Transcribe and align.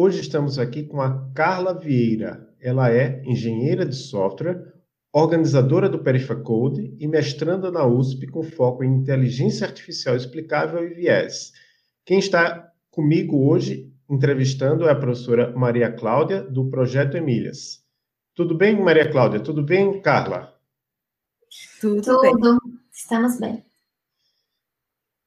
hoje 0.00 0.22
estamos 0.22 0.58
aqui 0.58 0.84
com 0.84 1.02
a 1.02 1.30
Carla 1.34 1.74
Vieira. 1.74 2.48
Ela 2.58 2.90
é 2.90 3.22
engenheira 3.22 3.84
de 3.84 3.94
software, 3.94 4.72
organizadora 5.12 5.90
do 5.90 5.98
Perifacode 5.98 6.96
e 6.98 7.06
mestranda 7.06 7.70
na 7.70 7.86
USP 7.86 8.26
com 8.28 8.42
foco 8.42 8.82
em 8.82 8.94
inteligência 8.94 9.66
artificial 9.66 10.16
explicável 10.16 10.82
e 10.86 10.94
viés. 10.94 11.52
Quem 12.06 12.18
está 12.18 12.72
comigo 12.90 13.46
hoje 13.46 13.92
entrevistando 14.08 14.88
é 14.88 14.90
a 14.90 14.96
professora 14.96 15.52
Maria 15.54 15.92
Cláudia, 15.92 16.42
do 16.42 16.70
Projeto 16.70 17.18
Emílias. 17.18 17.84
Tudo 18.34 18.54
bem, 18.56 18.80
Maria 18.82 19.10
Cláudia? 19.10 19.40
Tudo 19.40 19.62
bem, 19.62 20.00
Carla? 20.00 20.58
Tudo, 21.78 22.00
Tudo. 22.00 22.20
bem. 22.22 22.34
Estamos 22.90 23.38
bem. 23.38 23.62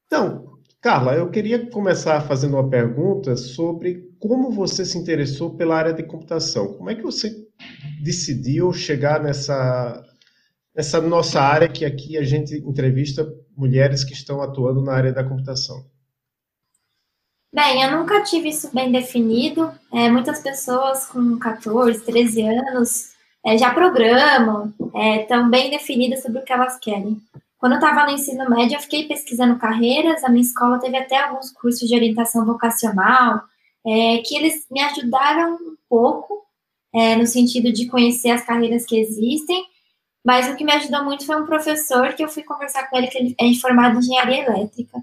Então, 0.06 0.58
Carla, 0.80 1.14
eu 1.14 1.30
queria 1.30 1.70
começar 1.70 2.20
fazendo 2.22 2.54
uma 2.54 2.68
pergunta 2.68 3.36
sobre 3.36 4.13
como 4.26 4.50
você 4.50 4.86
se 4.86 4.96
interessou 4.96 5.54
pela 5.54 5.76
área 5.76 5.92
de 5.92 6.02
computação. 6.02 6.72
Como 6.72 6.88
é 6.88 6.94
que 6.94 7.02
você 7.02 7.46
decidiu 8.02 8.72
chegar 8.72 9.22
nessa, 9.22 10.02
nessa 10.74 10.98
nossa 10.98 11.42
área 11.42 11.68
que 11.68 11.84
aqui 11.84 12.16
a 12.16 12.22
gente 12.22 12.54
entrevista 12.54 13.30
mulheres 13.54 14.02
que 14.02 14.14
estão 14.14 14.40
atuando 14.40 14.80
na 14.80 14.94
área 14.94 15.12
da 15.12 15.22
computação? 15.22 15.84
Bem, 17.54 17.82
eu 17.82 17.98
nunca 17.98 18.22
tive 18.22 18.48
isso 18.48 18.74
bem 18.74 18.90
definido. 18.90 19.70
É, 19.92 20.10
muitas 20.10 20.40
pessoas 20.40 21.04
com 21.04 21.38
14, 21.38 22.00
13 22.00 22.42
anos 22.44 23.10
é, 23.44 23.58
já 23.58 23.74
programam, 23.74 24.72
estão 25.20 25.46
é, 25.46 25.50
bem 25.50 25.70
definidas 25.70 26.22
sobre 26.22 26.38
o 26.38 26.44
que 26.44 26.52
elas 26.52 26.78
querem. 26.78 27.20
Quando 27.58 27.72
eu 27.72 27.78
estava 27.78 28.06
no 28.06 28.12
ensino 28.12 28.48
médio, 28.48 28.76
eu 28.76 28.80
fiquei 28.80 29.06
pesquisando 29.06 29.58
carreiras. 29.58 30.24
A 30.24 30.30
minha 30.30 30.42
escola 30.42 30.80
teve 30.80 30.96
até 30.96 31.18
alguns 31.18 31.50
cursos 31.50 31.86
de 31.86 31.94
orientação 31.94 32.46
vocacional, 32.46 33.42
é, 33.86 34.18
que 34.18 34.36
eles 34.36 34.66
me 34.70 34.80
ajudaram 34.80 35.54
um 35.54 35.76
pouco, 35.88 36.42
é, 36.94 37.16
no 37.16 37.26
sentido 37.26 37.72
de 37.72 37.86
conhecer 37.86 38.30
as 38.30 38.44
carreiras 38.44 38.86
que 38.86 38.98
existem. 38.98 39.64
Mas 40.24 40.48
o 40.48 40.56
que 40.56 40.64
me 40.64 40.72
ajudou 40.72 41.04
muito 41.04 41.26
foi 41.26 41.40
um 41.40 41.46
professor 41.46 42.14
que 42.14 42.24
eu 42.24 42.28
fui 42.28 42.42
conversar 42.42 42.88
com 42.88 42.96
ele, 42.96 43.08
que 43.08 43.18
ele 43.18 43.34
é 43.38 43.54
formado 43.60 43.96
em 43.96 43.98
engenharia 43.98 44.46
elétrica. 44.46 45.02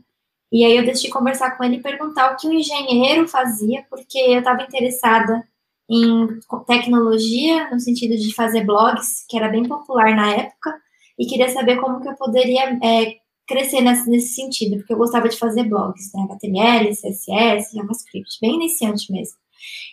E 0.51 0.65
aí 0.65 0.75
eu 0.75 0.85
decidi 0.85 1.09
conversar 1.09 1.57
com 1.57 1.63
ele 1.63 1.77
e 1.77 1.81
perguntar 1.81 2.33
o 2.33 2.37
que 2.37 2.47
o 2.47 2.53
engenheiro 2.53 3.27
fazia, 3.27 3.85
porque 3.89 4.17
eu 4.17 4.39
estava 4.39 4.63
interessada 4.63 5.47
em 5.89 6.39
tecnologia, 6.65 7.69
no 7.69 7.79
sentido 7.79 8.17
de 8.17 8.33
fazer 8.33 8.65
blogs, 8.65 9.25
que 9.29 9.37
era 9.37 9.49
bem 9.49 9.63
popular 9.67 10.15
na 10.15 10.31
época 10.33 10.73
e 11.21 11.25
queria 11.27 11.49
saber 11.49 11.79
como 11.79 12.01
que 12.01 12.07
eu 12.07 12.15
poderia 12.15 12.79
é, 12.81 13.17
crescer 13.51 13.81
nesse, 13.81 14.09
nesse 14.09 14.33
sentido, 14.33 14.77
porque 14.77 14.93
eu 14.93 14.97
gostava 14.97 15.27
de 15.27 15.37
fazer 15.37 15.63
blogs, 15.65 16.11
né, 16.13 16.23
HTML, 16.23 16.89
CSS, 16.89 17.75
JavaScript, 17.75 18.39
bem 18.41 18.55
iniciante 18.55 19.11
mesmo. 19.11 19.37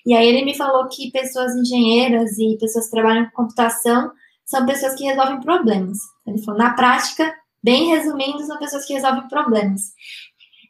E 0.07 0.15
aí 0.15 0.27
ele 0.27 0.45
me 0.45 0.57
falou 0.57 0.89
que 0.89 1.11
pessoas 1.11 1.55
engenheiras 1.55 2.39
e 2.39 2.57
pessoas 2.59 2.87
que 2.87 2.93
trabalham 2.93 3.27
com 3.27 3.43
computação 3.43 4.11
são 4.45 4.65
pessoas 4.65 4.95
que 4.95 5.05
resolvem 5.05 5.41
problemas. 5.41 5.99
Ele 6.27 6.43
falou, 6.43 6.59
na 6.59 6.73
prática, 6.73 7.35
bem 7.63 7.89
resumindo, 7.89 8.43
são 8.45 8.59
pessoas 8.59 8.87
que 8.87 8.95
resolvem 8.95 9.29
problemas. 9.29 9.93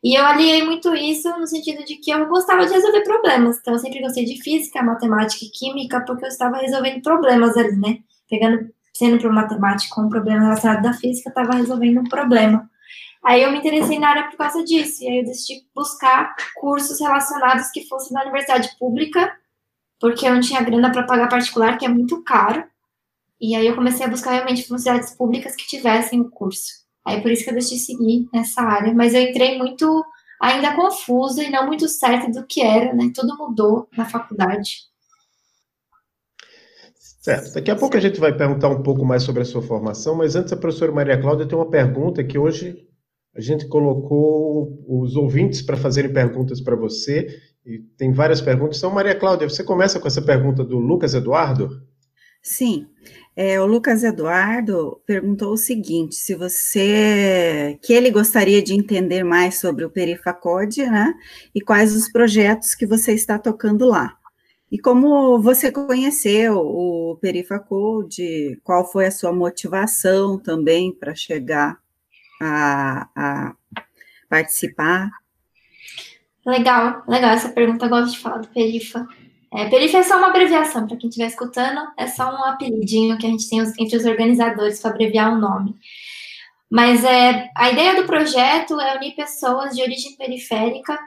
E 0.02 0.18
eu 0.18 0.24
aliei 0.24 0.64
muito 0.64 0.94
isso 0.94 1.28
no 1.38 1.46
sentido 1.46 1.84
de 1.84 1.96
que 1.96 2.10
eu 2.10 2.26
gostava 2.28 2.66
de 2.66 2.72
resolver 2.72 3.02
problemas. 3.02 3.58
Então, 3.58 3.74
eu 3.74 3.78
sempre 3.78 4.00
gostei 4.00 4.24
de 4.24 4.40
física, 4.42 4.82
matemática 4.82 5.44
e 5.44 5.50
química, 5.50 6.04
porque 6.04 6.24
eu 6.24 6.28
estava 6.28 6.58
resolvendo 6.58 7.02
problemas 7.02 7.56
ali, 7.56 7.76
né? 7.76 7.98
Pegando 8.28 8.70
sendo 8.94 9.18
para 9.18 9.30
um 9.30 9.34
matemático 9.34 10.00
um 10.00 10.08
problema 10.08 10.40
relacionado 10.40 10.86
à 10.86 10.92
física, 10.92 11.28
estava 11.28 11.54
resolvendo 11.54 12.00
um 12.00 12.04
problema. 12.04 12.68
Aí 13.24 13.42
eu 13.42 13.50
me 13.50 13.58
interessei 13.58 13.98
na 13.98 14.10
área 14.10 14.28
por 14.28 14.36
causa 14.36 14.62
disso, 14.64 15.02
e 15.02 15.08
aí 15.08 15.18
eu 15.18 15.24
decidi 15.24 15.66
buscar 15.74 16.34
cursos 16.56 17.00
relacionados 17.00 17.70
que 17.70 17.86
fossem 17.86 18.12
na 18.12 18.22
universidade 18.22 18.70
pública, 18.78 19.32
porque 20.00 20.26
eu 20.26 20.34
não 20.34 20.40
tinha 20.40 20.62
grana 20.62 20.92
para 20.92 21.02
pagar 21.02 21.28
particular, 21.28 21.76
que 21.76 21.84
é 21.84 21.88
muito 21.88 22.22
caro. 22.22 22.64
E 23.40 23.54
aí 23.54 23.66
eu 23.66 23.74
comecei 23.74 24.06
a 24.06 24.08
buscar 24.08 24.32
realmente 24.32 24.62
universidades 24.62 25.14
públicas 25.14 25.54
que 25.54 25.66
tivessem 25.66 26.20
o 26.20 26.30
curso. 26.30 26.86
Aí 27.04 27.20
por 27.20 27.30
isso 27.30 27.44
que 27.44 27.50
eu 27.50 27.54
decidi 27.54 27.80
seguir 27.80 28.28
nessa 28.32 28.62
área, 28.62 28.92
mas 28.94 29.14
eu 29.14 29.22
entrei 29.22 29.58
muito 29.58 30.04
ainda 30.40 30.74
confusa 30.74 31.42
e 31.42 31.50
não 31.50 31.66
muito 31.66 31.88
certa 31.88 32.30
do 32.30 32.46
que 32.46 32.60
era, 32.60 32.92
né? 32.92 33.10
Tudo 33.14 33.36
mudou 33.36 33.88
na 33.96 34.04
faculdade. 34.04 34.88
Certo. 37.20 37.52
Daqui 37.52 37.70
a 37.70 37.76
pouco 37.76 37.96
a 37.96 38.00
gente 38.00 38.20
vai 38.20 38.32
perguntar 38.32 38.68
um 38.68 38.82
pouco 38.82 39.04
mais 39.04 39.22
sobre 39.22 39.42
a 39.42 39.44
sua 39.44 39.60
formação, 39.60 40.14
mas 40.14 40.36
antes 40.36 40.52
a 40.52 40.56
professora 40.56 40.92
Maria 40.92 41.20
Cláudia 41.20 41.46
tem 41.46 41.58
uma 41.58 41.68
pergunta 41.68 42.24
que 42.24 42.38
hoje 42.38 42.87
a 43.34 43.40
gente 43.40 43.66
colocou 43.68 44.84
os 44.86 45.16
ouvintes 45.16 45.62
para 45.62 45.76
fazerem 45.76 46.12
perguntas 46.12 46.60
para 46.60 46.76
você, 46.76 47.28
e 47.64 47.78
tem 47.96 48.12
várias 48.12 48.40
perguntas. 48.40 48.78
Então, 48.78 48.90
Maria 48.90 49.14
Cláudia, 49.14 49.48
você 49.48 49.62
começa 49.62 50.00
com 50.00 50.08
essa 50.08 50.22
pergunta 50.22 50.64
do 50.64 50.78
Lucas 50.78 51.14
Eduardo? 51.14 51.82
Sim. 52.42 52.86
É, 53.36 53.60
o 53.60 53.66
Lucas 53.66 54.02
Eduardo 54.02 55.00
perguntou 55.06 55.52
o 55.52 55.56
seguinte: 55.56 56.14
se 56.16 56.34
você 56.34 57.78
que 57.82 57.92
ele 57.92 58.10
gostaria 58.10 58.62
de 58.62 58.74
entender 58.74 59.22
mais 59.22 59.60
sobre 59.60 59.84
o 59.84 59.90
Perifacode, 59.90 60.84
né? 60.86 61.14
E 61.54 61.60
quais 61.60 61.94
os 61.94 62.10
projetos 62.10 62.74
que 62.74 62.86
você 62.86 63.12
está 63.12 63.38
tocando 63.38 63.86
lá. 63.86 64.16
E 64.70 64.78
como 64.78 65.40
você 65.40 65.70
conheceu 65.70 66.56
o 66.58 67.16
Perifacode, 67.20 68.60
qual 68.64 68.90
foi 68.90 69.06
a 69.06 69.10
sua 69.10 69.32
motivação 69.32 70.38
também 70.38 70.92
para 70.92 71.14
chegar 71.14 71.78
a, 72.40 73.08
a, 73.14 73.54
participar? 74.28 75.10
Legal, 76.44 77.02
legal 77.06 77.30
essa 77.30 77.50
pergunta, 77.50 77.86
eu 77.86 77.90
gosto 77.90 78.12
de 78.12 78.18
falar 78.18 78.38
do 78.38 78.48
Perifa. 78.48 79.06
É, 79.52 79.68
Perifa 79.68 79.98
é 79.98 80.02
só 80.02 80.18
uma 80.18 80.28
abreviação, 80.28 80.86
para 80.86 80.96
quem 80.96 81.08
estiver 81.08 81.26
escutando, 81.28 81.80
é 81.96 82.06
só 82.06 82.30
um 82.30 82.44
apelidinho 82.44 83.18
que 83.18 83.26
a 83.26 83.30
gente 83.30 83.48
tem 83.48 83.60
entre 83.60 83.96
os 83.96 84.04
organizadores 84.04 84.80
para 84.80 84.90
abreviar 84.90 85.32
o 85.32 85.38
nome. 85.38 85.74
Mas 86.70 87.02
é, 87.04 87.48
a 87.56 87.70
ideia 87.70 87.94
do 87.96 88.06
projeto 88.06 88.78
é 88.78 88.96
unir 88.96 89.14
pessoas 89.14 89.74
de 89.74 89.82
origem 89.82 90.16
periférica 90.16 90.98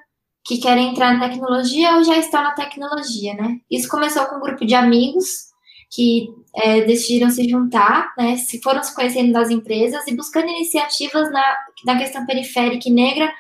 que 0.44 0.58
querem 0.58 0.90
entrar 0.90 1.14
na 1.14 1.30
tecnologia 1.30 1.96
ou 1.96 2.04
já 2.04 2.18
estão 2.18 2.42
na 2.42 2.52
tecnologia, 2.52 3.36
né? 3.36 3.60
Isso 3.70 3.88
começou 3.88 4.26
com 4.26 4.38
um 4.38 4.42
grupo 4.42 4.66
de 4.66 4.74
amigos 4.74 5.52
que 5.92 6.30
é, 6.56 6.82
decidiram 6.82 7.30
se 7.30 7.48
juntar, 7.48 8.14
né? 8.18 8.38
Se 8.38 8.62
foram 8.62 8.84
se 8.84 8.94
conhecendo 8.94 9.32
das 9.32 9.50
empresas 9.50 10.06
e 10.08 10.16
buscando 10.16 10.50
iniciativas 10.50 11.32
na, 11.32 11.56
na 11.86 11.98
questão 11.98 12.26
periférica 12.26 12.90
e 12.90 12.92
negra, 12.92 13.32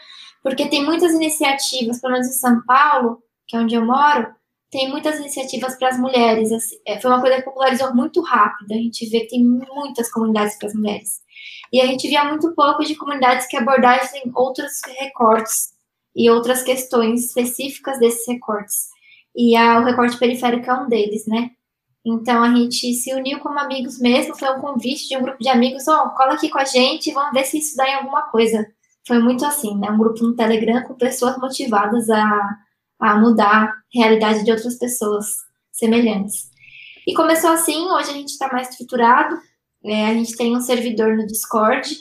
porque 0.41 0.67
tem 0.67 0.83
muitas 0.83 1.13
iniciativas, 1.13 1.99
pelo 1.99 2.13
menos 2.13 2.27
em 2.27 2.39
São 2.39 2.61
Paulo, 2.65 3.21
que 3.47 3.55
é 3.55 3.59
onde 3.59 3.75
eu 3.75 3.85
moro, 3.85 4.27
tem 4.71 4.89
muitas 4.89 5.19
iniciativas 5.19 5.77
para 5.77 5.89
as 5.89 5.99
mulheres. 5.99 6.51
Assim, 6.51 6.77
é, 6.87 6.99
foi 6.99 7.11
uma 7.11 7.19
coisa 7.19 7.37
que 7.37 7.43
popularizou 7.43 7.93
muito 7.93 8.21
rápido. 8.21 8.71
A 8.71 8.77
gente 8.77 9.05
vê 9.09 9.21
que 9.21 9.31
tem 9.31 9.43
muitas 9.43 10.09
comunidades 10.09 10.57
para 10.57 10.69
as 10.69 10.73
mulheres. 10.73 11.21
E 11.71 11.81
a 11.81 11.85
gente 11.85 12.07
via 12.07 12.23
muito 12.23 12.53
pouco 12.55 12.83
de 12.83 12.95
comunidades 12.95 13.47
que 13.47 13.57
abordassem 13.57 14.31
outros 14.33 14.81
recortes 14.99 15.71
e 16.15 16.29
outras 16.29 16.63
questões 16.63 17.25
específicas 17.25 17.99
desses 17.99 18.25
recortes. 18.27 18.87
E 19.35 19.55
a, 19.55 19.79
o 19.79 19.83
recorte 19.83 20.17
periférico 20.17 20.69
é 20.69 20.73
um 20.73 20.87
deles, 20.87 21.25
né? 21.27 21.51
Então 22.05 22.43
a 22.43 22.53
gente 22.55 22.93
se 22.93 23.13
uniu 23.13 23.39
como 23.39 23.59
amigos 23.59 23.99
mesmo, 23.99 24.37
foi 24.37 24.49
um 24.49 24.59
convite 24.59 25.07
de 25.07 25.17
um 25.17 25.21
grupo 25.21 25.37
de 25.39 25.49
amigos, 25.49 25.87
ó, 25.87 26.05
oh, 26.05 26.09
cola 26.11 26.33
aqui 26.33 26.49
com 26.49 26.57
a 26.57 26.65
gente, 26.65 27.11
vamos 27.11 27.31
ver 27.31 27.45
se 27.45 27.59
isso 27.59 27.77
dá 27.77 27.87
em 27.87 27.95
alguma 27.95 28.23
coisa. 28.23 28.65
Foi 29.05 29.19
muito 29.19 29.45
assim, 29.45 29.77
né? 29.77 29.89
Um 29.89 29.97
grupo 29.97 30.23
no 30.23 30.35
Telegram 30.35 30.83
com 30.83 30.95
pessoas 30.95 31.37
motivadas 31.37 32.09
a, 32.09 32.57
a 32.99 33.19
mudar 33.19 33.65
a 33.65 33.73
realidade 33.93 34.43
de 34.43 34.51
outras 34.51 34.75
pessoas 34.75 35.27
semelhantes. 35.71 36.49
E 37.07 37.13
começou 37.13 37.51
assim, 37.51 37.89
hoje 37.89 38.09
a 38.09 38.13
gente 38.13 38.29
está 38.29 38.47
mais 38.51 38.69
estruturado, 38.69 39.35
é, 39.83 40.07
a 40.07 40.13
gente 40.13 40.35
tem 40.35 40.55
um 40.55 40.61
servidor 40.61 41.15
no 41.15 41.25
Discord, 41.25 41.95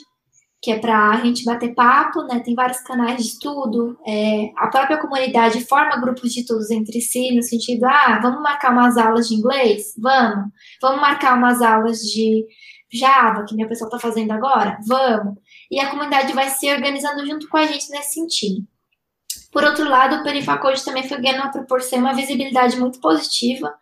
que 0.61 0.71
é 0.71 0.77
para 0.77 1.09
a 1.09 1.17
gente 1.17 1.43
bater 1.43 1.73
papo, 1.73 2.21
né? 2.23 2.39
Tem 2.39 2.53
vários 2.53 2.79
canais 2.81 3.17
de 3.17 3.29
estudo, 3.29 3.97
é, 4.05 4.51
a 4.55 4.67
própria 4.67 4.99
comunidade 4.99 5.65
forma 5.65 5.99
grupos 5.99 6.31
de 6.31 6.41
estudos 6.41 6.69
entre 6.69 7.01
si, 7.01 7.35
no 7.35 7.41
sentido, 7.41 7.85
ah, 7.85 8.19
vamos 8.21 8.43
marcar 8.43 8.71
umas 8.71 8.95
aulas 8.95 9.27
de 9.27 9.35
inglês? 9.35 9.93
Vamos. 9.97 10.51
Vamos 10.79 11.01
marcar 11.01 11.35
umas 11.35 11.63
aulas 11.63 11.99
de 11.99 12.45
Java, 12.93 13.43
que 13.45 13.55
minha 13.55 13.67
pessoa 13.67 13.87
está 13.87 13.97
fazendo 13.97 14.31
agora? 14.31 14.77
Vamos. 14.85 15.39
E 15.71 15.79
a 15.79 15.89
comunidade 15.89 16.31
vai 16.33 16.49
se 16.49 16.71
organizando 16.71 17.25
junto 17.25 17.49
com 17.49 17.57
a 17.57 17.65
gente 17.65 17.89
nesse 17.89 18.13
sentido. 18.13 18.63
Por 19.51 19.63
outro 19.63 19.89
lado, 19.89 20.17
o 20.17 20.23
Perifacode 20.23 20.85
também 20.85 21.07
foi 21.07 21.19
ganhando 21.19 21.41
uma 21.41 21.51
proporção, 21.51 21.99
uma 21.99 22.13
visibilidade 22.13 22.79
muito 22.79 22.99
positiva 22.99 23.73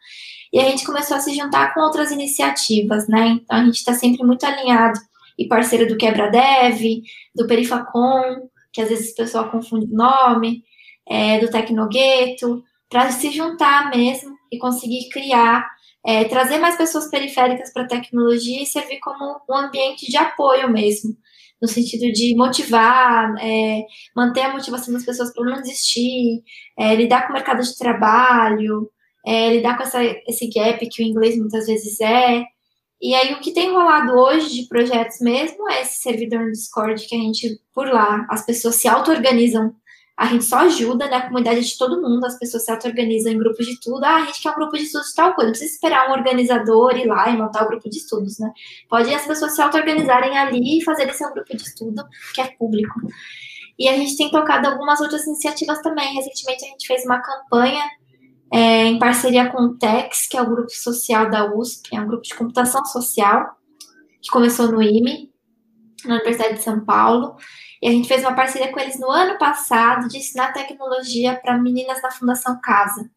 e 0.51 0.59
a 0.59 0.63
gente 0.63 0.85
começou 0.85 1.17
a 1.17 1.19
se 1.19 1.35
juntar 1.35 1.73
com 1.73 1.81
outras 1.81 2.11
iniciativas, 2.11 3.07
né? 3.07 3.27
Então 3.27 3.57
a 3.57 3.65
gente 3.65 3.75
está 3.75 3.93
sempre 3.93 4.25
muito 4.25 4.45
alinhado 4.45 4.99
e 5.39 5.47
parceiro 5.47 5.87
do 5.87 5.97
Quebra 5.97 6.29
Dev, 6.29 7.01
do 7.33 7.47
Perifacom, 7.47 8.49
que 8.73 8.81
às 8.81 8.89
vezes 8.89 9.13
o 9.13 9.15
pessoal 9.15 9.49
confunde 9.49 9.85
o 9.85 9.95
nome, 9.95 10.63
é, 11.07 11.39
do 11.39 11.49
Tecnogueto, 11.49 12.61
para 12.89 13.09
se 13.11 13.31
juntar 13.31 13.89
mesmo 13.89 14.35
e 14.51 14.57
conseguir 14.57 15.07
criar, 15.09 15.65
é, 16.05 16.25
trazer 16.25 16.57
mais 16.57 16.75
pessoas 16.75 17.09
periféricas 17.09 17.71
para 17.71 17.83
a 17.83 17.87
tecnologia 17.87 18.61
e 18.61 18.65
servir 18.65 18.99
como 18.99 19.39
um 19.49 19.55
ambiente 19.55 20.11
de 20.11 20.17
apoio 20.17 20.69
mesmo, 20.69 21.15
no 21.61 21.67
sentido 21.67 22.11
de 22.11 22.35
motivar, 22.35 23.33
é, 23.39 23.83
manter 24.15 24.41
a 24.41 24.51
motivação 24.51 24.93
das 24.93 25.05
pessoas 25.05 25.33
para 25.33 25.45
não 25.45 25.61
desistir, 25.61 26.43
é, 26.77 26.95
lidar 26.95 27.23
com 27.23 27.29
o 27.31 27.35
mercado 27.35 27.61
de 27.61 27.77
trabalho, 27.77 28.89
é, 29.25 29.53
lidar 29.53 29.77
com 29.77 29.83
essa, 29.83 30.03
esse 30.27 30.49
gap 30.49 30.85
que 30.89 31.01
o 31.01 31.05
inglês 31.05 31.37
muitas 31.37 31.65
vezes 31.65 31.99
é. 32.01 32.43
E 33.01 33.15
aí, 33.15 33.33
o 33.33 33.39
que 33.39 33.53
tem 33.53 33.71
rolado 33.71 34.13
hoje 34.13 34.61
de 34.61 34.67
projetos 34.67 35.19
mesmo 35.21 35.69
é 35.69 35.81
esse 35.81 36.01
servidor 36.01 36.41
no 36.41 36.51
Discord 36.51 37.05
que 37.07 37.15
a 37.15 37.19
gente, 37.19 37.61
por 37.73 37.87
lá, 37.87 38.25
as 38.29 38.45
pessoas 38.45 38.75
se 38.75 38.89
auto-organizam. 38.89 39.73
A 40.17 40.25
gente 40.25 40.43
só 40.43 40.57
ajuda, 40.57 41.07
né? 41.07 41.15
A 41.15 41.27
comunidade 41.27 41.61
de 41.61 41.77
todo 41.77 42.01
mundo, 42.01 42.25
as 42.25 42.37
pessoas 42.37 42.65
se 42.65 42.71
auto-organizam 42.71 43.31
em 43.31 43.37
grupos 43.37 43.65
de 43.65 43.71
estudo. 43.71 44.03
Ah, 44.03 44.17
a 44.17 44.25
gente 44.25 44.41
quer 44.41 44.51
um 44.51 44.55
grupo 44.55 44.75
de 44.75 44.83
estudos 44.83 45.07
de 45.07 45.15
tal 45.15 45.33
coisa. 45.33 45.45
Não 45.45 45.51
precisa 45.53 45.73
esperar 45.73 46.09
um 46.09 46.11
organizador 46.11 46.97
ir 46.97 47.07
lá 47.07 47.29
e 47.29 47.37
montar 47.37 47.63
o 47.63 47.67
grupo 47.69 47.89
de 47.89 47.97
estudos, 47.97 48.37
né? 48.37 48.51
Pode 48.89 49.13
as 49.13 49.25
pessoas 49.25 49.55
se 49.55 49.61
auto-organizarem 49.61 50.37
ali 50.37 50.79
e 50.79 50.83
fazerem 50.83 51.13
seu 51.13 51.31
grupo 51.31 51.55
de 51.55 51.63
estudo, 51.63 52.03
que 52.35 52.41
é 52.41 52.47
público. 52.59 52.99
E 53.79 53.87
a 53.87 53.95
gente 53.95 54.17
tem 54.17 54.29
tocado 54.29 54.67
algumas 54.67 54.99
outras 54.99 55.25
iniciativas 55.25 55.81
também. 55.81 56.15
Recentemente 56.15 56.65
a 56.65 56.67
gente 56.67 56.85
fez 56.85 57.05
uma 57.05 57.21
campanha 57.21 57.81
é, 58.51 58.85
em 58.85 58.97
parceria 58.97 59.49
com 59.49 59.61
o 59.61 59.77
TEX, 59.77 60.27
que 60.27 60.37
é 60.37 60.41
o 60.41 60.49
grupo 60.49 60.71
social 60.71 61.29
da 61.29 61.53
USP, 61.53 61.95
é 61.95 62.01
um 62.01 62.07
grupo 62.07 62.23
de 62.23 62.35
computação 62.35 62.83
social, 62.85 63.55
que 64.21 64.29
começou 64.29 64.71
no 64.71 64.81
IME, 64.81 65.31
na 66.05 66.15
Universidade 66.15 66.55
de 66.55 66.63
São 66.63 66.83
Paulo. 66.83 67.35
E 67.81 67.87
a 67.87 67.91
gente 67.91 68.07
fez 68.07 68.21
uma 68.21 68.35
parceria 68.35 68.71
com 68.71 68.79
eles 68.79 68.99
no 68.99 69.09
ano 69.09 69.37
passado 69.37 70.07
de 70.07 70.17
ensinar 70.17 70.51
tecnologia 70.51 71.39
para 71.41 71.57
meninas 71.57 72.01
da 72.01 72.11
Fundação 72.11 72.59
Casa. 72.61 73.09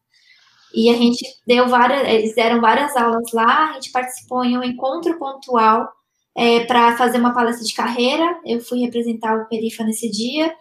E 0.75 0.89
a 0.89 0.95
gente 0.97 1.25
deu 1.47 1.69
várias, 1.69 2.09
eles 2.09 2.35
deram 2.35 2.61
várias 2.61 2.97
aulas 2.97 3.33
lá, 3.33 3.71
a 3.71 3.73
gente 3.75 3.91
participou 3.91 4.45
em 4.45 4.57
um 4.57 4.63
encontro 4.63 5.19
pontual 5.19 5.91
é, 6.35 6.65
para 6.65 6.97
fazer 6.97 7.19
uma 7.19 7.35
palestra 7.35 7.65
de 7.65 7.75
carreira. 7.75 8.41
Eu 8.45 8.61
fui 8.61 8.81
representar 8.81 9.37
o 9.37 9.47
Perifa 9.49 9.83
nesse 9.85 10.11
dia 10.11 10.55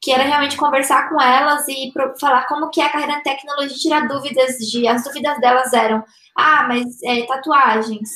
que 0.00 0.12
era 0.12 0.24
realmente 0.24 0.56
conversar 0.56 1.08
com 1.08 1.20
elas 1.20 1.66
e 1.68 1.92
falar 2.20 2.46
como 2.46 2.70
que 2.70 2.80
é 2.80 2.84
a 2.84 2.90
carreira 2.90 3.18
em 3.18 3.22
tecnologia, 3.22 3.76
tirar 3.76 4.08
dúvidas 4.08 4.56
de, 4.58 4.86
as 4.86 5.04
dúvidas 5.04 5.38
delas 5.40 5.72
eram, 5.72 6.04
ah, 6.36 6.66
mas 6.68 7.02
é, 7.02 7.24
tatuagens, 7.26 8.08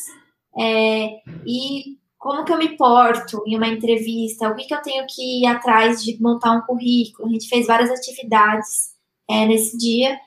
é, 0.58 1.20
e 1.46 1.98
como 2.18 2.44
que 2.44 2.52
eu 2.52 2.58
me 2.58 2.76
porto 2.76 3.42
em 3.46 3.56
uma 3.56 3.66
entrevista, 3.66 4.48
o 4.48 4.54
que 4.54 4.64
que 4.64 4.74
eu 4.74 4.82
tenho 4.82 5.06
que 5.08 5.42
ir 5.42 5.46
atrás 5.46 6.02
de 6.04 6.20
montar 6.20 6.52
um 6.52 6.60
currículo, 6.60 7.28
a 7.28 7.32
gente 7.32 7.48
fez 7.48 7.66
várias 7.66 7.90
atividades 7.90 8.90
é, 9.28 9.46
nesse 9.46 9.76
dia, 9.78 10.18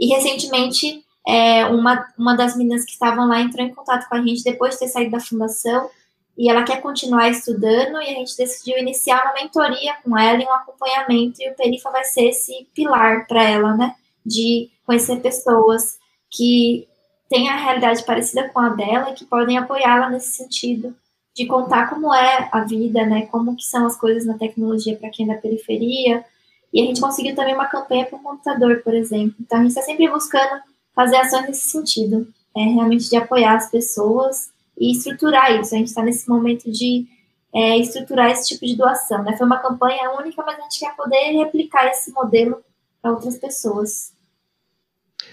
e 0.00 0.08
recentemente 0.08 1.04
é, 1.26 1.66
uma, 1.66 2.06
uma 2.18 2.34
das 2.34 2.56
meninas 2.56 2.84
que 2.84 2.92
estavam 2.92 3.28
lá 3.28 3.40
entrou 3.40 3.64
em 3.64 3.74
contato 3.74 4.08
com 4.08 4.16
a 4.16 4.22
gente 4.22 4.42
depois 4.42 4.74
de 4.74 4.80
ter 4.80 4.88
saído 4.88 5.12
da 5.12 5.20
fundação, 5.20 5.88
e 6.36 6.48
ela 6.50 6.62
quer 6.62 6.80
continuar 6.80 7.28
estudando 7.28 8.00
e 8.00 8.08
a 8.08 8.14
gente 8.14 8.36
decidiu 8.36 8.78
iniciar 8.78 9.22
uma 9.22 9.34
mentoria 9.34 9.94
com 10.02 10.16
ela 10.16 10.42
e 10.42 10.46
um 10.46 10.52
acompanhamento 10.52 11.42
e 11.42 11.50
o 11.50 11.54
Perifa 11.54 11.90
vai 11.90 12.04
ser 12.04 12.28
esse 12.28 12.66
pilar 12.74 13.26
para 13.26 13.42
ela, 13.42 13.76
né, 13.76 13.94
de 14.24 14.70
conhecer 14.86 15.20
pessoas 15.20 15.98
que 16.30 16.88
têm 17.28 17.48
a 17.48 17.56
realidade 17.56 18.04
parecida 18.04 18.48
com 18.48 18.60
a 18.60 18.70
dela 18.70 19.10
e 19.10 19.14
que 19.14 19.24
podem 19.24 19.58
apoiá-la 19.58 20.08
nesse 20.08 20.32
sentido 20.32 20.94
de 21.34 21.46
contar 21.46 21.88
como 21.88 22.12
é 22.12 22.48
a 22.52 22.60
vida, 22.60 23.04
né, 23.06 23.26
como 23.26 23.56
que 23.56 23.64
são 23.64 23.86
as 23.86 23.96
coisas 23.96 24.26
na 24.26 24.36
tecnologia 24.36 24.96
para 24.96 25.10
quem 25.10 25.30
é 25.30 25.34
da 25.34 25.40
periferia. 25.40 26.24
E 26.72 26.82
a 26.82 26.84
gente 26.86 27.00
conseguiu 27.00 27.34
também 27.34 27.54
uma 27.54 27.66
campanha 27.66 28.06
para 28.06 28.18
o 28.18 28.22
computador, 28.22 28.82
por 28.82 28.94
exemplo. 28.94 29.34
Então 29.40 29.58
a 29.58 29.62
gente 29.62 29.70
está 29.70 29.82
sempre 29.82 30.08
buscando 30.08 30.60
fazer 30.94 31.16
ações 31.16 31.46
nesse 31.46 31.68
sentido, 31.68 32.28
é 32.54 32.60
realmente 32.60 33.08
de 33.08 33.16
apoiar 33.16 33.56
as 33.56 33.70
pessoas 33.70 34.51
e 34.82 34.90
estruturar 34.90 35.60
isso. 35.60 35.72
A 35.72 35.78
gente 35.78 35.86
está 35.86 36.02
nesse 36.02 36.28
momento 36.28 36.68
de 36.68 37.06
é, 37.54 37.78
estruturar 37.78 38.32
esse 38.32 38.48
tipo 38.48 38.66
de 38.66 38.76
doação. 38.76 39.22
Né? 39.22 39.36
Foi 39.36 39.46
uma 39.46 39.60
campanha 39.60 40.10
única, 40.18 40.42
mas 40.44 40.58
a 40.58 40.62
gente 40.62 40.80
quer 40.80 40.96
poder 40.96 41.36
replicar 41.36 41.86
esse 41.86 42.10
modelo 42.10 42.60
para 43.00 43.12
outras 43.12 43.38
pessoas. 43.38 44.12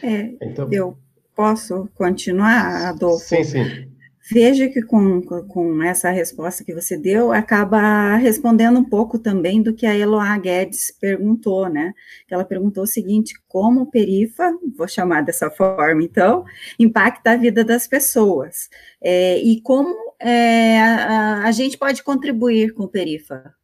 É, 0.03 0.35
então, 0.43 0.69
eu 0.71 0.95
posso 1.35 1.89
continuar, 1.95 2.89
Adolfo? 2.89 3.25
Sim, 3.25 3.43
sim. 3.43 3.88
Veja 4.31 4.67
que 4.67 4.83
com, 4.83 5.21
com 5.23 5.81
essa 5.81 6.11
resposta 6.11 6.63
que 6.63 6.71
você 6.71 6.95
deu, 6.95 7.31
acaba 7.31 8.15
respondendo 8.15 8.77
um 8.77 8.83
pouco 8.83 9.17
também 9.17 9.59
do 9.59 9.73
que 9.73 9.87
a 9.87 9.97
Eloá 9.97 10.37
Guedes 10.37 10.95
perguntou, 11.01 11.67
né? 11.67 11.95
Ela 12.29 12.45
perguntou 12.45 12.83
o 12.83 12.87
seguinte: 12.87 13.33
como 13.47 13.81
o 13.81 13.85
perifa, 13.87 14.53
vou 14.77 14.87
chamar 14.87 15.23
dessa 15.23 15.49
forma 15.49 16.03
então, 16.03 16.45
impacta 16.77 17.31
a 17.31 17.37
vida 17.37 17.63
das 17.63 17.87
pessoas? 17.87 18.69
É, 19.01 19.39
e 19.39 19.61
como 19.61 19.95
é, 20.19 20.79
a, 20.79 21.43
a 21.45 21.51
gente 21.51 21.75
pode 21.75 22.03
contribuir 22.03 22.75
com 22.75 22.83
o 22.83 22.87
perifa? 22.87 23.55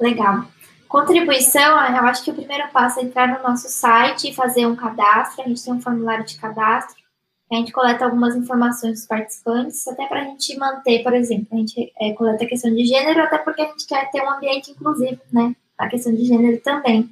Legal. 0.00 0.46
Contribuição, 0.88 1.60
eu 1.94 2.04
acho 2.04 2.24
que 2.24 2.30
o 2.30 2.34
primeiro 2.34 2.68
passo 2.68 3.00
é 3.00 3.02
entrar 3.02 3.26
no 3.26 3.42
nosso 3.42 3.68
site 3.68 4.30
e 4.30 4.34
fazer 4.34 4.64
um 4.64 4.76
cadastro. 4.76 5.44
A 5.44 5.48
gente 5.48 5.62
tem 5.62 5.74
um 5.74 5.80
formulário 5.80 6.24
de 6.24 6.38
cadastro 6.38 7.03
a 7.52 7.56
gente 7.56 7.72
coleta 7.72 8.04
algumas 8.04 8.34
informações 8.34 8.94
dos 8.94 9.06
participantes, 9.06 9.86
até 9.86 10.06
para 10.06 10.22
a 10.22 10.24
gente 10.24 10.56
manter, 10.58 11.02
por 11.02 11.14
exemplo, 11.14 11.46
a 11.52 11.56
gente 11.56 11.92
é, 12.00 12.12
coleta 12.12 12.44
a 12.44 12.48
questão 12.48 12.74
de 12.74 12.84
gênero, 12.84 13.20
até 13.20 13.38
porque 13.38 13.62
a 13.62 13.66
gente 13.66 13.86
quer 13.86 14.10
ter 14.10 14.22
um 14.22 14.30
ambiente 14.30 14.70
inclusivo, 14.70 15.20
né? 15.32 15.54
A 15.76 15.88
questão 15.88 16.14
de 16.14 16.24
gênero 16.24 16.60
também. 16.60 17.08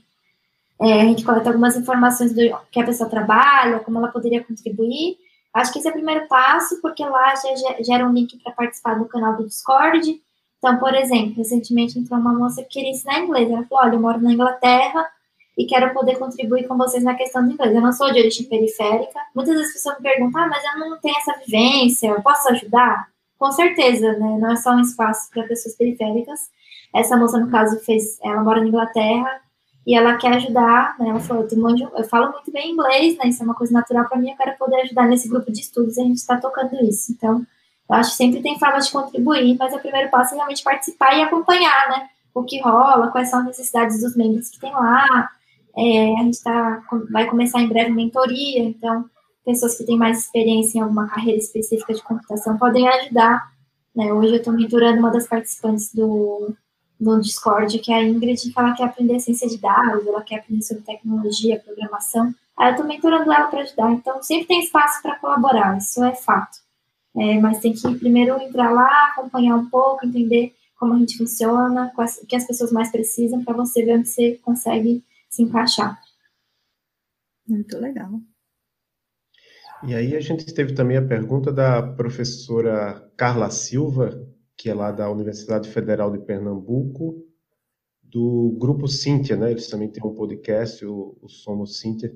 É, 0.81 1.02
a 1.02 1.05
gente 1.05 1.25
coleta 1.25 1.50
algumas 1.50 1.76
informações 1.76 2.32
do 2.34 2.40
que 2.70 2.81
a 2.81 2.84
pessoa 2.84 3.08
trabalha, 3.08 3.81
como 3.81 3.99
ela 3.99 4.08
poderia 4.08 4.43
contribuir. 4.43 5.17
Acho 5.55 5.73
que 5.73 5.79
esse 5.79 5.87
é 5.87 5.90
o 5.90 5.94
primeiro 5.94 6.26
passo, 6.26 6.81
porque 6.81 7.05
lá 7.05 7.34
já 7.37 7.82
gera 7.82 8.06
um 8.06 8.12
link 8.12 8.37
para 8.43 8.52
participar 8.52 8.94
do 8.94 9.05
canal 9.05 9.37
do 9.37 9.46
Discord. 9.46 10.20
Então, 10.58 10.79
por 10.79 10.94
exemplo, 10.94 11.34
recentemente 11.37 11.99
entrou 11.99 12.19
uma 12.19 12.32
moça 12.32 12.62
que 12.62 12.70
queria 12.70 12.90
ensinar 12.90 13.20
inglês. 13.20 13.50
Ela 13.50 13.64
falou: 13.67 13.84
olha, 13.84 13.94
eu 13.94 14.00
moro 14.00 14.20
na 14.20 14.32
Inglaterra, 14.32 15.06
e 15.56 15.66
quero 15.66 15.93
poder 15.93 16.19
contribuir 16.19 16.66
com 16.66 16.76
vocês 16.76 17.02
na 17.02 17.14
questão 17.14 17.44
do 17.44 17.52
inglês. 17.52 17.75
Eu 17.75 17.81
não 17.81 17.93
sou 17.93 18.12
de 18.12 18.19
origem 18.19 18.46
periférica. 18.46 19.20
Muitas 19.34 19.55
vezes 19.55 19.69
as 19.69 19.74
pessoas 19.74 19.96
me 19.98 20.03
perguntam, 20.03 20.43
ah, 20.43 20.48
mas 20.48 20.65
eu 20.65 20.81
não 20.81 20.98
tenho 20.98 21.17
essa 21.17 21.38
vivência, 21.38 22.08
eu 22.08 22.22
posso 22.22 22.48
ajudar? 22.50 23.08
Com 23.38 23.53
certeza, 23.53 24.12
né? 24.12 24.38
Não 24.41 24.53
é 24.53 24.56
só 24.56 24.70
um 24.70 24.81
espaço 24.81 25.29
para 25.31 25.43
pessoas 25.44 25.74
periféricas. 25.77 26.41
Essa 26.94 27.17
moça, 27.17 27.38
no 27.38 27.50
caso, 27.50 27.79
fez, 27.81 28.19
ela 28.22 28.43
mora 28.43 28.60
na 28.60 28.69
Inglaterra 28.69 29.41
e 29.86 29.94
ela 29.94 30.17
quer 30.17 30.34
ajudar, 30.34 30.96
né? 30.98 31.08
Ela 31.08 31.20
falou, 31.20 31.46
eu, 31.50 31.91
eu 31.96 32.05
falo 32.05 32.32
muito 32.32 32.50
bem 32.50 32.72
inglês, 32.72 33.19
né? 33.19 33.29
Isso 33.29 33.43
é 33.43 33.44
uma 33.44 33.55
coisa 33.55 33.72
natural 33.72 34.08
para 34.08 34.19
mim, 34.19 34.31
eu 34.31 34.36
quero 34.36 34.56
poder 34.56 34.82
ajudar 34.82 35.06
nesse 35.06 35.29
grupo 35.29 35.50
de 35.50 35.60
estudos, 35.60 35.98
a 35.98 36.03
gente 36.03 36.19
está 36.19 36.36
tocando 36.38 36.74
isso. 36.84 37.12
Então, 37.12 37.44
eu 37.91 37.94
acho 37.96 38.10
que 38.12 38.17
sempre 38.17 38.41
tem 38.41 38.58
formas 38.58 38.86
de 38.86 38.93
contribuir, 38.93 39.56
mas 39.58 39.74
o 39.74 39.79
primeiro 39.79 40.08
passo 40.08 40.34
é 40.34 40.36
realmente 40.36 40.62
participar 40.62 41.17
e 41.19 41.22
acompanhar, 41.22 41.88
né? 41.91 42.08
O 42.32 42.44
que 42.44 42.60
rola, 42.60 43.08
quais 43.08 43.29
são 43.29 43.41
as 43.41 43.46
necessidades 43.46 44.00
dos 44.00 44.17
membros 44.17 44.48
que 44.48 44.60
tem 44.60 44.72
lá, 44.72 45.31
é, 45.76 46.14
a 46.19 46.22
gente 46.22 46.43
tá, 46.43 46.82
vai 47.10 47.26
começar 47.26 47.60
em 47.60 47.69
breve 47.69 47.91
mentoria, 47.91 48.62
então 48.62 49.05
pessoas 49.44 49.76
que 49.76 49.84
têm 49.84 49.96
mais 49.96 50.20
experiência 50.20 50.79
em 50.79 50.82
alguma 50.82 51.08
carreira 51.08 51.38
específica 51.38 51.94
de 51.94 52.02
computação 52.02 52.58
podem 52.58 52.88
ajudar. 52.88 53.52
Né? 53.94 54.12
Hoje 54.12 54.34
eu 54.34 54.36
estou 54.36 54.52
mentorando 54.52 54.98
uma 54.98 55.10
das 55.10 55.26
participantes 55.26 55.93
do, 55.93 56.55
do 57.00 57.20
Discord, 57.20 57.79
que 57.79 57.93
é 57.93 57.96
a 57.96 58.05
Ingrid, 58.05 58.52
que 58.52 58.58
ela 58.58 58.74
quer 58.74 58.84
aprender 58.84 59.19
ciência 59.20 59.48
de 59.48 59.58
dados, 59.58 60.06
ela 60.06 60.22
quer 60.22 60.41
aprender 60.41 60.62
sobre 60.62 60.82
tecnologia, 60.82 61.60
programação. 61.64 62.32
Aí 62.56 62.69
eu 62.69 62.70
estou 62.72 62.86
mentorando 62.86 63.32
ela 63.32 63.46
para 63.48 63.62
ajudar. 63.62 63.93
Então 63.93 64.22
sempre 64.22 64.46
tem 64.46 64.60
espaço 64.60 65.02
para 65.02 65.19
colaborar, 65.19 65.79
isso 65.79 66.02
é 66.05 66.14
fato. 66.14 66.58
É, 67.17 67.38
mas 67.38 67.60
tem 67.60 67.72
que 67.72 67.94
primeiro 67.96 68.41
entrar 68.41 68.70
lá, 68.70 69.08
acompanhar 69.08 69.56
um 69.56 69.69
pouco, 69.69 70.06
entender 70.06 70.55
como 70.79 70.94
a 70.94 70.98
gente 70.98 71.19
funciona, 71.19 71.93
o 71.96 72.26
que 72.26 72.34
as 72.34 72.46
pessoas 72.46 72.72
mais 72.72 72.91
precisam, 72.91 73.44
para 73.44 73.55
você 73.55 73.84
ver 73.84 73.98
onde 73.98 74.08
você 74.08 74.41
consegue 74.43 75.05
se 75.32 75.43
encaixar. 75.43 75.98
Muito 77.48 77.79
legal. 77.79 78.20
E 79.84 79.94
aí 79.94 80.15
a 80.15 80.20
gente 80.20 80.55
teve 80.55 80.74
também 80.74 80.96
a 80.96 81.06
pergunta 81.06 81.51
da 81.51 81.82
professora 81.82 83.10
Carla 83.17 83.51
Silva, 83.51 84.24
que 84.56 84.69
é 84.69 84.74
lá 84.74 84.93
da 84.93 85.10
Universidade 85.10 85.69
Federal 85.70 86.12
de 86.12 86.24
Pernambuco, 86.24 87.27
do 88.03 88.56
grupo 88.60 88.86
Cíntia, 88.86 89.36
né? 89.36 89.51
Eles 89.51 89.69
também 89.69 89.91
têm 89.91 90.05
um 90.05 90.15
podcast, 90.15 90.84
o, 90.84 91.19
o 91.20 91.29
Somos 91.29 91.81
Cíntia. 91.81 92.12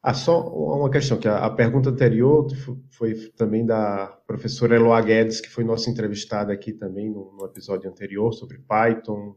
Ah, 0.00 0.14
só 0.14 0.48
uma 0.48 0.88
questão, 0.88 1.18
que 1.18 1.26
a, 1.26 1.44
a, 1.44 1.50
pergunta 1.50 1.90
anterior 1.90 2.46
foi 2.90 3.14
também 3.36 3.66
da 3.66 4.06
professora 4.24 4.76
Eloá 4.76 5.02
Guedes, 5.02 5.40
que 5.40 5.50
foi 5.50 5.64
nossa 5.64 5.90
entrevistada 5.90 6.52
aqui 6.52 6.72
também 6.72 7.10
no, 7.10 7.32
no 7.36 7.44
episódio 7.44 7.90
anterior 7.90 8.32
sobre 8.32 8.58
Python, 8.60 9.36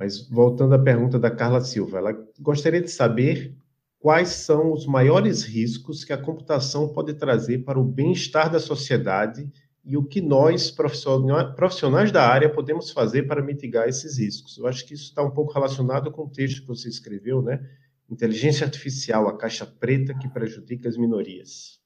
mas 0.00 0.26
voltando 0.26 0.74
à 0.74 0.78
pergunta 0.78 1.18
da 1.18 1.30
Carla 1.30 1.60
Silva, 1.60 1.98
ela 1.98 2.26
gostaria 2.40 2.80
de 2.80 2.90
saber 2.90 3.54
quais 3.98 4.30
são 4.30 4.72
os 4.72 4.86
maiores 4.86 5.44
riscos 5.44 6.04
que 6.04 6.12
a 6.14 6.16
computação 6.16 6.88
pode 6.88 7.12
trazer 7.12 7.58
para 7.58 7.78
o 7.78 7.84
bem-estar 7.84 8.50
da 8.50 8.58
sociedade 8.58 9.46
e 9.84 9.98
o 9.98 10.02
que 10.02 10.22
nós, 10.22 10.70
profissionais 10.70 12.10
da 12.10 12.26
área, 12.26 12.48
podemos 12.48 12.90
fazer 12.90 13.24
para 13.24 13.42
mitigar 13.42 13.90
esses 13.90 14.18
riscos. 14.18 14.56
Eu 14.56 14.66
acho 14.66 14.86
que 14.86 14.94
isso 14.94 15.04
está 15.04 15.22
um 15.22 15.30
pouco 15.30 15.52
relacionado 15.52 16.10
com 16.10 16.22
o 16.22 16.30
texto 16.30 16.62
que 16.62 16.68
você 16.68 16.88
escreveu, 16.88 17.42
né? 17.42 17.60
Inteligência 18.08 18.64
artificial, 18.64 19.28
a 19.28 19.36
caixa 19.36 19.66
preta 19.66 20.14
que 20.14 20.28
prejudica 20.30 20.88
as 20.88 20.96
minorias. 20.96 21.78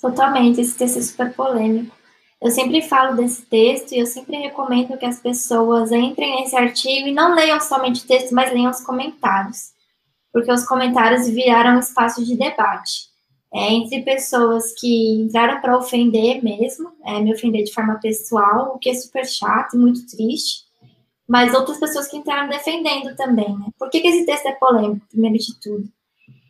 Totalmente, 0.00 0.60
esse 0.60 0.76
texto 0.76 0.98
é 0.98 1.02
super 1.02 1.32
polêmico. 1.32 1.96
Eu 2.44 2.50
sempre 2.50 2.82
falo 2.82 3.16
desse 3.16 3.46
texto 3.46 3.92
e 3.92 4.00
eu 4.00 4.06
sempre 4.06 4.36
recomendo 4.36 4.98
que 4.98 5.06
as 5.06 5.18
pessoas 5.18 5.90
entrem 5.90 6.42
nesse 6.42 6.54
artigo 6.54 7.08
e 7.08 7.12
não 7.12 7.34
leiam 7.34 7.58
somente 7.58 8.04
o 8.04 8.06
texto, 8.06 8.34
mas 8.34 8.52
leiam 8.52 8.70
os 8.70 8.82
comentários, 8.82 9.72
porque 10.30 10.52
os 10.52 10.66
comentários 10.66 11.26
viraram 11.26 11.76
um 11.76 11.80
espaço 11.80 12.22
de 12.22 12.36
debate 12.36 13.08
é, 13.50 13.72
entre 13.72 14.02
pessoas 14.02 14.74
que 14.78 15.22
entraram 15.22 15.58
para 15.62 15.78
ofender 15.78 16.44
mesmo, 16.44 16.92
é, 17.06 17.18
me 17.18 17.32
ofender 17.32 17.64
de 17.64 17.72
forma 17.72 17.98
pessoal, 17.98 18.74
o 18.74 18.78
que 18.78 18.90
é 18.90 18.94
super 18.94 19.24
chato 19.24 19.74
e 19.74 19.78
muito 19.78 20.06
triste, 20.06 20.64
mas 21.26 21.54
outras 21.54 21.78
pessoas 21.78 22.08
que 22.08 22.18
entraram 22.18 22.50
defendendo 22.50 23.16
também. 23.16 23.56
Né? 23.56 23.68
Por 23.78 23.88
que, 23.88 24.00
que 24.00 24.08
esse 24.08 24.26
texto 24.26 24.46
é 24.46 24.52
polêmico, 24.52 25.06
primeiro 25.08 25.38
de 25.38 25.58
tudo? 25.60 25.88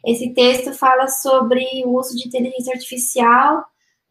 Esse 0.05 0.31
texto 0.31 0.73
fala 0.73 1.07
sobre 1.07 1.65
o 1.85 1.97
uso 1.97 2.17
de 2.17 2.27
inteligência 2.27 2.73
artificial 2.73 3.65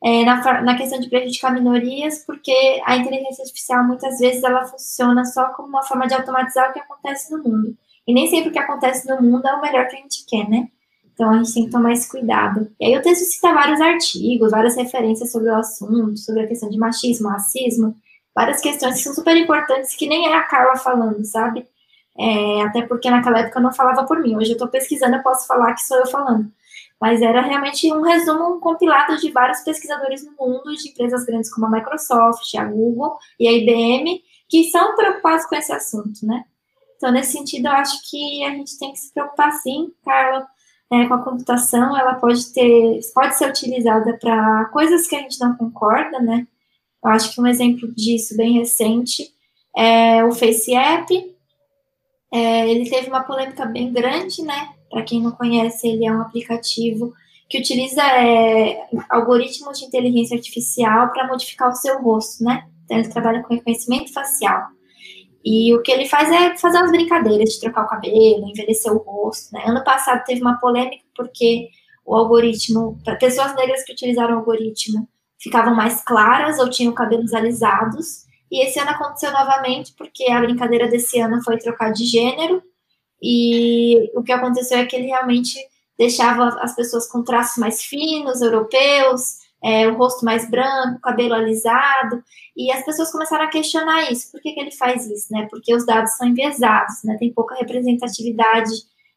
é, 0.04 0.26
na, 0.26 0.62
na, 0.62 0.78
questão 0.78 1.00
de 1.00 1.10
prejudicar 1.10 1.54
minorias, 1.54 2.26
porque 2.26 2.52
a 2.86 2.98
inteligência 2.98 3.42
artificial 3.44 3.86
muitas 3.86 4.20
vezes 4.20 4.44
ela 4.44 4.66
funciona 4.66 5.24
só 5.24 5.46
como 5.54 5.70
uma 5.70 5.84
forma 5.84 6.06
de 6.06 6.14
automatizar 6.14 6.70
o 6.70 6.74
que 6.74 6.80
acontece 6.80 7.32
no 7.32 7.42
mundo. 7.42 7.78
E 8.06 8.14
nem 8.14 8.28
sempre 8.28 8.50
o 8.50 8.52
que 8.52 8.60
acontece 8.60 9.08
no 9.08 9.22
mundo 9.22 9.48
é 9.48 9.54
o 9.54 9.62
melhor 9.62 9.88
que 9.88 9.96
a 9.96 10.00
gente 10.00 10.26
quer, 10.28 10.50
né? 10.50 10.68
Então 11.14 11.30
a 11.30 11.38
gente 11.38 11.54
tem 11.54 11.66
que 11.66 11.72
tomar 11.72 11.94
esse 11.94 12.10
cuidado. 12.10 12.70
E 12.78 12.86
aí 12.86 12.98
o 12.98 13.02
texto 13.02 13.24
cita 13.24 13.54
vários 13.54 13.80
artigos, 13.80 14.52
várias 14.52 14.76
referências 14.76 15.32
sobre 15.32 15.50
o 15.50 15.56
assunto, 15.56 16.18
sobre 16.18 16.42
a 16.42 16.48
questão 16.48 16.70
de 16.70 16.78
machismo, 16.78 17.30
racismo, 17.30 17.96
várias 18.36 18.60
questões 18.60 18.96
que 18.96 19.04
são 19.04 19.14
super 19.14 19.38
importantes 19.38 19.96
que 19.96 20.08
nem 20.08 20.28
é 20.28 20.36
a 20.36 20.44
Carla 20.44 20.76
falando, 20.76 21.24
sabe? 21.24 21.66
É, 22.20 22.62
até 22.64 22.82
porque 22.82 23.10
naquela 23.10 23.40
época 23.40 23.58
eu 23.58 23.64
não 23.64 23.72
falava 23.72 24.04
por 24.06 24.20
mim. 24.20 24.36
Hoje 24.36 24.50
eu 24.50 24.54
estou 24.54 24.68
pesquisando, 24.68 25.16
eu 25.16 25.24
posso 25.24 25.48
falar 25.48 25.74
que 25.74 25.82
sou 25.82 25.98
eu 25.98 26.08
falando 26.08 26.52
mas 27.00 27.22
era 27.22 27.42
realmente 27.42 27.92
um 27.92 28.02
resumo 28.02 28.56
um 28.56 28.60
compilado 28.60 29.18
de 29.18 29.32
vários 29.32 29.60
pesquisadores 29.60 30.26
no 30.26 30.32
mundo, 30.40 30.76
de 30.76 30.90
empresas 30.90 31.26
grandes 31.26 31.54
como 31.54 31.66
a 31.66 31.70
Microsoft, 31.70 32.54
a 32.56 32.64
Google 32.66 33.18
e 33.40 33.48
a 33.48 33.52
IBM, 33.52 34.22
que 34.50 34.66
são 34.66 34.96
preocupados 34.96 35.46
com 35.46 35.56
esse 35.56 35.72
assunto, 35.72 36.26
né? 36.26 36.46
Então, 36.96 37.12
nesse 37.12 37.34
sentido, 37.34 37.68
eu 37.68 37.74
acho 37.74 38.00
que 38.10 38.44
a 38.46 38.52
gente 38.52 38.80
tem 38.80 38.94
que 38.94 39.00
se 39.00 39.14
preocupar 39.14 39.52
sim, 39.52 39.92
Carla, 40.06 40.48
é, 40.92 41.08
com 41.08 41.14
a 41.16 41.24
computação, 41.24 41.98
ela 41.98 42.16
pode 42.16 42.54
ter, 42.54 43.00
pode 43.14 43.36
ser 43.36 43.50
utilizada 43.50 44.18
para 44.18 44.66
coisas 44.66 45.08
que 45.08 45.16
a 45.16 45.20
gente 45.20 45.40
não 45.40 45.58
concorda, 45.58 46.20
né? 46.20 46.48
Eu 47.04 47.12
acho 47.12 47.34
que 47.34 47.42
um 47.42 47.48
exemplo 47.48 47.94
disso 47.94 48.38
bem 48.38 48.60
recente 48.60 49.28
é 49.76 50.24
o 50.24 50.32
Face 50.32 50.74
App. 50.74 51.36
É, 52.32 52.70
ele 52.70 52.90
teve 52.90 53.10
uma 53.10 53.24
polêmica 53.24 53.66
bem 53.66 53.92
grande, 53.92 54.42
né? 54.44 54.70
Para 54.94 55.02
quem 55.02 55.20
não 55.20 55.32
conhece, 55.32 55.88
ele 55.88 56.06
é 56.06 56.12
um 56.12 56.22
aplicativo 56.22 57.16
que 57.50 57.58
utiliza 57.58 58.04
é, 58.04 58.88
algoritmos 59.10 59.80
de 59.80 59.86
inteligência 59.86 60.38
artificial 60.38 61.12
para 61.12 61.28
modificar 61.28 61.70
o 61.70 61.76
seu 61.76 62.00
rosto, 62.00 62.44
né? 62.44 62.68
Então, 62.86 63.00
ele 63.00 63.10
trabalha 63.10 63.42
com 63.42 63.56
reconhecimento 63.56 64.14
facial. 64.14 64.68
E 65.44 65.74
o 65.74 65.82
que 65.82 65.92
ele 65.92 66.06
faz 66.06 66.32
é 66.32 66.56
fazer 66.58 66.78
umas 66.78 66.92
brincadeiras 66.92 67.50
de 67.50 67.60
trocar 67.60 67.86
o 67.86 67.88
cabelo, 67.88 68.48
envelhecer 68.48 68.94
o 68.94 69.00
rosto, 69.00 69.52
né? 69.52 69.64
Ano 69.66 69.84
passado 69.84 70.24
teve 70.26 70.42
uma 70.42 70.60
polêmica 70.60 71.04
porque 71.16 71.70
o 72.06 72.16
algoritmo, 72.16 73.00
para 73.04 73.16
pessoas 73.16 73.56
negras 73.56 73.84
que 73.84 73.94
utilizaram 73.94 74.36
o 74.36 74.38
algoritmo, 74.40 75.10
ficavam 75.42 75.74
mais 75.76 76.04
claras 76.04 76.60
ou 76.60 76.70
tinham 76.70 76.94
cabelos 76.94 77.34
alisados. 77.34 78.26
E 78.52 78.64
esse 78.64 78.80
ano 78.80 78.92
aconteceu 78.92 79.32
novamente 79.32 79.92
porque 79.98 80.30
a 80.32 80.40
brincadeira 80.40 80.88
desse 80.88 81.20
ano 81.20 81.44
foi 81.44 81.58
trocar 81.58 81.92
de 81.92 82.06
gênero 82.06 82.62
e 83.24 84.12
o 84.14 84.22
que 84.22 84.34
aconteceu 84.34 84.78
é 84.80 84.86
que 84.86 84.98
ele 84.98 85.08
realmente 85.08 85.58
deixava 85.98 86.50
as 86.62 86.76
pessoas 86.76 87.08
com 87.08 87.24
traços 87.24 87.58
mais 87.58 87.82
finos, 87.82 88.42
europeus, 88.42 89.38
é, 89.64 89.88
o 89.88 89.96
rosto 89.96 90.26
mais 90.26 90.50
branco, 90.50 91.00
cabelo 91.00 91.34
alisado, 91.34 92.22
e 92.56 92.70
as 92.70 92.84
pessoas 92.84 93.12
começaram 93.14 93.46
a 93.46 93.50
questionar 93.50 94.12
isso. 94.12 94.30
Por 94.30 94.42
que, 94.42 94.52
que 94.52 94.60
ele 94.60 94.72
faz 94.72 95.08
isso? 95.10 95.32
Né? 95.32 95.48
Porque 95.50 95.74
os 95.74 95.86
dados 95.86 96.18
são 96.18 96.28
enviesados, 96.28 97.02
né? 97.06 97.16
tem 97.18 97.32
pouca 97.32 97.56
representatividade 97.56 98.74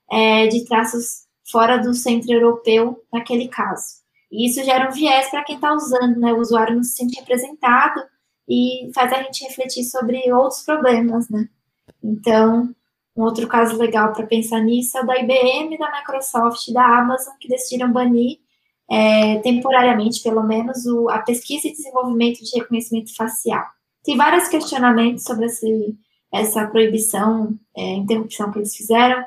é, 0.09 0.47
de 0.47 0.65
traços 0.65 1.27
fora 1.51 1.77
do 1.77 1.93
centro 1.93 2.33
europeu 2.33 3.03
naquele 3.13 3.49
caso. 3.49 3.97
E 4.31 4.49
isso 4.49 4.63
gera 4.63 4.89
um 4.89 4.93
viés 4.93 5.29
para 5.31 5.43
quem 5.43 5.57
está 5.57 5.73
usando, 5.73 6.21
né? 6.21 6.33
o 6.33 6.39
usuário 6.39 6.77
não 6.77 6.83
se 6.85 6.97
sente 6.97 7.19
representado 7.19 8.01
e 8.49 8.89
faz 8.95 9.13
a 9.13 9.23
gente 9.23 9.45
refletir 9.45 9.83
sobre 9.83 10.33
outros 10.33 10.63
problemas. 10.63 11.29
Né? 11.29 11.49
Então, 12.03 12.73
um 13.17 13.23
outro 13.23 13.49
caso 13.49 13.79
legal 13.79 14.13
para 14.13 14.27
pensar 14.27 14.61
nisso 14.61 14.99
é 14.99 15.01
o 15.01 15.07
da 15.07 15.19
IBM, 15.19 15.79
da 15.79 15.91
Microsoft 15.91 16.69
e 16.69 16.73
da 16.75 16.85
Amazon, 16.85 17.35
que 17.41 17.49
decidiram 17.49 17.91
banir 17.91 18.39
é, 18.91 19.39
temporariamente, 19.39 20.23
pelo 20.23 20.43
menos, 20.43 20.85
o, 20.87 21.09
a 21.09 21.21
pesquisa 21.21 21.67
e 21.67 21.73
desenvolvimento 21.73 22.45
de 22.45 22.59
reconhecimento 22.59 23.17
facial. 23.17 23.65
Tem 24.05 24.17
vários 24.17 24.49
questionamentos 24.49 25.25
sobre 25.25 25.47
esse, 25.47 25.97
essa 26.33 26.67
proibição, 26.67 27.59
é, 27.75 27.95
interrupção 27.95 28.53
que 28.53 28.59
eles 28.59 28.77
fizeram, 28.77 29.25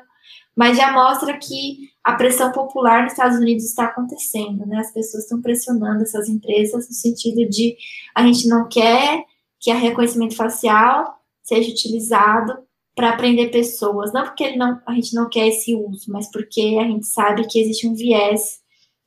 mas 0.56 0.76
já 0.76 0.92
mostra 0.92 1.36
que 1.36 1.90
a 2.04 2.12
pressão 2.12 2.52
popular 2.52 3.02
nos 3.02 3.12
Estados 3.12 3.38
Unidos 3.38 3.64
está 3.64 3.86
acontecendo, 3.86 4.66
né? 4.66 4.78
As 4.78 4.92
pessoas 4.92 5.24
estão 5.24 5.40
pressionando 5.40 6.02
essas 6.02 6.28
empresas 6.28 6.88
no 6.88 6.94
sentido 6.94 7.48
de 7.48 7.76
a 8.14 8.22
gente 8.26 8.48
não 8.48 8.68
quer 8.68 9.24
que 9.58 9.70
a 9.70 9.74
reconhecimento 9.74 10.36
facial 10.36 11.18
seja 11.42 11.70
utilizado 11.70 12.58
para 13.00 13.08
aprender 13.08 13.48
pessoas, 13.48 14.12
não 14.12 14.24
porque 14.24 14.54
não, 14.56 14.78
a 14.86 14.92
gente 14.92 15.14
não 15.14 15.26
quer 15.26 15.48
esse 15.48 15.74
uso, 15.74 16.12
mas 16.12 16.30
porque 16.30 16.76
a 16.78 16.84
gente 16.84 17.06
sabe 17.06 17.46
que 17.46 17.58
existe 17.58 17.88
um 17.88 17.94
viés 17.94 18.58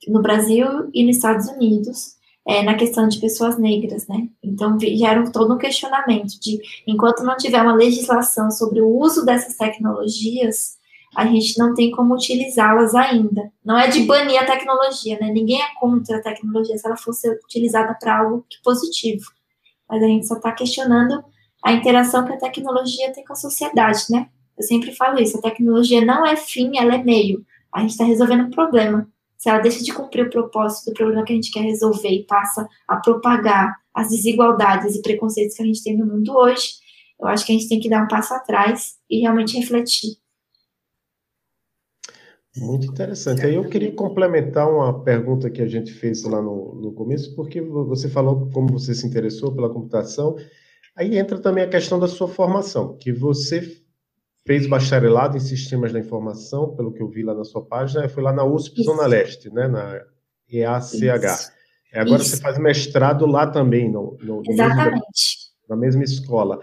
no 0.08 0.20
Brasil 0.20 0.66
e 0.92 1.06
nos 1.06 1.14
Estados 1.14 1.46
Unidos 1.46 2.16
é, 2.44 2.64
na 2.64 2.74
questão 2.74 3.06
de 3.06 3.20
pessoas 3.20 3.56
negras, 3.56 4.08
né? 4.08 4.26
Então 4.42 4.76
gera 4.80 5.30
todo 5.30 5.54
um 5.54 5.58
questionamento 5.58 6.40
de, 6.40 6.58
enquanto 6.88 7.22
não 7.22 7.36
tiver 7.36 7.62
uma 7.62 7.76
legislação 7.76 8.50
sobre 8.50 8.80
o 8.80 8.88
uso 8.88 9.24
dessas 9.24 9.56
tecnologias, 9.56 10.72
a 11.14 11.24
gente 11.28 11.56
não 11.56 11.72
tem 11.72 11.92
como 11.92 12.16
utilizá-las 12.16 12.96
ainda. 12.96 13.48
Não 13.64 13.78
é 13.78 13.86
de 13.86 14.02
banir 14.02 14.42
a 14.42 14.44
tecnologia, 14.44 15.16
né? 15.20 15.30
Ninguém 15.30 15.62
é 15.62 15.66
contra 15.78 16.16
a 16.16 16.20
tecnologia 16.20 16.76
se 16.76 16.84
ela 16.84 16.96
fosse 16.96 17.30
utilizada 17.44 17.94
para 17.94 18.18
algo 18.18 18.44
positivo. 18.64 19.26
Mas 19.88 20.02
a 20.02 20.06
gente 20.08 20.26
só 20.26 20.34
está 20.34 20.50
questionando 20.50 21.22
a 21.64 21.72
interação 21.72 22.26
que 22.26 22.32
a 22.32 22.38
tecnologia 22.38 23.10
tem 23.12 23.24
com 23.24 23.32
a 23.32 23.36
sociedade, 23.36 24.04
né? 24.10 24.28
Eu 24.56 24.62
sempre 24.62 24.94
falo 24.94 25.18
isso, 25.18 25.38
a 25.38 25.42
tecnologia 25.42 26.04
não 26.04 26.24
é 26.26 26.36
fim, 26.36 26.76
ela 26.76 26.94
é 26.94 27.02
meio. 27.02 27.44
A 27.72 27.80
gente 27.80 27.92
está 27.92 28.04
resolvendo 28.04 28.44
um 28.44 28.50
problema. 28.50 29.08
Se 29.38 29.48
ela 29.48 29.58
deixa 29.58 29.82
de 29.82 29.92
cumprir 29.92 30.26
o 30.26 30.30
propósito 30.30 30.90
do 30.90 30.94
problema 30.94 31.24
que 31.24 31.32
a 31.32 31.36
gente 31.36 31.50
quer 31.50 31.62
resolver 31.62 32.08
e 32.08 32.24
passa 32.24 32.68
a 32.86 32.96
propagar 32.96 33.74
as 33.94 34.10
desigualdades 34.10 34.94
e 34.94 35.02
preconceitos 35.02 35.56
que 35.56 35.62
a 35.62 35.66
gente 35.66 35.82
tem 35.82 35.96
no 35.96 36.06
mundo 36.06 36.36
hoje, 36.36 36.74
eu 37.20 37.26
acho 37.28 37.46
que 37.46 37.52
a 37.52 37.54
gente 37.54 37.68
tem 37.68 37.80
que 37.80 37.88
dar 37.88 38.04
um 38.04 38.08
passo 38.08 38.34
atrás 38.34 38.96
e 39.08 39.20
realmente 39.20 39.56
refletir. 39.58 40.18
Muito 42.56 42.86
interessante. 42.86 43.44
Aí 43.44 43.54
eu 43.54 43.68
queria 43.68 43.92
complementar 43.92 44.70
uma 44.70 45.02
pergunta 45.02 45.50
que 45.50 45.60
a 45.60 45.66
gente 45.66 45.92
fez 45.92 46.22
lá 46.22 46.40
no, 46.40 46.74
no 46.74 46.92
começo, 46.92 47.34
porque 47.34 47.60
você 47.60 48.08
falou 48.08 48.48
como 48.52 48.68
você 48.68 48.94
se 48.94 49.06
interessou 49.06 49.52
pela 49.52 49.72
computação, 49.72 50.36
Aí 50.96 51.18
entra 51.18 51.38
também 51.38 51.64
a 51.64 51.68
questão 51.68 51.98
da 51.98 52.06
sua 52.06 52.28
formação, 52.28 52.96
que 52.96 53.12
você 53.12 53.82
fez 54.46 54.66
bacharelado 54.66 55.36
em 55.36 55.40
sistemas 55.40 55.92
da 55.92 55.98
informação, 55.98 56.74
pelo 56.76 56.92
que 56.92 57.02
eu 57.02 57.08
vi 57.08 57.22
lá 57.22 57.34
na 57.34 57.44
sua 57.44 57.64
página, 57.64 58.08
foi 58.08 58.22
lá 58.22 58.32
na 58.32 58.44
USP 58.44 58.80
Isso. 58.80 58.90
Zona 58.90 59.06
Leste, 59.06 59.50
né, 59.50 59.66
na 59.66 60.00
EACH. 60.48 60.92
Isso. 60.92 61.52
Agora 61.92 62.22
Isso. 62.22 62.30
você 62.30 62.42
faz 62.42 62.58
mestrado 62.58 63.26
lá 63.26 63.46
também, 63.46 63.90
no, 63.90 64.18
no 64.20 64.42
Exatamente. 64.46 64.90
Mesmo, 64.90 65.04
na 65.68 65.76
mesma 65.76 66.04
escola. 66.04 66.60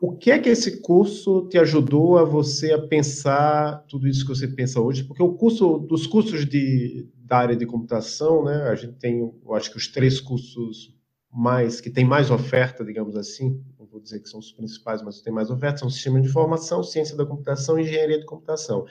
O 0.00 0.16
que 0.16 0.30
é 0.30 0.38
que 0.38 0.48
esse 0.48 0.80
curso 0.80 1.46
te 1.48 1.58
ajudou 1.58 2.18
a 2.18 2.24
você 2.24 2.72
a 2.72 2.78
pensar 2.78 3.84
tudo 3.86 4.08
isso 4.08 4.24
que 4.24 4.34
você 4.34 4.48
pensa 4.48 4.80
hoje? 4.80 5.04
Porque 5.04 5.22
o 5.22 5.34
curso 5.34 5.78
dos 5.78 6.06
cursos 6.06 6.46
de, 6.46 7.08
da 7.16 7.38
área 7.38 7.56
de 7.56 7.66
computação, 7.66 8.44
né, 8.44 8.62
a 8.68 8.74
gente 8.74 8.94
tem, 8.94 9.20
eu 9.20 9.54
acho 9.54 9.70
que 9.70 9.76
os 9.76 9.88
três 9.88 10.20
cursos 10.20 10.94
mais, 11.32 11.80
que 11.80 11.90
tem 11.90 12.04
mais 12.04 12.30
oferta, 12.30 12.84
digamos 12.84 13.16
assim, 13.16 13.62
não 13.78 13.86
vou 13.86 14.00
dizer 14.00 14.20
que 14.20 14.28
são 14.28 14.40
os 14.40 14.52
principais, 14.52 15.02
mas 15.02 15.20
tem 15.20 15.32
mais 15.32 15.50
oferta, 15.50 15.78
são 15.78 15.90
sistemas 15.90 16.22
de 16.22 16.28
informação, 16.28 16.82
ciência 16.82 17.16
da 17.16 17.24
computação 17.24 17.78
e 17.78 17.82
engenharia 17.82 18.18
de 18.18 18.26
computação. 18.26 18.84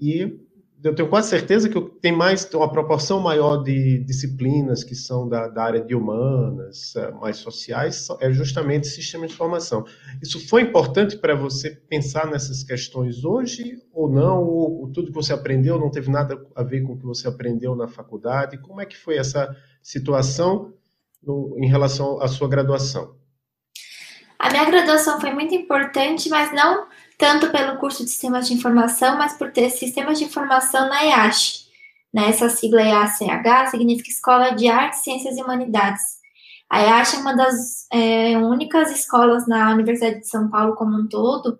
E 0.00 0.40
eu 0.82 0.94
tenho 0.94 1.08
quase 1.08 1.28
certeza 1.28 1.68
que 1.68 1.80
tem 2.00 2.12
mais 2.12 2.48
uma 2.54 2.70
proporção 2.70 3.18
maior 3.18 3.64
de 3.64 3.98
disciplinas 4.04 4.84
que 4.84 4.94
são 4.94 5.28
da, 5.28 5.48
da 5.48 5.64
área 5.64 5.80
de 5.80 5.92
humanas, 5.92 6.94
eh, 6.94 7.10
mais 7.12 7.38
sociais, 7.38 8.06
é 8.20 8.30
justamente 8.30 8.86
sistema 8.86 9.26
de 9.26 9.32
informação. 9.32 9.84
Isso 10.22 10.46
foi 10.46 10.62
importante 10.62 11.16
para 11.16 11.34
você 11.34 11.70
pensar 11.70 12.30
nessas 12.30 12.62
questões 12.62 13.24
hoje 13.24 13.82
ou 13.92 14.08
não? 14.08 14.44
Ou, 14.44 14.88
tudo 14.92 15.08
que 15.08 15.14
você 15.14 15.32
aprendeu 15.32 15.80
não 15.80 15.90
teve 15.90 16.10
nada 16.10 16.40
a 16.54 16.62
ver 16.62 16.82
com 16.82 16.92
o 16.92 16.96
que 16.96 17.04
você 17.04 17.26
aprendeu 17.26 17.74
na 17.74 17.88
faculdade? 17.88 18.58
Como 18.58 18.80
é 18.80 18.86
que 18.86 18.96
foi 18.96 19.16
essa 19.16 19.54
situação 19.82 20.72
no, 21.22 21.56
em 21.58 21.68
relação 21.68 22.20
à 22.20 22.28
sua 22.28 22.48
graduação? 22.48 23.16
A 24.38 24.50
minha 24.50 24.64
graduação 24.64 25.20
foi 25.20 25.32
muito 25.32 25.54
importante, 25.54 26.28
mas 26.28 26.52
não 26.52 26.86
tanto 27.18 27.50
pelo 27.50 27.78
curso 27.78 28.04
de 28.04 28.10
Sistemas 28.10 28.46
de 28.46 28.54
Informação, 28.54 29.18
mas 29.18 29.32
por 29.32 29.50
ter 29.50 29.68
Sistemas 29.70 30.18
de 30.18 30.24
Informação 30.24 30.88
na 30.88 31.04
EASH. 31.04 31.66
Né? 32.14 32.28
Essa 32.28 32.48
sigla 32.48 32.80
EACH 32.80 33.70
significa 33.70 34.08
Escola 34.08 34.50
de 34.50 34.68
Artes, 34.68 35.02
Ciências 35.02 35.36
e 35.36 35.42
Humanidades. 35.42 36.18
A 36.70 36.82
EASH 36.82 37.14
é 37.14 37.18
uma 37.18 37.34
das 37.34 37.86
é, 37.92 38.38
únicas 38.38 38.90
escolas 38.92 39.48
na 39.48 39.72
Universidade 39.72 40.20
de 40.20 40.28
São 40.28 40.48
Paulo 40.48 40.76
como 40.76 40.96
um 40.96 41.08
todo 41.08 41.58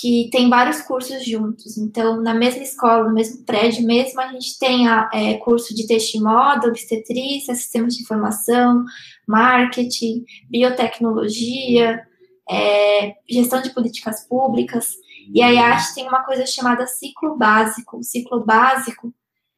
que 0.00 0.30
tem 0.32 0.48
vários 0.48 0.80
cursos 0.80 1.26
juntos. 1.26 1.76
Então, 1.76 2.22
na 2.22 2.32
mesma 2.32 2.62
escola, 2.62 3.04
no 3.04 3.12
mesmo 3.12 3.44
prédio 3.44 3.86
mesmo, 3.86 4.18
a 4.18 4.28
gente 4.28 4.58
tem 4.58 4.88
a, 4.88 5.10
é, 5.12 5.34
curso 5.34 5.74
de 5.74 5.86
texto 5.86 6.22
moda, 6.22 6.68
obstetrícia, 6.68 7.54
sistemas 7.54 7.94
de 7.94 8.02
informação, 8.02 8.82
marketing, 9.28 10.24
biotecnologia, 10.48 12.02
é, 12.50 13.14
gestão 13.28 13.60
de 13.60 13.74
políticas 13.74 14.26
públicas, 14.26 14.96
e 15.34 15.42
a 15.42 15.50
IASH 15.50 15.94
tem 15.94 16.08
uma 16.08 16.24
coisa 16.24 16.46
chamada 16.46 16.86
ciclo 16.86 17.36
básico. 17.36 17.98
O 17.98 18.02
ciclo 18.02 18.42
básico 18.42 19.12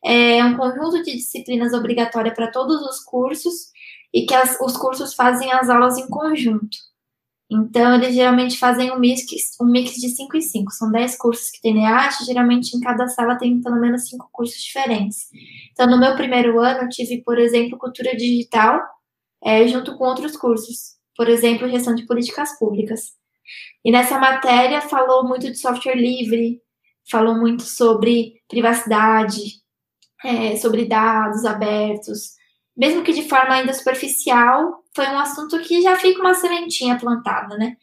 é 0.04 0.44
um 0.44 0.56
conjunto 0.56 1.04
de 1.04 1.12
disciplinas 1.12 1.72
obrigatórias 1.72 2.34
para 2.34 2.50
todos 2.50 2.82
os 2.82 2.98
cursos 2.98 3.70
e 4.12 4.26
que 4.26 4.34
as, 4.34 4.60
os 4.60 4.76
cursos 4.76 5.14
fazem 5.14 5.52
as 5.52 5.70
aulas 5.70 5.96
em 5.98 6.08
conjunto. 6.08 6.76
Então, 7.52 7.94
eles 7.94 8.14
geralmente 8.14 8.58
fazem 8.58 8.90
um 8.90 8.98
mix, 8.98 9.24
um 9.60 9.66
mix 9.66 9.92
de 9.94 10.08
5 10.08 10.36
e 10.36 10.42
5. 10.42 10.72
São 10.72 10.90
10 10.90 11.16
cursos 11.16 11.50
que 11.50 11.60
tem 11.60 11.82
IASH, 11.82 12.24
geralmente 12.24 12.76
em 12.76 12.80
cada 12.80 13.06
sala 13.08 13.36
tem 13.36 13.60
pelo 13.60 13.80
menos 13.80 14.08
5 14.08 14.28
cursos 14.32 14.62
diferentes. 14.62 15.28
Então, 15.72 15.86
no 15.86 16.00
meu 16.00 16.14
primeiro 16.16 16.58
ano, 16.60 16.82
eu 16.82 16.88
tive, 16.88 17.22
por 17.22 17.38
exemplo, 17.38 17.78
cultura 17.78 18.16
digital, 18.16 18.80
é, 19.44 19.66
junto 19.68 19.96
com 19.98 20.04
outros 20.04 20.36
cursos 20.36 21.02
por 21.16 21.28
exemplo, 21.28 21.68
gestão 21.68 21.94
de 21.94 22.06
políticas 22.06 22.58
públicas. 22.58 23.12
E 23.84 23.90
nessa 23.90 24.18
matéria 24.18 24.80
falou 24.80 25.26
muito 25.26 25.50
de 25.50 25.58
software 25.58 25.96
livre, 25.96 26.60
falou 27.10 27.36
muito 27.36 27.62
sobre 27.62 28.34
privacidade, 28.48 29.60
é, 30.24 30.56
sobre 30.56 30.86
dados 30.86 31.44
abertos, 31.44 32.32
mesmo 32.76 33.02
que 33.02 33.12
de 33.12 33.28
forma 33.28 33.54
ainda 33.54 33.74
superficial, 33.74 34.81
foi 34.94 35.06
um 35.06 35.18
assunto 35.18 35.58
que 35.60 35.82
já 35.82 35.96
fica 35.96 36.20
uma 36.20 36.34
sementinha 36.34 36.98
plantada, 36.98 37.56
né? 37.56 37.76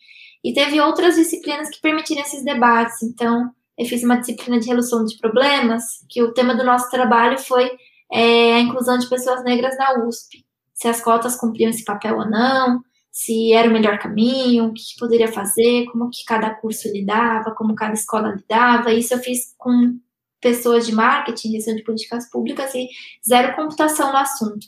E 0.43 0.53
teve 0.53 0.79
outras 0.79 1.15
disciplinas 1.15 1.69
que 1.69 1.81
permitiram 1.81 2.21
esses 2.21 2.43
debates. 2.43 3.01
Então, 3.03 3.51
eu 3.77 3.85
fiz 3.85 4.03
uma 4.03 4.17
disciplina 4.17 4.59
de 4.59 4.67
resolução 4.67 5.05
de 5.05 5.17
problemas, 5.17 5.83
que 6.09 6.21
o 6.21 6.33
tema 6.33 6.55
do 6.55 6.63
nosso 6.63 6.89
trabalho 6.89 7.37
foi 7.37 7.69
é, 8.11 8.55
a 8.55 8.59
inclusão 8.59 8.97
de 8.97 9.07
pessoas 9.07 9.43
negras 9.43 9.77
na 9.77 10.05
USP, 10.05 10.45
se 10.73 10.87
as 10.87 11.01
cotas 11.01 11.35
cumpriam 11.35 11.69
esse 11.69 11.83
papel 11.83 12.17
ou 12.17 12.29
não, 12.29 12.81
se 13.11 13.53
era 13.53 13.69
o 13.69 13.73
melhor 13.73 13.99
caminho, 13.99 14.67
o 14.67 14.73
que, 14.73 14.81
poderia 14.97 15.27
fazer, 15.27 15.85
como 15.91 16.09
que 16.09 16.23
cada 16.25 16.53
curso 16.55 16.87
lidava, 16.89 17.53
como 17.55 17.75
cada 17.75 17.93
escola 17.93 18.35
lidava. 18.35 18.93
Isso 18.93 19.13
eu 19.13 19.19
fiz 19.19 19.53
com 19.57 19.99
pessoas 20.39 20.85
de 20.85 20.93
marketing, 20.93 21.51
gestão 21.51 21.75
de 21.75 21.83
políticas 21.83 22.29
públicas 22.29 22.73
e 22.73 22.87
zero 23.27 23.55
computação 23.55 24.11
no 24.11 24.17
assunto. 24.17 24.67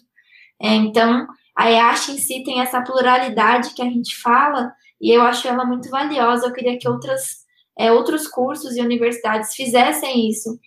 É, 0.62 0.76
então, 0.76 1.28
a 1.62 1.70
EASH 1.70 2.10
em 2.10 2.18
si 2.18 2.44
tem 2.44 2.60
essa 2.60 2.82
pluralidade 2.82 3.76
que 3.76 3.84
a 3.84 3.86
gente 3.86 4.20
fala 4.20 4.74
e 5.00 5.16
eu 5.16 5.22
acho 5.22 5.48
ela 5.48 5.64
muito 5.64 5.90
valiosa. 5.92 6.48
Eu 6.48 6.54
queria 6.54 6.78
que 6.78 6.90
outras, 6.90 7.46
é, 7.78 7.92
outros 7.92 8.28
cursos 8.28 8.76
e 8.76 8.82
universidades 8.82 9.54
fizessem 9.54 10.28
isso. 10.28 10.60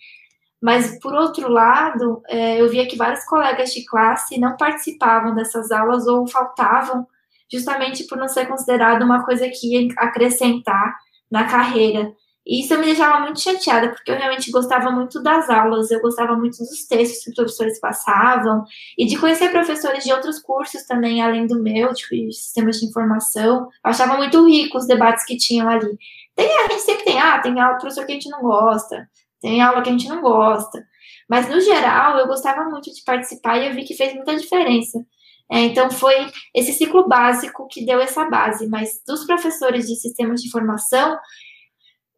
Mas, 0.61 0.97
por 1.01 1.13
outro 1.13 1.49
lado, 1.49 2.21
é, 2.29 2.61
eu 2.61 2.69
via 2.69 2.87
que 2.87 2.95
vários 2.95 3.25
colegas 3.25 3.73
de 3.73 3.83
classe 3.85 4.39
não 4.39 4.55
participavam 4.55 5.35
dessas 5.35 5.69
aulas 5.69 6.07
ou 6.07 6.25
faltavam 6.27 7.05
justamente 7.51 8.05
por 8.05 8.17
não 8.17 8.29
ser 8.29 8.47
considerado 8.47 9.03
uma 9.03 9.25
coisa 9.25 9.49
que 9.49 9.75
ia 9.75 9.93
acrescentar 9.97 10.95
na 11.29 11.43
carreira. 11.43 12.09
E 12.45 12.61
isso 12.61 12.77
me 12.77 12.85
deixava 12.85 13.21
muito 13.21 13.39
chateada, 13.39 13.89
porque 13.89 14.11
eu 14.11 14.17
realmente 14.17 14.51
gostava 14.51 14.91
muito 14.91 15.21
das 15.21 15.49
aulas, 15.49 15.89
eu 15.89 15.99
gostava 15.99 16.35
muito 16.35 16.59
dos 16.59 16.85
textos 16.85 17.23
que 17.23 17.29
os 17.31 17.35
professores 17.35 17.79
passavam, 17.79 18.63
e 18.97 19.05
de 19.05 19.17
conhecer 19.17 19.49
professores 19.49 20.03
de 20.03 20.13
outros 20.13 20.39
cursos 20.39 20.83
também, 20.83 21.21
além 21.21 21.47
do 21.47 21.59
meu, 21.61 21.91
de 21.91 22.31
sistemas 22.31 22.79
de 22.79 22.85
informação. 22.85 23.63
Eu 23.63 23.69
achava 23.83 24.15
muito 24.15 24.47
rico 24.47 24.77
os 24.77 24.85
debates 24.85 25.25
que 25.25 25.37
tinham 25.37 25.67
ali. 25.67 25.97
Tem, 26.35 26.47
a 26.59 26.67
gente 26.69 26.81
sempre 26.81 27.05
tem, 27.05 27.19
ah, 27.19 27.39
tem 27.39 27.59
aula 27.59 27.77
professor 27.77 28.05
que 28.05 28.11
a 28.11 28.15
gente 28.15 28.29
não 28.29 28.41
gosta, 28.41 29.09
tem 29.41 29.61
aula 29.61 29.81
que 29.81 29.89
a 29.89 29.91
gente 29.91 30.07
não 30.07 30.21
gosta. 30.21 30.85
Mas, 31.27 31.49
no 31.49 31.59
geral, 31.59 32.19
eu 32.19 32.27
gostava 32.27 32.69
muito 32.69 32.93
de 32.93 33.03
participar 33.03 33.57
e 33.57 33.67
eu 33.67 33.73
vi 33.73 33.83
que 33.83 33.95
fez 33.95 34.13
muita 34.13 34.35
diferença. 34.35 35.03
É, 35.51 35.59
então, 35.59 35.89
foi 35.89 36.13
esse 36.53 36.73
ciclo 36.73 37.07
básico 37.07 37.67
que 37.67 37.85
deu 37.85 37.99
essa 37.99 38.25
base, 38.29 38.67
mas 38.67 39.01
dos 39.07 39.25
professores 39.25 39.87
de 39.87 39.95
sistemas 39.95 40.41
de 40.41 40.47
informação, 40.47 41.17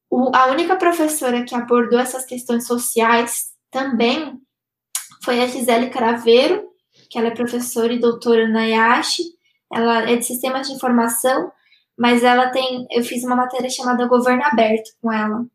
o, 0.09 0.35
a 0.35 0.47
única 0.47 0.75
professora 0.75 1.43
que 1.43 1.55
abordou 1.55 1.99
essas 1.99 2.25
questões 2.25 2.65
sociais 2.65 3.47
também 3.71 4.39
foi 5.23 5.41
a 5.41 5.47
Gisele 5.47 5.89
Caraveiro, 5.89 6.67
que 7.09 7.17
ela 7.17 7.27
é 7.27 7.31
professora 7.31 7.93
e 7.93 7.99
doutora 7.99 8.47
na 8.47 8.65
IASH, 8.65 9.19
ela 9.73 10.09
é 10.09 10.15
de 10.15 10.25
sistemas 10.25 10.67
de 10.67 10.73
informação, 10.73 11.51
mas 11.97 12.23
ela 12.23 12.49
tem, 12.49 12.85
eu 12.91 13.03
fiz 13.03 13.23
uma 13.23 13.35
matéria 13.35 13.69
chamada 13.69 14.07
Governo 14.07 14.43
Aberto 14.43 14.91
com 15.01 15.11
ela, 15.11 15.45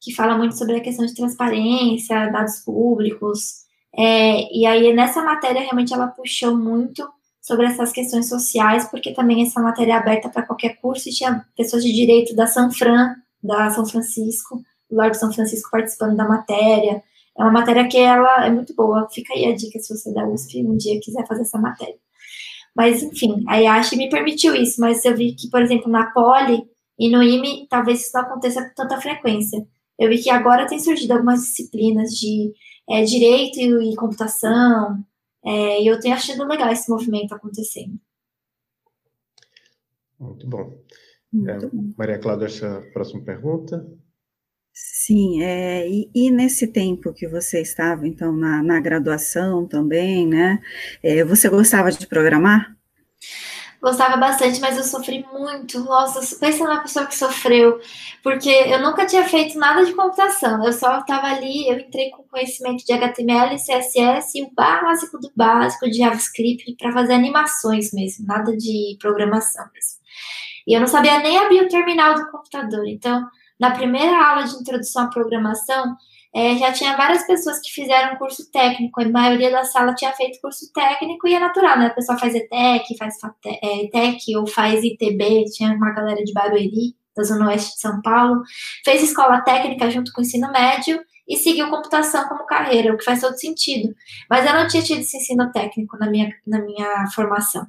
que 0.00 0.14
fala 0.14 0.36
muito 0.36 0.56
sobre 0.56 0.76
a 0.76 0.80
questão 0.80 1.04
de 1.04 1.14
transparência, 1.14 2.30
dados 2.30 2.60
públicos, 2.64 3.66
é, 3.96 4.56
e 4.56 4.66
aí, 4.66 4.92
nessa 4.92 5.22
matéria, 5.22 5.60
realmente 5.60 5.92
ela 5.92 6.08
puxou 6.08 6.56
muito 6.56 7.08
sobre 7.40 7.66
essas 7.66 7.92
questões 7.92 8.28
sociais, 8.28 8.88
porque 8.90 9.12
também 9.12 9.42
essa 9.42 9.60
matéria 9.60 9.94
é 9.94 9.96
aberta 9.96 10.28
para 10.28 10.42
qualquer 10.42 10.76
curso, 10.80 11.08
e 11.08 11.12
tinha 11.12 11.44
pessoas 11.56 11.82
de 11.82 11.92
direito 11.92 12.34
da 12.36 12.46
São 12.46 12.70
Fran, 12.70 13.14
da 13.42 13.70
São 13.70 13.86
Francisco, 13.86 14.62
do 14.90 14.96
Largo 14.96 15.14
São 15.14 15.32
Francisco 15.32 15.70
participando 15.70 16.16
da 16.16 16.26
matéria. 16.26 17.02
É 17.36 17.42
uma 17.42 17.52
matéria 17.52 17.88
que 17.88 17.98
ela 17.98 18.46
é 18.46 18.50
muito 18.50 18.74
boa, 18.74 19.08
fica 19.10 19.32
aí 19.34 19.46
a 19.46 19.54
dica 19.54 19.78
se 19.78 19.96
você 19.96 20.12
da 20.12 20.26
USP 20.26 20.64
um 20.64 20.76
dia 20.76 21.00
quiser 21.00 21.26
fazer 21.26 21.42
essa 21.42 21.58
matéria. 21.58 21.96
Mas, 22.74 23.02
enfim, 23.02 23.44
a 23.48 23.56
IASH 23.56 23.92
me 23.92 24.08
permitiu 24.08 24.54
isso, 24.54 24.80
mas 24.80 25.04
eu 25.04 25.16
vi 25.16 25.34
que, 25.34 25.48
por 25.50 25.60
exemplo, 25.62 25.90
na 25.90 26.12
Poli 26.12 26.62
e 26.98 27.08
no 27.08 27.22
IME, 27.22 27.66
talvez 27.68 28.02
isso 28.02 28.10
não 28.14 28.22
aconteça 28.22 28.62
com 28.62 28.74
tanta 28.74 29.00
frequência. 29.00 29.66
Eu 29.98 30.08
vi 30.08 30.22
que 30.22 30.30
agora 30.30 30.66
tem 30.66 30.78
surgido 30.78 31.12
algumas 31.12 31.40
disciplinas 31.40 32.10
de 32.10 32.52
é, 32.88 33.02
direito 33.02 33.58
e, 33.58 33.96
computação, 33.96 35.04
é, 35.44 35.82
e 35.82 35.86
eu 35.86 35.98
tenho 35.98 36.14
achado 36.14 36.44
legal 36.44 36.70
esse 36.70 36.88
movimento 36.90 37.34
acontecendo. 37.34 37.98
Muito 40.18 40.46
bom. 40.46 40.72
É. 41.34 41.58
Maria 41.96 42.18
Cláudia, 42.18 42.46
essa 42.46 42.82
próxima 42.92 43.22
pergunta. 43.22 43.86
Sim, 44.72 45.42
é, 45.42 45.88
e, 45.88 46.10
e, 46.14 46.30
nesse 46.30 46.66
tempo 46.68 47.12
que 47.12 47.26
você 47.26 47.60
estava, 47.60 48.06
então, 48.06 48.32
na, 48.32 48.62
na 48.62 48.80
graduação 48.80 49.66
também, 49.66 50.26
né? 50.26 50.60
É, 51.02 51.24
você 51.24 51.48
gostava 51.48 51.90
de 51.90 52.06
programar? 52.06 52.76
Gostava 53.80 54.16
bastante, 54.16 54.60
mas 54.60 54.76
eu 54.76 54.82
sofri 54.84 55.24
muito. 55.32 55.80
Nossa, 55.80 56.36
pensa 56.38 56.64
na 56.64 56.80
pessoa 56.80 57.06
que 57.06 57.14
sofreu. 57.14 57.80
Porque 58.22 58.48
eu 58.48 58.80
nunca 58.82 59.06
tinha 59.06 59.24
feito 59.24 59.58
nada 59.58 59.84
de 59.84 59.94
computação. 59.94 60.64
Eu 60.64 60.72
só 60.72 61.00
estava 61.00 61.28
ali, 61.28 61.68
eu 61.68 61.78
entrei 61.78 62.10
com 62.10 62.24
conhecimento 62.24 62.84
de 62.84 62.92
HTML, 62.92 63.56
CSS 63.56 64.38
e 64.38 64.42
o 64.42 64.50
básico 64.52 65.18
do 65.18 65.30
básico 65.34 65.88
de 65.88 65.98
JavaScript 65.98 66.76
para 66.76 66.92
fazer 66.92 67.14
animações 67.14 67.92
mesmo, 67.92 68.26
nada 68.26 68.56
de 68.56 68.96
programação 69.00 69.64
mesmo. 69.72 69.97
E 70.68 70.74
eu 70.74 70.80
não 70.80 70.86
sabia 70.86 71.18
nem 71.20 71.38
abrir 71.38 71.62
o 71.62 71.68
terminal 71.68 72.14
do 72.14 72.30
computador. 72.30 72.86
Então, 72.86 73.26
na 73.58 73.70
primeira 73.70 74.22
aula 74.22 74.44
de 74.44 74.54
introdução 74.54 75.04
à 75.04 75.06
programação, 75.08 75.96
é, 76.34 76.58
já 76.58 76.70
tinha 76.70 76.94
várias 76.94 77.26
pessoas 77.26 77.58
que 77.58 77.70
fizeram 77.70 78.18
curso 78.18 78.50
técnico, 78.52 79.00
a 79.00 79.08
maioria 79.08 79.50
da 79.50 79.64
sala 79.64 79.94
tinha 79.94 80.12
feito 80.12 80.38
curso 80.42 80.70
técnico 80.74 81.26
e 81.26 81.34
é 81.34 81.40
natural, 81.40 81.78
né? 81.78 81.86
A 81.86 81.94
pessoa 81.94 82.18
faz 82.18 82.34
ETEC, 82.34 82.98
faz 82.98 83.14
é, 83.46 83.84
ETEC 83.84 84.36
ou 84.36 84.46
faz 84.46 84.84
ITB, 84.84 85.46
tinha 85.46 85.72
uma 85.72 85.90
galera 85.92 86.22
de 86.22 86.34
Barueri, 86.34 86.94
da 87.16 87.22
Zona 87.22 87.48
Oeste 87.48 87.74
de 87.74 87.80
São 87.80 88.02
Paulo, 88.02 88.42
fez 88.84 89.02
escola 89.02 89.40
técnica 89.40 89.90
junto 89.90 90.12
com 90.12 90.20
o 90.20 90.24
ensino 90.24 90.52
médio 90.52 91.00
e 91.28 91.36
seguiu 91.36 91.68
computação 91.68 92.26
como 92.28 92.46
carreira, 92.46 92.94
o 92.94 92.96
que 92.96 93.04
faz 93.04 93.20
todo 93.20 93.38
sentido. 93.38 93.94
Mas 94.30 94.46
eu 94.46 94.54
não 94.54 94.66
tinha 94.66 94.82
tido 94.82 95.00
esse 95.00 95.16
ensino 95.16 95.52
técnico 95.52 95.96
na 95.98 96.10
minha, 96.10 96.32
na 96.46 96.60
minha 96.60 97.06
formação. 97.14 97.66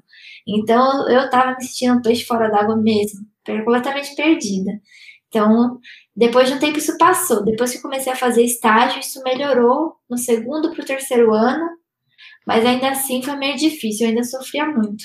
Então 0.48 1.10
eu 1.10 1.26
estava 1.26 1.56
me 1.56 1.63
sentindo 1.63 1.98
um 1.98 2.02
peixe 2.02 2.24
fora 2.26 2.50
d'água 2.50 2.78
mesmo, 2.78 3.26
completamente 3.45 4.15
perdida. 4.15 4.80
Então, 5.28 5.80
depois 6.15 6.48
de 6.48 6.56
um 6.56 6.60
tempo 6.60 6.78
isso 6.78 6.98
passou. 6.98 7.43
Depois 7.43 7.72
que 7.72 7.82
comecei 7.82 8.12
a 8.12 8.15
fazer 8.15 8.43
estágio, 8.43 9.00
isso 9.00 9.22
melhorou 9.24 9.95
no 10.10 10.17
segundo 10.17 10.72
para 10.72 10.82
o 10.82 10.86
terceiro 10.86 11.34
ano, 11.34 11.69
mas 12.48 12.65
ainda 12.65 12.89
assim 12.89 13.22
foi 13.22 13.36
meio 13.36 13.56
difícil, 13.56 14.06
eu 14.06 14.10
ainda 14.10 14.24
sofria 14.24 14.65
muito. 14.65 15.04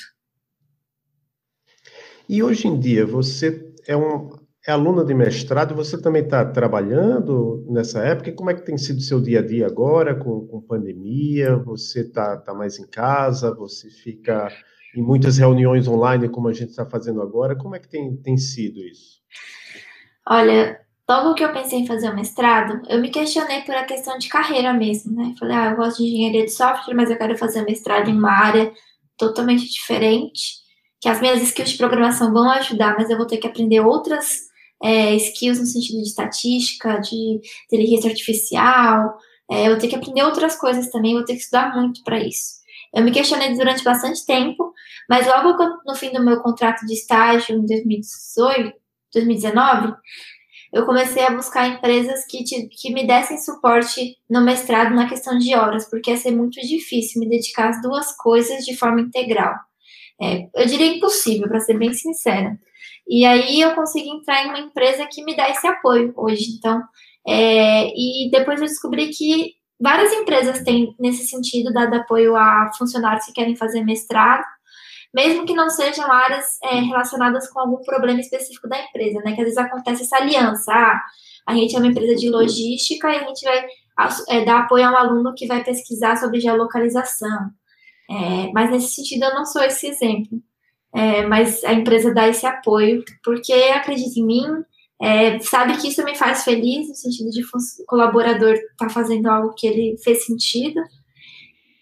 E 2.26 2.42
hoje 2.42 2.66
em 2.66 2.80
dia, 2.80 3.04
você 3.04 3.70
é, 3.86 3.94
um, 3.94 4.30
é 4.66 4.72
aluna 4.72 5.04
de 5.04 5.12
mestrado, 5.12 5.74
você 5.74 6.00
também 6.00 6.22
está 6.22 6.42
trabalhando 6.42 7.66
nessa 7.68 8.02
época? 8.02 8.32
Como 8.32 8.48
é 8.48 8.54
que 8.54 8.64
tem 8.64 8.78
sido 8.78 9.00
seu 9.00 9.20
dia 9.20 9.40
a 9.40 9.46
dia 9.46 9.66
agora, 9.66 10.14
com, 10.14 10.46
com 10.46 10.60
pandemia? 10.62 11.56
Você 11.56 12.00
está 12.00 12.38
tá 12.38 12.54
mais 12.54 12.78
em 12.78 12.86
casa? 12.86 13.54
Você 13.56 13.90
fica 13.90 14.50
em 14.96 15.02
muitas 15.02 15.36
reuniões 15.36 15.86
online, 15.86 16.30
como 16.30 16.48
a 16.48 16.52
gente 16.52 16.70
está 16.70 16.86
fazendo 16.86 17.20
agora? 17.20 17.54
Como 17.54 17.76
é 17.76 17.78
que 17.78 17.88
tem, 17.88 18.16
tem 18.16 18.38
sido 18.38 18.80
isso? 18.80 19.20
Olha, 20.26 20.80
logo 21.06 21.34
que 21.34 21.44
eu 21.44 21.52
pensei 21.52 21.80
em 21.80 21.86
fazer 21.86 22.08
o 22.08 22.14
mestrado, 22.14 22.80
eu 22.88 22.98
me 23.02 23.10
questionei 23.10 23.60
por 23.62 23.74
a 23.74 23.84
questão 23.84 24.16
de 24.16 24.30
carreira 24.30 24.72
mesmo, 24.72 25.14
né? 25.14 25.34
Falei, 25.38 25.56
ah, 25.56 25.70
eu 25.72 25.76
gosto 25.76 25.98
de 25.98 26.08
engenharia 26.08 26.46
de 26.46 26.52
software, 26.52 26.94
mas 26.94 27.10
eu 27.10 27.18
quero 27.18 27.36
fazer 27.36 27.62
mestrado 27.66 28.08
em 28.08 28.16
uma 28.16 28.32
área 28.32 28.72
totalmente 29.18 29.70
diferente, 29.70 30.54
que 31.02 31.08
as 31.08 31.20
minhas 31.20 31.42
skills 31.42 31.72
de 31.72 31.76
programação 31.76 32.32
vão 32.32 32.50
ajudar, 32.52 32.96
mas 32.96 33.10
eu 33.10 33.18
vou 33.18 33.26
ter 33.26 33.36
que 33.36 33.46
aprender 33.46 33.80
outras 33.80 34.53
é, 34.84 35.14
skills 35.16 35.58
no 35.58 35.64
sentido 35.64 36.02
de 36.02 36.08
estatística, 36.08 37.00
de 37.00 37.40
inteligência 37.66 38.10
artificial, 38.10 39.16
é, 39.50 39.66
eu 39.66 39.70
vou 39.70 39.78
ter 39.78 39.88
que 39.88 39.96
aprender 39.96 40.22
outras 40.22 40.56
coisas 40.56 40.90
também, 40.90 41.14
vou 41.14 41.24
ter 41.24 41.32
que 41.32 41.40
estudar 41.40 41.74
muito 41.74 42.04
para 42.04 42.18
isso. 42.18 42.62
Eu 42.94 43.02
me 43.02 43.10
questionei 43.10 43.54
durante 43.56 43.82
bastante 43.82 44.24
tempo, 44.26 44.72
mas 45.08 45.26
logo 45.26 45.56
no 45.86 45.94
fim 45.94 46.12
do 46.12 46.22
meu 46.22 46.40
contrato 46.40 46.84
de 46.86 46.92
estágio, 46.92 47.56
em 47.56 47.66
2018, 47.66 48.72
2019, 49.12 49.94
eu 50.72 50.84
comecei 50.84 51.24
a 51.24 51.30
buscar 51.30 51.68
empresas 51.68 52.26
que, 52.26 52.44
te, 52.44 52.68
que 52.68 52.92
me 52.92 53.06
dessem 53.06 53.38
suporte 53.38 54.16
no 54.28 54.42
mestrado 54.42 54.94
na 54.94 55.08
questão 55.08 55.38
de 55.38 55.54
horas, 55.54 55.88
porque 55.88 56.10
ia 56.10 56.16
ser 56.16 56.32
muito 56.32 56.60
difícil 56.60 57.20
me 57.20 57.28
dedicar 57.28 57.70
às 57.70 57.80
duas 57.80 58.14
coisas 58.16 58.64
de 58.64 58.76
forma 58.76 59.00
integral. 59.00 59.54
É, 60.20 60.48
eu 60.54 60.66
diria 60.66 60.96
impossível, 60.96 61.48
para 61.48 61.60
ser 61.60 61.78
bem 61.78 61.92
sincera. 61.92 62.58
E 63.08 63.24
aí 63.24 63.60
eu 63.60 63.74
consegui 63.74 64.10
entrar 64.10 64.44
em 64.44 64.48
uma 64.48 64.58
empresa 64.58 65.06
que 65.10 65.24
me 65.24 65.36
dá 65.36 65.48
esse 65.50 65.66
apoio 65.66 66.12
hoje. 66.16 66.56
Então, 66.58 66.82
é, 67.26 67.88
e 67.88 68.30
depois 68.30 68.60
eu 68.60 68.66
descobri 68.66 69.10
que 69.10 69.52
várias 69.80 70.12
empresas 70.12 70.62
têm, 70.62 70.94
nesse 70.98 71.26
sentido, 71.26 71.72
dado 71.72 71.94
apoio 71.94 72.36
a 72.36 72.70
funcionários 72.78 73.26
que 73.26 73.32
querem 73.32 73.56
fazer 73.56 73.82
mestrado 73.84 74.44
mesmo 75.14 75.46
que 75.46 75.54
não 75.54 75.70
sejam 75.70 76.10
áreas 76.10 76.58
é, 76.64 76.80
relacionadas 76.80 77.48
com 77.48 77.60
algum 77.60 77.80
problema 77.84 78.18
específico 78.18 78.68
da 78.68 78.82
empresa, 78.82 79.20
né? 79.20 79.32
Que 79.32 79.40
às 79.40 79.44
vezes 79.44 79.56
acontece 79.56 80.02
essa 80.02 80.16
aliança. 80.16 80.72
Ah, 80.72 81.00
a 81.46 81.54
gente 81.54 81.76
é 81.76 81.78
uma 81.78 81.86
empresa 81.86 82.16
de 82.16 82.28
logística 82.28 83.08
e 83.08 83.16
a 83.16 83.24
gente 83.24 83.44
vai 83.44 83.64
é, 84.28 84.44
dar 84.44 84.62
apoio 84.62 84.84
a 84.84 84.90
um 84.90 84.96
aluno 84.96 85.34
que 85.36 85.46
vai 85.46 85.62
pesquisar 85.62 86.16
sobre 86.16 86.40
geolocalização. 86.40 87.50
É, 88.10 88.50
mas 88.52 88.72
nesse 88.72 88.96
sentido 88.96 89.26
eu 89.26 89.34
não 89.34 89.46
sou 89.46 89.62
esse 89.62 89.86
exemplo. 89.86 90.42
É, 90.94 91.26
mas 91.26 91.64
a 91.64 91.72
empresa 91.72 92.14
dá 92.14 92.28
esse 92.28 92.46
apoio 92.46 93.04
porque 93.24 93.52
acredita 93.52 94.20
em 94.20 94.24
mim, 94.24 94.46
é, 95.02 95.40
sabe 95.40 95.76
que 95.78 95.88
isso 95.88 96.04
me 96.04 96.14
faz 96.14 96.44
feliz, 96.44 96.88
no 96.88 96.94
sentido 96.94 97.30
de 97.30 97.42
o 97.42 97.86
colaborador 97.86 98.54
estar 98.54 98.86
tá 98.86 98.88
fazendo 98.88 99.26
algo 99.26 99.54
que 99.54 99.66
ele 99.66 99.96
fez 100.02 100.24
sentido. 100.24 100.80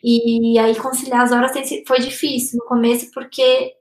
E 0.03 0.59
aí 0.59 0.75
conciliar 0.77 1.23
as 1.23 1.31
horas 1.31 1.53
foi 1.87 2.01
difícil 2.01 2.59
no 2.59 2.65
começo, 2.67 3.11
porque 3.13 3.75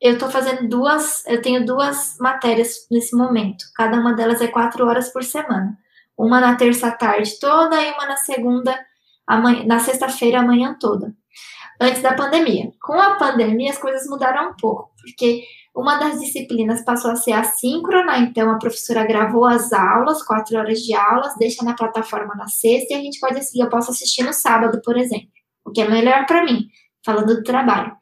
eu 0.00 0.14
estou 0.14 0.28
fazendo 0.30 0.68
duas, 0.68 1.24
eu 1.26 1.40
tenho 1.40 1.64
duas 1.64 2.16
matérias 2.18 2.86
nesse 2.90 3.14
momento. 3.14 3.64
Cada 3.76 4.00
uma 4.00 4.14
delas 4.14 4.40
é 4.40 4.48
quatro 4.48 4.84
horas 4.86 5.12
por 5.12 5.22
semana. 5.22 5.78
Uma 6.18 6.40
na 6.40 6.56
terça 6.56 6.90
tarde 6.90 7.38
toda 7.38 7.80
e 7.80 7.92
uma 7.92 8.06
na 8.06 8.16
segunda, 8.16 8.76
amanhã, 9.26 9.64
na 9.64 9.78
sexta-feira 9.78 10.40
a 10.40 10.42
manhã 10.42 10.76
toda. 10.80 11.14
Antes 11.82 12.00
da 12.00 12.14
pandemia. 12.14 12.70
Com 12.80 12.92
a 12.92 13.16
pandemia 13.16 13.72
as 13.72 13.78
coisas 13.78 14.08
mudaram 14.08 14.50
um 14.50 14.54
pouco, 14.54 14.92
porque 15.00 15.42
uma 15.74 15.96
das 15.96 16.20
disciplinas 16.20 16.84
passou 16.84 17.10
a 17.10 17.16
ser 17.16 17.32
assíncrona, 17.32 18.18
então 18.18 18.48
a 18.52 18.58
professora 18.58 19.04
gravou 19.04 19.44
as 19.46 19.72
aulas, 19.72 20.22
quatro 20.22 20.56
horas 20.56 20.78
de 20.78 20.94
aulas, 20.94 21.34
deixa 21.36 21.64
na 21.64 21.74
plataforma 21.74 22.36
na 22.36 22.46
sexta 22.46 22.94
e 22.94 22.96
a 22.98 23.00
gente 23.00 23.18
pode 23.18 23.40
eu 23.56 23.68
posso 23.68 23.90
assistir 23.90 24.22
no 24.22 24.32
sábado, 24.32 24.80
por 24.80 24.96
exemplo 24.96 25.28
o 25.64 25.72
que 25.72 25.80
é 25.80 25.88
melhor 25.88 26.24
para 26.26 26.44
mim, 26.44 26.68
falando 27.04 27.34
do 27.34 27.42
trabalho. 27.42 27.92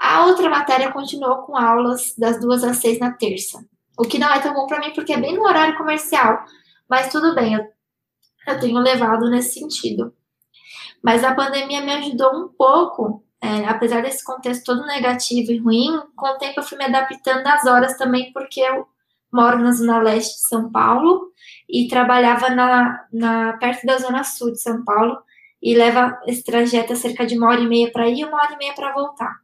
A 0.00 0.26
outra 0.26 0.48
matéria 0.50 0.92
continuou 0.92 1.42
com 1.42 1.56
aulas 1.56 2.12
das 2.18 2.40
duas 2.40 2.64
às 2.64 2.78
seis 2.78 2.98
na 2.98 3.12
terça, 3.12 3.64
o 3.96 4.02
que 4.02 4.18
não 4.18 4.32
é 4.32 4.40
tão 4.40 4.52
bom 4.52 4.66
para 4.66 4.80
mim 4.80 4.92
porque 4.92 5.12
é 5.12 5.20
bem 5.20 5.36
no 5.36 5.44
horário 5.44 5.76
comercial, 5.76 6.44
mas 6.90 7.12
tudo 7.12 7.36
bem, 7.36 7.54
eu, 7.54 7.64
eu 8.48 8.58
tenho 8.58 8.78
levado 8.80 9.30
nesse 9.30 9.60
sentido. 9.60 10.12
Mas 11.02 11.22
a 11.24 11.34
pandemia 11.34 11.80
me 11.80 11.92
ajudou 11.92 12.34
um 12.34 12.48
pouco, 12.48 13.22
é, 13.40 13.64
apesar 13.66 14.02
desse 14.02 14.24
contexto 14.24 14.64
todo 14.64 14.86
negativo 14.86 15.52
e 15.52 15.58
ruim, 15.58 16.00
com 16.16 16.26
o 16.26 16.38
tempo 16.38 16.60
eu 16.60 16.64
fui 16.64 16.78
me 16.78 16.84
adaptando 16.84 17.46
às 17.46 17.66
horas 17.66 17.96
também, 17.96 18.32
porque 18.32 18.60
eu 18.60 18.86
moro 19.32 19.58
na 19.58 19.72
zona 19.72 19.98
leste 19.98 20.34
de 20.34 20.48
São 20.48 20.70
Paulo 20.70 21.32
e 21.68 21.88
trabalhava 21.88 22.50
na, 22.50 23.06
na 23.12 23.52
perto 23.54 23.86
da 23.86 23.98
zona 23.98 24.24
sul 24.24 24.52
de 24.52 24.60
São 24.60 24.84
Paulo, 24.84 25.18
e 25.62 25.74
leva 25.74 26.20
esse 26.26 26.44
trajeto 26.44 26.92
a 26.92 26.96
cerca 26.96 27.26
de 27.26 27.36
uma 27.36 27.48
hora 27.48 27.60
e 27.60 27.66
meia 27.66 27.90
para 27.90 28.08
ir 28.08 28.20
e 28.20 28.24
uma 28.24 28.36
hora 28.36 28.54
e 28.54 28.56
meia 28.56 28.74
para 28.74 28.92
voltar. 28.92 29.34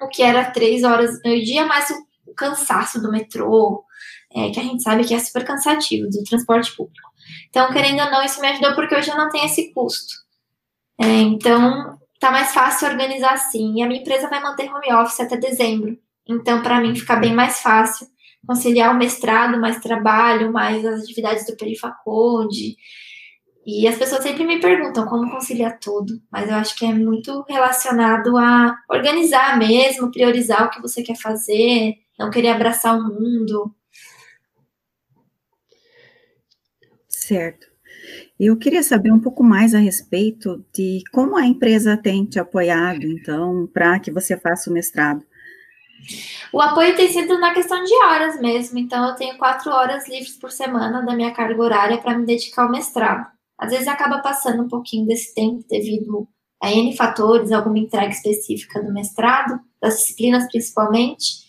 O 0.00 0.08
que 0.08 0.22
era 0.22 0.50
três 0.50 0.84
horas 0.84 1.20
no 1.24 1.42
dia, 1.42 1.64
mais 1.64 1.90
o 2.26 2.34
cansaço 2.34 3.00
do 3.00 3.10
metrô, 3.10 3.84
é, 4.32 4.50
que 4.50 4.60
a 4.60 4.62
gente 4.62 4.82
sabe 4.82 5.04
que 5.04 5.14
é 5.14 5.18
super 5.18 5.44
cansativo, 5.44 6.08
do 6.10 6.22
transporte 6.22 6.76
público. 6.76 7.10
Então, 7.48 7.72
querendo 7.72 8.02
ou 8.02 8.10
não, 8.10 8.22
isso 8.22 8.40
me 8.40 8.48
ajudou 8.48 8.74
porque 8.74 8.94
hoje 8.94 9.10
eu 9.10 9.16
não 9.16 9.28
tenho 9.30 9.46
esse 9.46 9.72
custo. 9.72 10.14
É, 10.98 11.06
então, 11.06 11.98
tá 12.18 12.30
mais 12.30 12.52
fácil 12.52 12.88
organizar 12.88 13.34
assim. 13.34 13.78
E 13.78 13.82
a 13.82 13.86
minha 13.86 14.00
empresa 14.00 14.28
vai 14.28 14.40
manter 14.40 14.72
home 14.72 14.92
office 14.92 15.20
até 15.20 15.36
dezembro. 15.36 15.98
Então, 16.28 16.62
para 16.62 16.80
mim, 16.80 16.94
fica 16.94 17.16
bem 17.16 17.34
mais 17.34 17.60
fácil 17.60 18.06
conciliar 18.46 18.94
o 18.94 18.98
mestrado, 18.98 19.60
mais 19.60 19.80
trabalho, 19.80 20.52
mais 20.52 20.84
as 20.86 21.02
atividades 21.02 21.46
do 21.46 21.56
Perifacode, 21.56 22.76
e 23.66 23.88
as 23.88 23.98
pessoas 23.98 24.22
sempre 24.22 24.44
me 24.44 24.60
perguntam 24.60 25.04
como 25.06 25.28
conciliar 25.28 25.80
tudo, 25.80 26.22
mas 26.30 26.48
eu 26.48 26.54
acho 26.54 26.76
que 26.76 26.86
é 26.86 26.94
muito 26.94 27.44
relacionado 27.48 28.36
a 28.38 28.78
organizar 28.88 29.58
mesmo, 29.58 30.12
priorizar 30.12 30.66
o 30.66 30.70
que 30.70 30.80
você 30.80 31.02
quer 31.02 31.16
fazer, 31.16 31.96
não 32.16 32.30
querer 32.30 32.50
abraçar 32.50 32.96
o 32.96 33.02
mundo. 33.02 33.74
Certo. 37.08 37.75
Eu 38.38 38.56
queria 38.56 38.82
saber 38.82 39.10
um 39.10 39.18
pouco 39.18 39.42
mais 39.42 39.74
a 39.74 39.78
respeito 39.78 40.62
de 40.72 41.02
como 41.10 41.36
a 41.36 41.46
empresa 41.46 41.96
tem 41.96 42.24
te 42.26 42.38
apoiado, 42.38 43.04
então, 43.04 43.66
para 43.72 43.98
que 43.98 44.10
você 44.10 44.36
faça 44.36 44.68
o 44.68 44.72
mestrado. 44.72 45.24
O 46.52 46.60
apoio 46.60 46.94
tem 46.94 47.08
sido 47.08 47.38
na 47.38 47.54
questão 47.54 47.82
de 47.82 47.94
horas 48.04 48.38
mesmo, 48.38 48.78
então 48.78 49.08
eu 49.08 49.14
tenho 49.14 49.38
quatro 49.38 49.70
horas 49.70 50.06
livres 50.08 50.36
por 50.36 50.50
semana 50.50 51.02
da 51.02 51.14
minha 51.14 51.32
carga 51.32 51.60
horária 51.60 51.98
para 51.98 52.16
me 52.16 52.26
dedicar 52.26 52.64
ao 52.64 52.70
mestrado. 52.70 53.26
Às 53.58 53.70
vezes 53.70 53.88
acaba 53.88 54.18
passando 54.18 54.62
um 54.62 54.68
pouquinho 54.68 55.06
desse 55.06 55.34
tempo 55.34 55.64
devido 55.68 56.28
a 56.62 56.70
N 56.70 56.94
fatores, 56.94 57.52
alguma 57.52 57.78
entrega 57.78 58.12
específica 58.12 58.82
do 58.82 58.92
mestrado, 58.92 59.58
das 59.80 59.98
disciplinas 59.98 60.46
principalmente. 60.48 61.45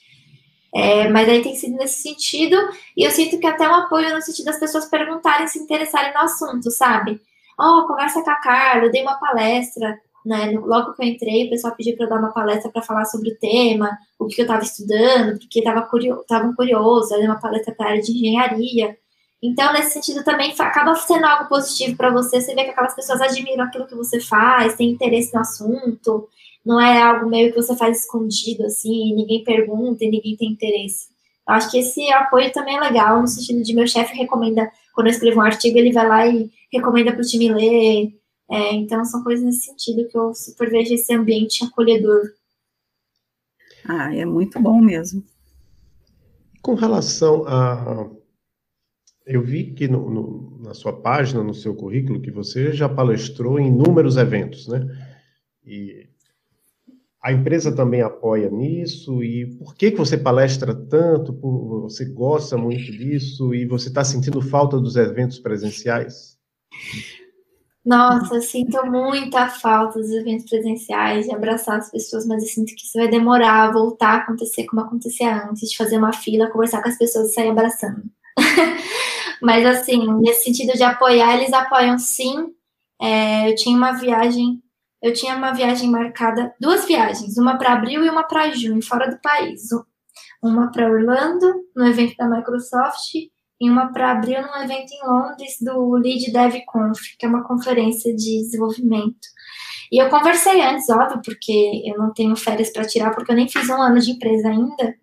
É, 0.77 1.09
mas 1.09 1.27
aí 1.27 1.41
tem 1.41 1.55
sido 1.55 1.75
nesse 1.75 2.03
sentido, 2.03 2.55
e 2.95 3.03
eu 3.03 3.09
sinto 3.09 3.39
que 3.39 3.47
até 3.47 3.67
um 3.67 3.73
apoio 3.73 4.13
no 4.13 4.21
sentido 4.21 4.45
das 4.45 4.59
pessoas 4.59 4.85
perguntarem, 4.85 5.47
se 5.47 5.57
interessarem 5.57 6.13
no 6.13 6.19
assunto, 6.19 6.69
sabe? 6.69 7.19
Oh, 7.59 7.87
conversa 7.87 8.21
com 8.21 8.29
a 8.29 8.35
Carla, 8.35 8.83
eu 8.85 8.91
dei 8.91 9.01
uma 9.01 9.19
palestra, 9.19 9.99
né? 10.23 10.51
Logo 10.51 10.93
que 10.93 11.01
eu 11.01 11.07
entrei, 11.07 11.47
o 11.47 11.49
pessoal 11.49 11.75
pediu 11.75 11.95
para 11.95 12.05
eu 12.05 12.09
dar 12.11 12.19
uma 12.19 12.31
palestra 12.31 12.69
para 12.71 12.83
falar 12.83 13.05
sobre 13.05 13.31
o 13.31 13.39
tema, 13.39 13.97
o 14.19 14.27
que 14.27 14.39
eu 14.39 14.43
estava 14.43 14.61
estudando, 14.61 15.39
porque 15.39 15.59
estavam 15.59 15.87
curio 15.87 16.23
curiosos, 16.55 17.09
eu 17.09 17.17
dei 17.17 17.27
uma 17.27 17.39
palestra 17.39 17.73
para 17.73 17.87
a 17.87 17.89
área 17.93 18.01
de 18.03 18.11
engenharia. 18.11 18.95
Então, 19.41 19.71
nesse 19.71 19.91
sentido, 19.91 20.23
também 20.23 20.51
acaba 20.57 20.95
sendo 20.95 21.25
algo 21.25 21.47
positivo 21.47 21.95
para 21.95 22.11
você. 22.11 22.41
Você 22.41 22.55
vê 22.55 22.63
que 22.63 22.71
aquelas 22.71 22.95
pessoas 22.95 23.21
admiram 23.21 23.63
aquilo 23.63 23.85
que 23.85 23.95
você 23.95 24.19
faz, 24.19 24.75
têm 24.75 24.91
interesse 24.91 25.33
no 25.33 25.41
assunto. 25.41 26.27
Não 26.65 26.81
é 26.81 27.01
algo 27.01 27.29
meio 27.29 27.51
que 27.51 27.61
você 27.61 27.75
faz 27.75 28.01
escondido, 28.01 28.65
assim, 28.65 29.13
ninguém 29.15 29.43
pergunta 29.43 30.03
e 30.03 30.09
ninguém 30.09 30.35
tem 30.35 30.51
interesse. 30.51 31.07
Eu 31.47 31.53
acho 31.53 31.71
que 31.71 31.77
esse 31.77 32.11
apoio 32.11 32.51
também 32.51 32.75
é 32.75 32.79
legal, 32.79 33.21
no 33.21 33.27
sentido 33.27 33.63
de 33.63 33.73
meu 33.73 33.87
chefe 33.87 34.17
recomenda, 34.17 34.69
quando 34.93 35.07
eu 35.07 35.11
escrevo 35.11 35.39
um 35.39 35.43
artigo, 35.43 35.77
ele 35.77 35.93
vai 35.93 36.07
lá 36.07 36.27
e 36.27 36.51
recomenda 36.73 37.13
para 37.13 37.21
o 37.21 37.25
time 37.25 37.53
ler. 37.53 38.19
É, 38.49 38.73
então, 38.73 39.05
são 39.05 39.23
coisas 39.23 39.45
nesse 39.45 39.65
sentido 39.65 40.09
que 40.09 40.17
eu 40.17 40.33
super 40.33 40.69
vejo 40.69 40.93
esse 40.93 41.13
ambiente 41.13 41.63
acolhedor. 41.63 42.33
Ah, 43.87 44.13
é 44.13 44.25
muito 44.25 44.59
bom 44.59 44.81
mesmo. 44.81 45.23
Com 46.61 46.73
relação 46.73 47.47
a 47.47 48.09
eu 49.27 49.41
vi 49.41 49.73
que 49.73 49.87
no, 49.89 50.09
no, 50.09 50.59
na 50.63 50.73
sua 50.73 50.93
página, 50.93 51.43
no 51.43 51.53
seu 51.53 51.75
currículo, 51.75 52.21
que 52.21 52.31
você 52.31 52.71
já 52.71 52.87
palestrou 52.87 53.59
em 53.59 53.67
inúmeros 53.67 54.15
eventos, 54.15 54.67
né? 54.69 54.87
E 55.65 56.07
a 57.21 57.33
empresa 57.33 57.75
também 57.75 58.01
apoia 58.01 58.49
nisso? 58.49 59.21
E 59.21 59.45
por 59.57 59.75
que, 59.75 59.91
que 59.91 59.97
você 59.97 60.17
palestra 60.17 60.73
tanto? 60.73 61.33
Você 61.81 62.05
gosta 62.05 62.57
muito 62.57 62.89
disso? 62.89 63.53
E 63.53 63.65
você 63.65 63.89
está 63.89 64.01
sentindo 64.01 64.41
falta 64.41 64.79
dos 64.79 64.95
eventos 64.95 65.37
presenciais? 65.37 66.37
Nossa, 67.85 68.39
sinto 68.39 68.85
muita 68.85 69.49
falta 69.49 69.99
dos 69.99 70.11
eventos 70.11 70.49
presenciais, 70.49 71.25
de 71.25 71.33
abraçar 71.33 71.79
as 71.79 71.91
pessoas, 71.91 72.25
mas 72.25 72.43
eu 72.43 72.49
sinto 72.49 72.75
que 72.75 72.85
isso 72.85 72.97
vai 72.97 73.09
demorar 73.09 73.73
voltar 73.73 74.09
a 74.09 74.17
acontecer 74.17 74.65
como 74.65 74.81
acontecia 74.81 75.49
antes, 75.49 75.69
de 75.69 75.77
fazer 75.77 75.97
uma 75.97 76.13
fila, 76.13 76.49
conversar 76.49 76.81
com 76.81 76.89
as 76.89 76.97
pessoas 76.97 77.29
e 77.29 77.33
sair 77.33 77.49
abraçando. 77.49 78.03
mas, 79.41 79.65
assim, 79.65 80.05
nesse 80.21 80.45
sentido 80.45 80.73
de 80.73 80.83
apoiar, 80.83 81.35
eles 81.35 81.53
apoiam 81.53 81.97
sim. 81.97 82.53
É, 83.01 83.49
eu 83.49 83.55
tinha 83.55 83.77
uma 83.77 83.93
viagem 83.93 84.61
eu 85.01 85.13
tinha 85.13 85.35
uma 85.35 85.53
viagem 85.53 85.89
marcada, 85.89 86.53
duas 86.59 86.85
viagens, 86.85 87.37
uma 87.37 87.57
para 87.57 87.73
abril 87.73 88.03
e 88.03 88.09
uma 88.09 88.23
para 88.23 88.49
junho, 88.51 88.81
fora 88.81 89.09
do 89.09 89.21
país. 89.21 89.69
Uma 90.41 90.71
para 90.71 90.89
Orlando, 90.89 91.53
no 91.75 91.85
evento 91.85 92.15
da 92.17 92.27
Microsoft, 92.27 93.13
e 93.59 93.69
uma 93.69 93.91
para 93.91 94.11
abril 94.11 94.41
num 94.41 94.63
evento 94.63 94.91
em 94.91 95.07
Londres 95.07 95.57
do 95.61 95.91
Lead 95.93 96.31
Dev 96.31 96.55
Conf, 96.65 96.99
que 97.17 97.25
é 97.25 97.29
uma 97.29 97.43
conferência 97.43 98.15
de 98.15 98.41
desenvolvimento. 98.43 99.27
E 99.91 100.01
eu 100.01 100.09
conversei 100.09 100.61
antes, 100.61 100.89
óbvio, 100.89 101.21
porque 101.23 101.83
eu 101.85 101.97
não 101.97 102.13
tenho 102.13 102.35
férias 102.35 102.71
para 102.71 102.85
tirar, 102.85 103.11
porque 103.11 103.31
eu 103.31 103.35
nem 103.35 103.47
fiz 103.47 103.69
um 103.69 103.81
ano 103.81 103.99
de 103.99 104.11
empresa 104.11 104.49
ainda. 104.49 104.95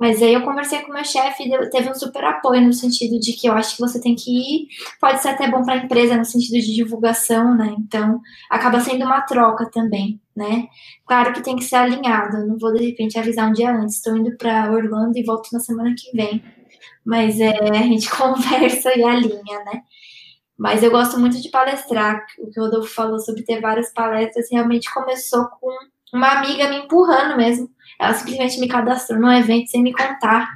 Mas 0.00 0.22
aí 0.22 0.32
eu 0.32 0.40
conversei 0.40 0.80
com 0.80 0.90
o 0.90 0.94
meu 0.94 1.04
chefe 1.04 1.42
e 1.42 1.68
teve 1.68 1.90
um 1.90 1.94
super 1.94 2.24
apoio 2.24 2.62
no 2.62 2.72
sentido 2.72 3.20
de 3.20 3.34
que 3.34 3.46
eu 3.46 3.52
acho 3.52 3.76
que 3.76 3.82
você 3.82 4.00
tem 4.00 4.14
que 4.14 4.30
ir. 4.30 4.68
Pode 4.98 5.20
ser 5.20 5.28
até 5.28 5.46
bom 5.50 5.62
para 5.62 5.74
a 5.74 5.84
empresa 5.84 6.16
no 6.16 6.24
sentido 6.24 6.54
de 6.54 6.74
divulgação, 6.74 7.54
né? 7.54 7.74
Então, 7.78 8.18
acaba 8.48 8.80
sendo 8.80 9.04
uma 9.04 9.20
troca 9.20 9.70
também, 9.70 10.18
né? 10.34 10.68
Claro 11.06 11.34
que 11.34 11.42
tem 11.42 11.54
que 11.54 11.64
ser 11.64 11.76
alinhado. 11.76 12.38
Eu 12.38 12.46
não 12.46 12.56
vou 12.56 12.72
de 12.72 12.86
repente 12.86 13.18
avisar 13.18 13.50
um 13.50 13.52
dia 13.52 13.70
antes. 13.70 13.96
Estou 13.96 14.16
indo 14.16 14.34
para 14.38 14.72
Orlando 14.72 15.18
e 15.18 15.22
volto 15.22 15.50
na 15.52 15.60
semana 15.60 15.94
que 15.94 16.10
vem. 16.16 16.42
Mas 17.04 17.38
é, 17.38 17.50
a 17.68 17.82
gente 17.82 18.08
conversa 18.08 18.96
e 18.98 19.04
alinha, 19.04 19.64
né? 19.66 19.82
Mas 20.58 20.82
eu 20.82 20.90
gosto 20.90 21.20
muito 21.20 21.42
de 21.42 21.50
palestrar. 21.50 22.24
O 22.38 22.50
que 22.50 22.58
o 22.58 22.64
Rodolfo 22.64 22.88
falou 22.88 23.18
sobre 23.18 23.42
ter 23.42 23.60
várias 23.60 23.92
palestras 23.92 24.46
realmente 24.50 24.90
começou 24.90 25.46
com 25.60 25.70
uma 26.14 26.38
amiga 26.38 26.70
me 26.70 26.78
empurrando 26.78 27.36
mesmo 27.36 27.68
ela 28.00 28.14
simplesmente 28.14 28.58
me 28.58 28.66
cadastrou 28.66 29.20
num 29.20 29.30
evento 29.30 29.70
sem 29.70 29.82
me 29.82 29.92
contar. 29.92 30.48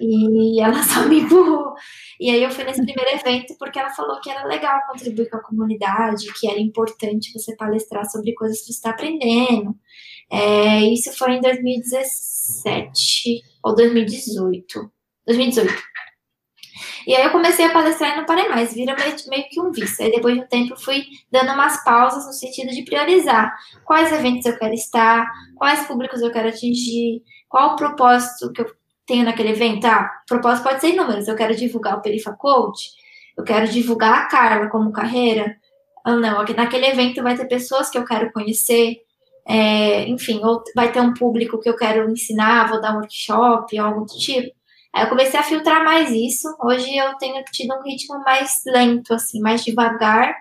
E 0.00 0.60
ela 0.62 0.80
só 0.82 1.06
me 1.08 1.20
empurrou. 1.20 1.74
E 2.20 2.30
aí 2.30 2.42
eu 2.42 2.50
fui 2.50 2.64
nesse 2.64 2.84
primeiro 2.84 3.18
evento 3.18 3.54
porque 3.58 3.78
ela 3.78 3.90
falou 3.90 4.20
que 4.20 4.30
era 4.30 4.46
legal 4.46 4.80
contribuir 4.86 5.28
com 5.28 5.36
a 5.38 5.42
comunidade, 5.42 6.32
que 6.38 6.48
era 6.48 6.60
importante 6.60 7.32
você 7.32 7.56
palestrar 7.56 8.08
sobre 8.08 8.34
coisas 8.34 8.60
que 8.60 8.66
você 8.66 8.72
está 8.72 8.90
aprendendo. 8.90 9.74
É, 10.30 10.80
isso 10.92 11.12
foi 11.16 11.32
em 11.32 11.40
2017 11.40 13.42
ou 13.62 13.74
2018. 13.74 14.90
2018. 15.26 15.74
E 17.06 17.14
aí 17.14 17.24
eu 17.24 17.30
comecei 17.30 17.66
a 17.66 17.72
palestrar 17.72 18.12
e 18.12 18.16
não 18.16 18.26
parei 18.26 18.48
mais, 18.48 18.74
vira 18.74 18.94
meio, 18.94 19.14
meio 19.28 19.48
que 19.48 19.60
um 19.60 19.70
vício. 19.70 20.04
Aí 20.04 20.10
depois 20.10 20.34
de 20.34 20.40
um 20.40 20.46
tempo 20.46 20.76
fui 20.76 21.04
dando 21.30 21.52
umas 21.52 21.82
pausas 21.84 22.26
no 22.26 22.32
sentido 22.32 22.70
de 22.70 22.82
priorizar 22.82 23.54
quais 23.84 24.12
eventos 24.12 24.46
eu 24.46 24.58
quero 24.58 24.74
estar, 24.74 25.26
quais 25.56 25.86
públicos 25.86 26.20
eu 26.20 26.32
quero 26.32 26.48
atingir, 26.48 27.22
qual 27.48 27.72
o 27.72 27.76
propósito 27.76 28.52
que 28.52 28.62
eu 28.62 28.66
tenho 29.06 29.24
naquele 29.24 29.50
evento. 29.50 29.86
Ah, 29.86 30.10
propósito 30.26 30.64
pode 30.64 30.80
ser 30.80 30.88
inúmeros. 30.90 31.28
Eu 31.28 31.36
quero 31.36 31.54
divulgar 31.54 31.96
o 31.96 32.02
Perifa 32.02 32.32
Coach, 32.32 32.90
eu 33.36 33.44
quero 33.44 33.68
divulgar 33.68 34.22
a 34.22 34.26
Carla 34.26 34.68
como 34.68 34.92
carreira. 34.92 35.56
Ou 36.04 36.16
não, 36.16 36.44
naquele 36.44 36.86
evento 36.86 37.22
vai 37.22 37.36
ter 37.36 37.46
pessoas 37.46 37.90
que 37.90 37.98
eu 37.98 38.04
quero 38.04 38.32
conhecer, 38.32 38.96
é, 39.46 40.08
enfim, 40.08 40.40
ou 40.42 40.62
vai 40.74 40.92
ter 40.92 41.00
um 41.00 41.14
público 41.14 41.58
que 41.60 41.68
eu 41.68 41.76
quero 41.76 42.10
ensinar, 42.10 42.68
vou 42.68 42.80
dar 42.80 42.92
um 42.94 43.00
workshop, 43.00 43.76
algo 43.78 44.04
do 44.04 44.16
tipo. 44.18 44.55
Aí 44.96 45.02
eu 45.02 45.10
comecei 45.10 45.38
a 45.38 45.42
filtrar 45.42 45.84
mais 45.84 46.10
isso. 46.10 46.48
Hoje 46.58 46.96
eu 46.96 47.14
tenho 47.18 47.44
tido 47.52 47.74
um 47.74 47.82
ritmo 47.82 48.18
mais 48.24 48.62
lento, 48.66 49.12
assim, 49.12 49.40
mais 49.42 49.62
devagar, 49.62 50.34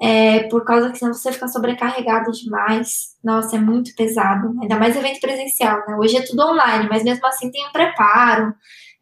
é, 0.00 0.44
por 0.44 0.64
causa 0.64 0.92
que 0.92 0.98
senão 0.98 1.12
você 1.12 1.32
fica 1.32 1.48
sobrecarregado 1.48 2.30
demais. 2.30 3.16
Nossa, 3.22 3.56
é 3.56 3.58
muito 3.58 3.92
pesado. 3.96 4.54
Ainda 4.62 4.78
mais 4.78 4.96
evento 4.96 5.18
presencial, 5.18 5.84
né? 5.88 5.96
Hoje 5.96 6.18
é 6.18 6.22
tudo 6.24 6.40
online, 6.40 6.88
mas 6.88 7.02
mesmo 7.02 7.26
assim 7.26 7.50
tem 7.50 7.66
um 7.66 7.72
preparo, 7.72 8.54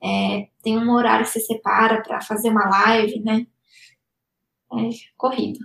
é, 0.03 0.49
tem 0.63 0.79
um 0.79 0.91
horário 0.91 1.27
que 1.27 1.33
você 1.33 1.41
separa 1.41 2.03
para 2.03 2.23
fazer 2.23 2.49
uma 2.49 2.67
live, 2.67 3.21
né? 3.21 3.47
É 4.73 4.89
corrido. 5.19 5.59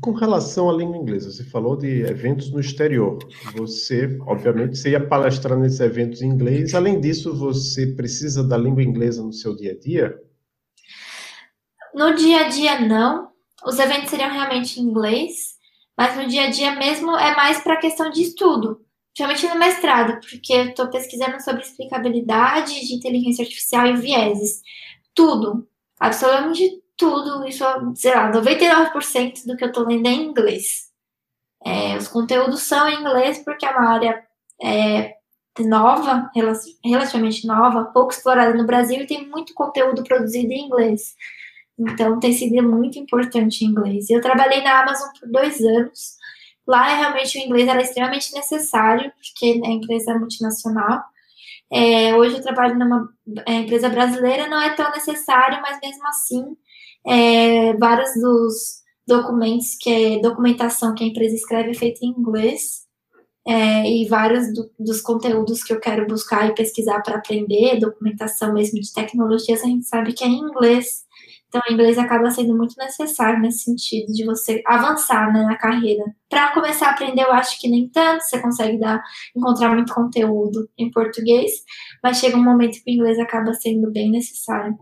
Com 0.00 0.12
relação 0.12 0.70
à 0.70 0.72
língua 0.72 0.96
inglesa, 0.96 1.30
você 1.30 1.44
falou 1.44 1.76
de 1.76 2.02
eventos 2.02 2.50
no 2.50 2.60
exterior. 2.60 3.18
Você, 3.54 4.18
obviamente, 4.22 4.78
você 4.78 4.90
ia 4.90 5.06
palestrar 5.06 5.58
nesses 5.58 5.80
eventos 5.80 6.22
em 6.22 6.28
inglês. 6.28 6.74
Além 6.74 7.00
disso, 7.00 7.36
você 7.36 7.86
precisa 7.86 8.42
da 8.42 8.56
língua 8.56 8.82
inglesa 8.82 9.22
no 9.22 9.32
seu 9.32 9.54
dia 9.54 9.72
a 9.72 9.78
dia? 9.78 10.18
No 11.94 12.14
dia 12.14 12.46
a 12.46 12.48
dia, 12.48 12.80
não. 12.80 13.30
Os 13.66 13.78
eventos 13.78 14.08
seriam 14.08 14.30
realmente 14.30 14.80
em 14.80 14.84
inglês, 14.84 15.56
mas 15.96 16.16
no 16.16 16.26
dia 16.26 16.44
a 16.44 16.50
dia 16.50 16.74
mesmo 16.76 17.14
é 17.16 17.36
mais 17.36 17.62
para 17.62 17.76
questão 17.76 18.10
de 18.10 18.22
estudo, 18.22 18.80
principalmente 19.12 19.52
no 19.52 19.60
mestrado, 19.60 20.18
porque 20.20 20.52
eu 20.52 20.64
estou 20.68 20.88
pesquisando 20.88 21.42
sobre 21.42 21.60
explicabilidade 21.60 22.86
de 22.86 22.94
inteligência 22.94 23.42
artificial 23.42 23.86
e 23.86 23.96
vieses. 23.96 24.62
Tudo, 25.14 25.68
absolutamente 25.98 26.80
tudo, 27.00 27.48
isso, 27.48 27.64
sei 27.94 28.14
lá, 28.14 28.30
99% 28.30 29.46
do 29.46 29.56
que 29.56 29.64
eu 29.64 29.72
tô 29.72 29.84
lendo 29.84 30.06
é 30.06 30.10
em 30.10 30.26
inglês. 30.26 30.90
É, 31.64 31.96
os 31.96 32.06
conteúdos 32.06 32.62
são 32.62 32.86
em 32.88 33.00
inglês 33.00 33.42
porque 33.42 33.64
é 33.64 33.70
uma 33.70 33.88
área 33.88 34.22
é, 34.62 35.14
nova, 35.60 36.30
relativamente 36.84 37.46
nova, 37.46 37.86
pouco 37.86 38.12
explorada 38.12 38.54
no 38.54 38.66
Brasil 38.66 39.00
e 39.00 39.06
tem 39.06 39.26
muito 39.26 39.54
conteúdo 39.54 40.04
produzido 40.04 40.52
em 40.52 40.66
inglês. 40.66 41.14
Então 41.78 42.20
tem 42.20 42.34
sido 42.34 42.62
muito 42.62 42.98
importante 42.98 43.64
em 43.64 43.68
inglês. 43.68 44.10
Eu 44.10 44.20
trabalhei 44.20 44.62
na 44.62 44.82
Amazon 44.82 45.08
por 45.18 45.26
dois 45.30 45.58
anos. 45.60 46.16
Lá 46.66 46.94
realmente 46.94 47.38
o 47.38 47.40
inglês 47.40 47.66
era 47.66 47.80
extremamente 47.80 48.32
necessário, 48.34 49.10
porque 49.12 49.60
a 49.64 49.70
empresa 49.70 50.12
é 50.12 50.18
multinacional. 50.18 51.02
É, 51.72 52.14
hoje 52.14 52.36
eu 52.36 52.42
trabalho 52.42 52.78
numa 52.78 53.08
é, 53.46 53.54
empresa 53.54 53.88
brasileira, 53.88 54.48
não 54.48 54.60
é 54.60 54.74
tão 54.74 54.90
necessário, 54.90 55.62
mas 55.62 55.78
mesmo 55.82 56.06
assim 56.08 56.56
é, 57.06 57.74
vários 57.76 58.14
dos 58.14 58.80
documentos, 59.06 59.76
que 59.80 59.90
é 59.90 60.20
documentação 60.20 60.94
que 60.94 61.04
a 61.04 61.06
empresa 61.06 61.34
escreve 61.34 61.70
é 61.70 61.74
feita 61.74 62.00
em 62.02 62.08
inglês, 62.08 62.88
é, 63.46 63.90
e 63.90 64.06
vários 64.06 64.52
do, 64.52 64.70
dos 64.78 65.00
conteúdos 65.00 65.64
que 65.64 65.72
eu 65.72 65.80
quero 65.80 66.06
buscar 66.06 66.48
e 66.48 66.54
pesquisar 66.54 67.00
para 67.00 67.16
aprender, 67.16 67.80
documentação 67.80 68.52
mesmo 68.52 68.80
de 68.80 68.92
tecnologias, 68.92 69.62
a 69.62 69.66
gente 69.66 69.86
sabe 69.86 70.12
que 70.12 70.24
é 70.24 70.28
em 70.28 70.38
inglês. 70.38 71.04
Então, 71.48 71.60
o 71.68 71.72
inglês 71.72 71.98
acaba 71.98 72.30
sendo 72.30 72.56
muito 72.56 72.76
necessário 72.78 73.40
nesse 73.40 73.64
sentido 73.64 74.12
de 74.12 74.24
você 74.24 74.62
avançar 74.64 75.32
né, 75.32 75.42
na 75.42 75.56
carreira. 75.56 76.04
Para 76.28 76.52
começar 76.54 76.86
a 76.88 76.90
aprender, 76.90 77.22
eu 77.22 77.32
acho 77.32 77.60
que 77.60 77.68
nem 77.68 77.88
tanto, 77.88 78.22
você 78.22 78.40
consegue 78.40 78.78
dar, 78.78 79.02
encontrar 79.34 79.74
muito 79.74 79.92
conteúdo 79.92 80.70
em 80.78 80.88
português, 80.92 81.50
mas 82.04 82.18
chega 82.18 82.36
um 82.36 82.44
momento 82.44 82.80
que 82.84 82.88
o 82.88 82.94
inglês 82.94 83.18
acaba 83.18 83.52
sendo 83.54 83.90
bem 83.90 84.12
necessário. 84.12 84.78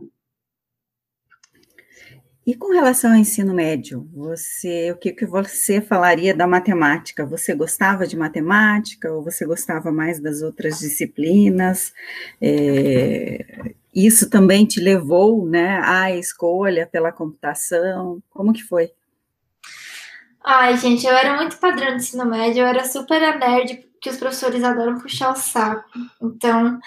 E 2.48 2.54
com 2.54 2.72
relação 2.72 3.11
ao 3.11 3.18
ensino 3.18 3.52
médio, 3.52 4.08
você, 4.11 4.90
o 4.90 4.96
que, 4.96 5.12
que 5.12 5.26
você 5.26 5.82
falaria 5.82 6.34
da 6.34 6.46
matemática? 6.46 7.26
Você 7.26 7.54
gostava 7.54 8.06
de 8.06 8.16
matemática 8.16 9.12
ou 9.12 9.22
você 9.22 9.44
gostava 9.44 9.92
mais 9.92 10.18
das 10.18 10.40
outras 10.40 10.78
disciplinas? 10.78 11.92
É, 12.40 13.74
isso 13.94 14.30
também 14.30 14.64
te 14.64 14.80
levou, 14.80 15.46
né, 15.46 15.78
à 15.84 16.11
escolha 16.16 16.87
pela 16.87 17.12
computação? 17.12 18.22
Como 18.30 18.54
que 18.54 18.62
foi? 18.62 18.92
Ai, 20.42 20.74
gente, 20.78 21.06
eu 21.06 21.12
era 21.12 21.37
muito 21.37 21.58
padrão 21.58 21.96
de 21.96 21.96
ensino 21.96 22.24
médio, 22.24 22.62
eu 22.62 22.66
era 22.66 22.82
super 22.87 23.20
nerd 23.38 23.87
que 24.00 24.11
os 24.11 24.16
professores 24.16 24.62
adoram 24.62 24.98
puxar 24.98 25.32
o 25.32 25.37
saco. 25.37 25.88
Então, 26.22 26.78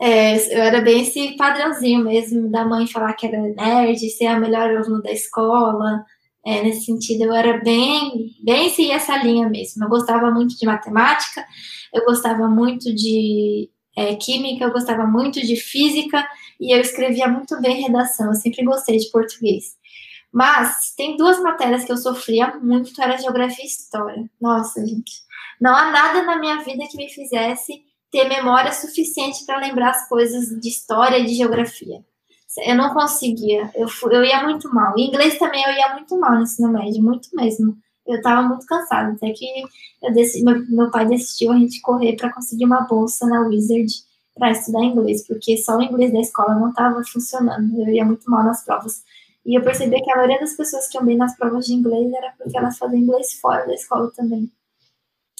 é, 0.00 0.36
eu 0.54 0.62
era 0.62 0.80
bem 0.80 1.02
esse 1.02 1.36
padrãozinho 1.36 2.04
mesmo, 2.04 2.50
da 2.50 2.64
mãe 2.64 2.86
falar 2.86 3.12
que 3.14 3.26
era 3.26 3.40
nerd, 3.40 3.98
ser 4.10 4.26
a 4.26 4.38
melhor 4.38 4.70
aluno 4.70 5.02
da 5.02 5.12
escola. 5.12 6.04
É, 6.44 6.62
nesse 6.62 6.86
sentido, 6.86 7.24
eu 7.24 7.32
era 7.34 7.58
bem, 7.58 8.30
bem 8.42 8.70
seguir 8.70 8.92
essa 8.92 9.16
linha 9.18 9.48
mesmo. 9.48 9.84
Eu 9.84 9.88
gostava 9.88 10.30
muito 10.30 10.56
de 10.56 10.64
matemática, 10.64 11.44
eu 11.92 12.04
gostava 12.04 12.48
muito 12.48 12.94
de 12.94 13.68
é, 13.96 14.14
química, 14.16 14.64
eu 14.64 14.72
gostava 14.72 15.06
muito 15.06 15.40
de 15.40 15.56
física 15.56 16.26
e 16.58 16.74
eu 16.74 16.80
escrevia 16.80 17.28
muito 17.28 17.60
bem 17.60 17.82
redação. 17.82 18.28
Eu 18.28 18.34
sempre 18.34 18.64
gostei 18.64 18.96
de 18.96 19.10
português. 19.10 19.78
Mas 20.32 20.94
tem 20.96 21.16
duas 21.16 21.40
matérias 21.40 21.84
que 21.84 21.92
eu 21.92 21.96
sofria 21.96 22.56
muito, 22.58 22.92
era 23.02 23.18
geografia 23.18 23.64
e 23.64 23.66
história. 23.66 24.30
Nossa, 24.40 24.86
gente 24.86 25.28
não 25.60 25.74
há 25.74 25.90
nada 25.90 26.22
na 26.22 26.38
minha 26.38 26.62
vida 26.62 26.86
que 26.90 26.96
me 26.96 27.08
fizesse 27.08 27.84
ter 28.10 28.28
memória 28.28 28.72
suficiente 28.72 29.44
para 29.44 29.58
lembrar 29.58 29.90
as 29.90 30.08
coisas 30.08 30.48
de 30.60 30.68
história 30.68 31.18
e 31.18 31.26
de 31.26 31.34
geografia. 31.34 32.04
Eu 32.66 32.74
não 32.74 32.92
conseguia, 32.92 33.70
eu, 33.74 33.86
eu 34.10 34.24
ia 34.24 34.42
muito 34.42 34.72
mal. 34.74 34.98
Em 34.98 35.08
inglês 35.08 35.38
também 35.38 35.62
eu 35.62 35.72
ia 35.72 35.94
muito 35.94 36.18
mal 36.18 36.34
no 36.34 36.42
ensino 36.42 36.68
médio, 36.72 37.02
muito 37.02 37.28
mesmo. 37.32 37.76
eu 38.06 38.16
estava 38.16 38.42
muito 38.42 38.66
cansada, 38.66 39.12
até 39.12 39.30
que 39.30 39.46
decidi, 40.12 40.44
meu, 40.44 40.66
meu 40.68 40.90
pai 40.90 41.06
decidiu 41.06 41.52
a 41.52 41.58
gente 41.58 41.80
correr 41.80 42.16
para 42.16 42.32
conseguir 42.32 42.64
uma 42.64 42.80
bolsa 42.80 43.26
na 43.26 43.42
Wizard 43.42 43.92
para 44.34 44.50
estudar 44.50 44.82
inglês, 44.82 45.24
porque 45.26 45.56
só 45.58 45.76
o 45.76 45.82
inglês 45.82 46.12
da 46.12 46.20
escola 46.20 46.54
não 46.54 46.70
estava 46.70 47.04
funcionando, 47.04 47.80
eu 47.80 47.88
ia 47.94 48.04
muito 48.04 48.28
mal 48.28 48.42
nas 48.42 48.64
provas. 48.64 49.04
E 49.44 49.56
eu 49.56 49.62
percebi 49.62 50.02
que 50.02 50.10
a 50.10 50.16
maioria 50.16 50.40
das 50.40 50.54
pessoas 50.54 50.88
que 50.88 50.96
iam 50.96 51.04
bem 51.04 51.16
nas 51.16 51.36
provas 51.36 51.66
de 51.66 51.74
inglês 51.74 52.12
era 52.12 52.32
porque 52.36 52.56
elas 52.56 52.76
faziam 52.76 52.98
inglês 52.98 53.34
fora 53.34 53.66
da 53.66 53.74
escola 53.74 54.10
também. 54.16 54.50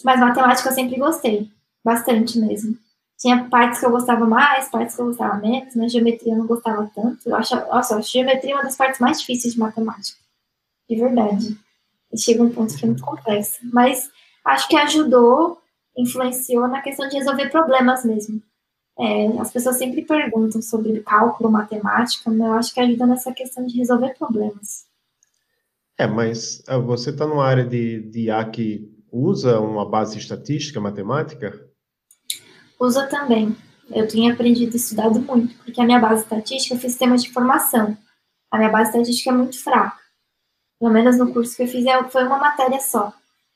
Mas 0.05 0.21
matemática 0.21 0.69
eu 0.69 0.75
sempre 0.75 0.99
gostei, 0.99 1.51
bastante 1.85 2.39
mesmo. 2.39 2.77
Tinha 3.19 3.45
partes 3.49 3.81
que 3.81 3.87
eu 3.87 3.91
gostava 3.91 4.27
mais, 4.27 4.71
partes 4.71 4.97
que 4.97 5.03
eu 5.03 5.07
gostava 5.07 5.37
menos, 5.37 5.77
mas 5.77 5.93
geometria 5.93 6.33
eu 6.33 6.39
não 6.39 6.47
gostava 6.47 6.91
tanto. 6.95 7.29
Eu 7.29 7.37
acho, 7.37 7.55
nossa, 7.55 7.95
eu 7.95 8.03
geometria 8.03 8.55
uma 8.55 8.65
das 8.65 8.77
partes 8.77 8.99
mais 8.99 9.21
difíceis 9.21 9.53
de 9.53 9.61
matemática. 9.61 10.19
De 10.89 10.97
verdade. 10.97 11.59
E 12.13 12.19
chega 12.19 12.43
um 12.43 12.51
ponto 12.51 12.75
que 12.75 12.83
é 12.83 12.87
muito 12.87 13.03
complexo. 13.03 13.59
Mas 13.73 14.11
acho 14.45 14.69
que 14.69 14.77
ajudou, 14.77 15.59
influenciou 15.97 16.67
na 16.67 16.81
questão 16.81 17.09
de 17.09 17.17
resolver 17.17 17.51
problemas 17.51 18.05
mesmo. 18.07 18.43
É, 18.99 19.27
as 19.39 19.53
pessoas 19.53 19.77
sempre 19.77 20.03
perguntam 20.03 20.61
sobre 20.63 21.01
cálculo, 21.01 21.51
matemática, 21.51 22.31
mas 22.31 22.41
eu 22.41 22.53
acho 22.53 22.75
que 22.75 22.81
ajuda 22.81 23.07
nessa 23.07 23.33
questão 23.33 23.67
de 23.67 23.77
resolver 23.77 24.15
problemas. 24.19 24.85
É, 25.99 26.07
mas 26.07 26.63
ah, 26.67 26.79
você 26.79 27.11
está 27.11 27.27
numa 27.27 27.47
área 27.47 27.65
de, 27.65 28.01
de 28.01 28.25
IA 28.25 28.43
que 28.47 28.91
usa 29.13 29.61
uma 29.61 29.89
base 29.89 30.19
estatística, 30.19 30.81
matemática? 30.81 31.69
Usa 32.79 33.07
também. 33.07 33.57
Eu 33.91 34.07
tenho 34.07 34.33
aprendido 34.33 34.73
e 34.73 34.77
estudado 34.77 35.21
muito, 35.21 35.55
porque 35.65 35.81
a 35.81 35.85
minha 35.85 35.99
base 35.99 36.23
estatística 36.23 36.75
eu 36.75 36.79
fiz 36.79 36.93
sistema 36.93 37.17
de 37.17 37.29
informação. 37.29 37.97
A 38.51 38.59
minha 38.59 38.71
base 38.71 38.91
estatística 38.91 39.31
é 39.31 39.33
muito 39.33 39.63
fraca. 39.63 39.99
Pelo 40.79 40.93
menos 40.93 41.19
no 41.19 41.33
curso 41.33 41.57
que 41.57 41.65
eu 41.65 41.69
fiz 41.69 41.85
é, 41.85 42.03
foi 42.05 42.25
uma 42.25 42.39
matéria 42.39 42.81
só. 42.81 43.13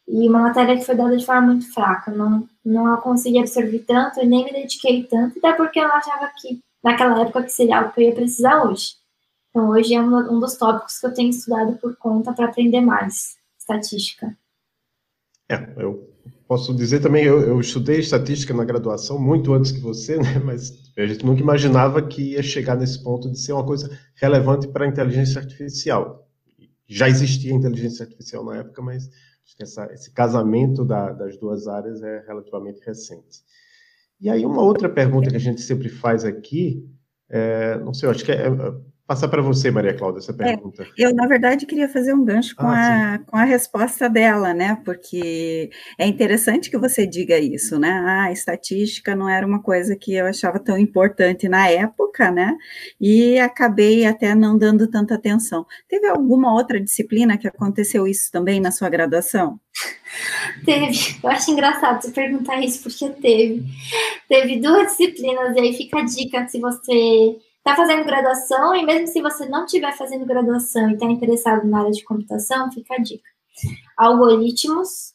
E 0.07 0.29
uma 0.29 0.41
matéria 0.41 0.77
que 0.77 0.85
foi 0.85 0.95
dada 0.95 1.17
de 1.17 1.25
forma 1.25 1.53
muito 1.53 1.73
fraca. 1.73 2.11
Não, 2.11 2.49
não 2.65 2.97
consegui 2.99 3.39
absorver 3.39 3.79
tanto 3.81 4.21
e 4.21 4.27
nem 4.27 4.45
me 4.45 4.53
dediquei 4.53 5.05
tanto, 5.05 5.39
até 5.39 5.53
porque 5.53 5.79
eu 5.79 5.87
achava 5.87 6.31
que 6.37 6.61
naquela 6.83 7.23
época 7.23 7.45
que 7.45 7.51
seria 7.51 7.79
algo 7.79 7.93
que 7.93 8.03
eu 8.03 8.09
ia 8.09 8.15
precisar 8.15 8.65
hoje. 8.65 8.97
Então 9.49 9.71
hoje 9.71 9.95
é 9.95 10.01
um 10.03 10.41
dos 10.41 10.57
tópicos 10.57 10.99
que 10.99 11.07
eu 11.07 11.15
tenho 11.15 11.31
estudado 11.31 11.79
por 11.79 11.97
conta 11.97 12.33
para 12.33 12.47
aprender 12.47 12.81
mais 12.81 13.37
estatística. 13.59 14.37
É, 15.49 15.57
eu 15.77 16.11
posso 16.49 16.75
dizer 16.75 17.01
também, 17.01 17.25
eu, 17.25 17.41
eu, 17.41 17.61
estudei 17.61 17.99
estatística 17.99 18.55
na 18.55 18.65
graduação 18.65 19.19
muito 19.19 19.53
antes 19.53 19.73
que 19.73 19.81
você, 19.81 20.17
né? 20.17 20.39
Mas 20.45 20.73
a 20.97 21.07
gente 21.07 21.25
nunca 21.25 21.43
imaginava 21.43 22.01
que 22.01 22.33
ia 22.33 22.43
chegar 22.43 22.77
nesse 22.77 23.03
ponto 23.03 23.31
de 23.31 23.39
ser 23.39 23.53
uma 23.53 23.65
coisa 23.65 23.91
relevante 24.15 24.69
para 24.69 24.85
a 24.85 24.89
inteligência 24.89 25.41
artificial. 25.41 26.29
Já 26.87 27.09
existia 27.09 27.53
inteligência 27.53 28.05
artificial 28.05 28.45
na 28.45 28.57
época, 28.57 28.83
mas 28.83 29.09
acho 29.45 29.57
que 29.57 29.63
essa, 29.63 29.87
esse 29.93 30.11
casamento 30.13 30.85
da, 30.85 31.13
das 31.13 31.37
duas 31.39 31.67
áreas 31.67 32.03
é 32.03 32.25
relativamente 32.27 32.81
recente. 32.85 33.43
E 34.21 34.29
aí 34.31 34.45
uma 34.45 34.63
outra 34.63 34.89
pergunta 34.89 35.31
que 35.31 35.37
a 35.37 35.41
gente 35.41 35.61
sempre 35.61 35.89
faz 35.89 36.25
aqui, 36.25 36.89
é, 37.29 37.79
não 37.79 37.93
sei, 37.93 38.09
acho 38.09 38.25
que 38.25 38.33
é, 38.33 38.49
passar 39.07 39.29
para 39.29 39.43
você, 39.43 39.71
Maria 39.71 39.95
Cláudia, 39.95 40.19
essa 40.19 40.33
é, 40.33 40.35
pergunta. 40.35 40.83
É, 40.83 40.87
eu, 40.97 41.15
na 41.15 41.27
verdade, 41.27 41.67
queria 41.67 41.89
fazer 41.89 42.15
um 42.15 42.25
gancho 42.25 42.57
com, 42.57 42.67
ah, 42.67 43.15
a, 43.15 43.19
com 43.19 43.37
a 43.37 43.45
resposta 43.45 44.09
dela, 44.09 44.55
né? 44.55 44.81
Porque 44.85 45.71
é 45.99 46.07
interessante 46.07 46.71
que 46.71 46.79
você 46.79 47.07
diga 47.07 47.39
isso, 47.39 47.79
né? 47.79 47.91
Ah, 47.91 48.25
a 48.25 48.33
estatística 48.33 49.15
não 49.15 49.29
era 49.29 49.47
uma 49.47 49.63
coisa 49.63 49.95
que 49.95 50.15
eu 50.15 50.27
achava 50.27 50.59
tão 50.59 50.79
importante 50.79 51.49
na 51.49 51.69
época, 51.69 52.31
né? 52.31 52.57
E 53.01 53.39
acabei 53.39 54.07
até 54.07 54.35
não 54.35 54.57
dando 54.57 54.89
tanta 54.89 55.15
atenção. 55.15 55.67
Teve 55.89 56.07
alguma 56.09 56.55
outra 56.55 56.81
disciplina 56.81 57.37
que 57.37 57.47
aconteceu 57.47 58.07
isso 58.07 58.31
também 58.33 58.61
na 58.61 58.71
sua 58.71 58.89
graduação? 58.89 59.61
Teve. 60.65 61.17
Eu 61.23 61.29
acho 61.29 61.51
engraçado 61.51 62.01
você 62.01 62.11
perguntar 62.11 62.61
isso, 62.63 62.83
porque 62.83 63.09
teve. 63.21 63.63
Teve 64.29 64.61
duas 64.61 64.89
disciplinas, 64.89 65.57
e 65.57 65.61
aí 65.61 65.73
fica 65.75 65.99
a 65.99 66.05
dica 66.05 66.49
se 66.49 66.59
você 66.59 67.37
está 67.65 67.75
fazendo 67.75 68.05
graduação 68.05 68.77
e 68.77 68.85
mesmo 68.85 69.07
se 69.07 69.23
você 69.23 69.49
não 69.49 69.65
estiver 69.65 69.97
fazendo 69.97 70.27
graduação 70.27 70.91
e 70.91 70.93
está 70.93 71.07
interessado 71.07 71.67
na 71.67 71.81
área 71.81 71.91
de 71.91 72.05
computação, 72.05 72.71
fica 72.71 72.95
a 72.95 72.99
dica. 72.99 73.29
Algoritmos 73.97 75.15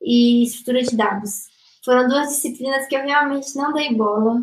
e 0.00 0.44
estrutura 0.44 0.82
de 0.82 0.96
dados. 0.96 1.48
Foram 1.84 2.08
duas 2.08 2.28
disciplinas 2.28 2.86
que 2.86 2.96
eu 2.96 3.02
realmente 3.02 3.54
não 3.54 3.74
dei 3.74 3.94
bola. 3.94 4.42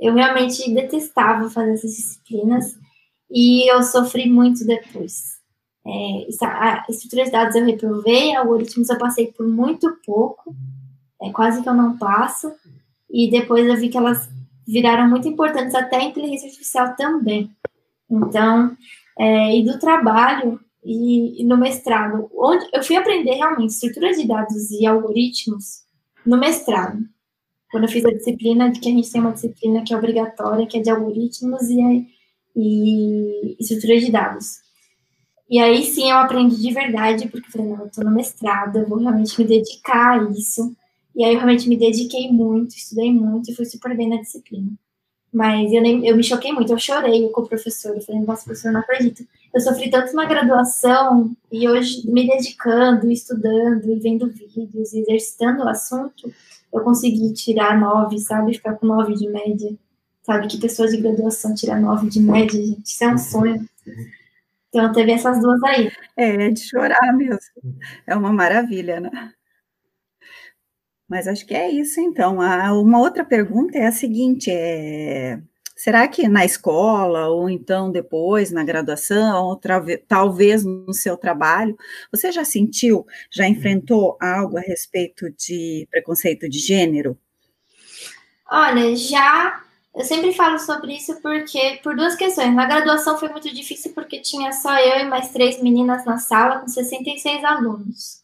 Eu 0.00 0.14
realmente 0.14 0.72
detestava 0.72 1.50
fazer 1.50 1.74
essas 1.74 1.94
disciplinas 1.94 2.74
e 3.30 3.70
eu 3.70 3.82
sofri 3.82 4.28
muito 4.28 4.66
depois. 4.66 5.34
É, 5.86 6.26
a 6.42 6.86
estrutura 6.88 7.24
de 7.24 7.30
dados 7.30 7.54
eu 7.54 7.66
reprovei, 7.66 8.34
algoritmos 8.34 8.88
eu 8.88 8.96
passei 8.96 9.30
por 9.30 9.46
muito 9.46 9.94
pouco, 10.06 10.56
é, 11.20 11.30
quase 11.30 11.62
que 11.62 11.68
eu 11.68 11.74
não 11.74 11.98
passo, 11.98 12.50
e 13.10 13.30
depois 13.30 13.66
eu 13.66 13.76
vi 13.76 13.90
que 13.90 13.98
elas 13.98 14.26
viraram 14.66 15.08
muito 15.08 15.28
importantes 15.28 15.74
até 15.74 15.96
a 15.96 16.04
inteligência 16.04 16.48
artificial 16.48 16.94
também. 16.96 17.50
Então, 18.10 18.76
é, 19.18 19.56
e 19.56 19.64
do 19.64 19.78
trabalho 19.78 20.60
e, 20.84 21.42
e, 21.42 21.44
no 21.44 21.56
mestrado, 21.56 22.30
onde 22.34 22.66
eu 22.72 22.82
fui 22.82 22.96
aprender 22.96 23.34
realmente 23.34 23.70
estrutura 23.70 24.12
de 24.12 24.26
dados 24.26 24.70
e 24.70 24.86
algoritmos 24.86 25.82
no 26.26 26.36
mestrado. 26.36 26.98
Quando 27.70 27.84
eu 27.84 27.90
fiz 27.90 28.04
a 28.04 28.10
disciplina, 28.10 28.70
que 28.70 28.88
a 28.88 28.92
gente 28.92 29.10
tem 29.10 29.20
uma 29.20 29.32
disciplina 29.32 29.82
que 29.82 29.92
é 29.92 29.96
obrigatória, 29.96 30.66
que 30.66 30.78
é 30.78 30.80
de 30.80 30.90
algoritmos 30.90 31.62
e, 31.62 32.06
e 32.54 33.56
estrutura 33.58 33.98
de 33.98 34.12
dados. 34.12 34.64
E 35.48 35.58
aí 35.58 35.84
sim 35.84 36.10
eu 36.10 36.18
aprendi 36.18 36.56
de 36.56 36.72
verdade, 36.72 37.28
porque 37.28 37.48
eu 37.48 37.52
falei, 37.52 37.68
não, 37.68 37.80
eu 37.80 37.86
estou 37.86 38.04
no 38.04 38.10
mestrado, 38.10 38.78
eu 38.78 38.88
vou 38.88 38.98
realmente 38.98 39.38
me 39.40 39.46
dedicar 39.46 40.20
a 40.20 40.30
isso. 40.30 40.74
E 41.14 41.24
aí 41.24 41.32
eu 41.32 41.38
realmente 41.38 41.68
me 41.68 41.76
dediquei 41.76 42.30
muito, 42.30 42.76
estudei 42.76 43.12
muito 43.12 43.50
e 43.50 43.54
fui 43.54 43.64
super 43.64 43.96
bem 43.96 44.08
na 44.08 44.20
disciplina. 44.20 44.72
Mas 45.32 45.72
eu, 45.72 45.82
nem, 45.82 46.06
eu 46.06 46.16
me 46.16 46.22
choquei 46.22 46.52
muito, 46.52 46.72
eu 46.72 46.78
chorei 46.78 47.28
com 47.30 47.40
o 47.40 47.48
professor. 47.48 47.94
Eu 47.96 48.00
falei, 48.00 48.22
nossa, 48.22 48.44
professor, 48.44 48.72
não 48.72 48.80
acredito. 48.80 49.26
Eu 49.52 49.60
sofri 49.60 49.90
tanto 49.90 50.14
na 50.14 50.26
graduação 50.26 51.36
e 51.50 51.68
hoje, 51.68 52.08
me 52.08 52.26
dedicando, 52.26 53.10
estudando 53.10 53.90
e 53.90 53.98
vendo 53.98 54.28
vídeos 54.28 54.92
e 54.92 55.00
exercitando 55.00 55.64
o 55.64 55.68
assunto, 55.68 56.32
eu 56.72 56.80
consegui 56.82 57.32
tirar 57.32 57.78
nove, 57.78 58.18
sabe? 58.18 58.54
Ficar 58.54 58.74
com 58.74 58.86
nove 58.86 59.14
de 59.14 59.28
média. 59.28 59.74
Sabe? 60.22 60.46
Que 60.46 60.58
pessoas 60.58 60.92
de 60.92 60.98
graduação 60.98 61.54
tiram 61.54 61.80
nove 61.80 62.08
de 62.08 62.20
média, 62.20 62.60
gente. 62.60 62.84
Isso 62.84 63.04
é 63.04 63.08
um 63.08 63.18
sonho. 63.18 63.68
Então, 64.68 64.92
teve 64.92 65.12
essas 65.12 65.40
duas 65.40 65.62
aí. 65.64 65.90
É, 66.16 66.48
de 66.48 66.60
chorar 66.60 67.12
mesmo. 67.16 67.38
É 68.06 68.16
uma 68.16 68.32
maravilha, 68.32 69.00
né? 69.00 69.32
Mas 71.08 71.28
acho 71.28 71.46
que 71.46 71.54
é 71.54 71.70
isso, 71.70 72.00
então. 72.00 72.38
uma 72.38 72.98
outra 72.98 73.24
pergunta 73.24 73.78
é 73.78 73.86
a 73.86 73.92
seguinte: 73.92 74.50
é, 74.50 75.38
será 75.76 76.08
que 76.08 76.26
na 76.28 76.44
escola, 76.44 77.28
ou 77.28 77.48
então 77.50 77.90
depois, 77.90 78.50
na 78.50 78.64
graduação, 78.64 79.44
ou 79.46 79.60
talvez 80.08 80.64
no 80.64 80.94
seu 80.94 81.16
trabalho, 81.16 81.76
você 82.10 82.32
já 82.32 82.44
sentiu, 82.44 83.06
já 83.30 83.46
enfrentou 83.46 84.16
algo 84.20 84.56
a 84.56 84.62
respeito 84.62 85.30
de 85.32 85.86
preconceito 85.90 86.48
de 86.48 86.58
gênero? 86.58 87.18
Olha, 88.50 88.94
já. 88.96 89.60
Eu 89.94 90.04
sempre 90.04 90.32
falo 90.32 90.58
sobre 90.58 90.96
isso 90.96 91.20
porque, 91.22 91.78
por 91.82 91.94
duas 91.94 92.16
questões. 92.16 92.52
Na 92.52 92.66
graduação 92.66 93.16
foi 93.16 93.28
muito 93.28 93.52
difícil 93.54 93.92
porque 93.92 94.20
tinha 94.20 94.52
só 94.52 94.76
eu 94.76 95.00
e 95.00 95.04
mais 95.04 95.30
três 95.30 95.62
meninas 95.62 96.04
na 96.04 96.18
sala 96.18 96.58
com 96.58 96.66
66 96.66 97.44
alunos. 97.44 98.23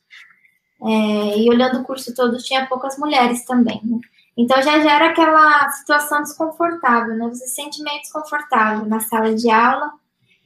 É, 0.83 1.39
e 1.39 1.49
olhando 1.51 1.81
o 1.81 1.85
curso 1.85 2.15
todo, 2.15 2.39
tinha 2.39 2.67
poucas 2.67 2.99
mulheres 2.99 3.45
também. 3.45 3.81
Né? 3.85 3.99
Então 4.37 4.63
já 4.63 4.81
gera 4.81 5.11
aquela 5.11 5.69
situação 5.71 6.23
desconfortável, 6.23 7.15
né? 7.17 7.29
Você 7.29 7.47
se 7.47 7.57
sente 7.57 7.83
meio 7.83 8.01
desconfortável 8.01 8.87
na 8.87 9.01
sala 9.01 9.35
de 9.35 9.51
aula 9.51 9.93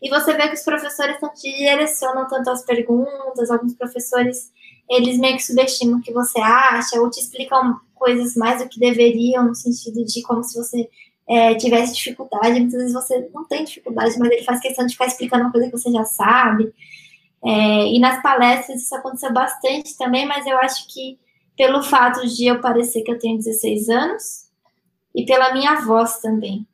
e 0.02 0.10
você 0.10 0.34
vê 0.34 0.48
que 0.48 0.54
os 0.54 0.62
professores 0.62 1.16
não 1.22 1.32
te 1.32 1.50
direcionam 1.56 2.26
tanto 2.28 2.50
as 2.50 2.64
perguntas, 2.64 3.50
alguns 3.50 3.74
professores 3.74 4.52
eles 4.88 5.18
meio 5.18 5.36
que 5.36 5.42
subestimam 5.42 5.98
o 5.98 6.02
que 6.02 6.12
você 6.12 6.40
acha 6.40 7.00
ou 7.00 7.08
te 7.08 7.20
explicam 7.20 7.78
coisas 7.94 8.34
mais 8.36 8.62
do 8.62 8.68
que 8.68 8.78
deveriam, 8.78 9.46
no 9.46 9.54
sentido 9.54 10.04
de 10.04 10.22
como 10.22 10.44
se 10.44 10.58
você 10.58 10.88
é, 11.26 11.54
tivesse 11.54 11.94
dificuldade. 11.94 12.60
Muitas 12.60 12.80
vezes 12.80 12.92
você 12.92 13.30
não 13.32 13.44
tem 13.44 13.64
dificuldade, 13.64 14.18
mas 14.18 14.30
ele 14.30 14.44
faz 14.44 14.60
questão 14.60 14.84
de 14.84 14.92
ficar 14.92 15.06
explicando 15.06 15.44
uma 15.44 15.52
coisa 15.52 15.68
que 15.68 15.72
você 15.72 15.90
já 15.90 16.04
sabe. 16.04 16.74
É, 17.44 17.88
e 17.92 17.98
nas 17.98 18.22
palestras 18.22 18.82
isso 18.82 18.94
aconteceu 18.94 19.32
bastante 19.32 19.96
também, 19.98 20.26
mas 20.26 20.46
eu 20.46 20.56
acho 20.58 20.88
que 20.88 21.18
pelo 21.56 21.82
fato 21.82 22.26
de 22.26 22.46
eu 22.46 22.60
parecer 22.60 23.02
que 23.02 23.10
eu 23.10 23.18
tenho 23.18 23.36
16 23.36 23.88
anos 23.90 24.48
e 25.14 25.24
pela 25.26 25.52
minha 25.52 25.80
voz 25.80 26.20
também. 26.20 26.66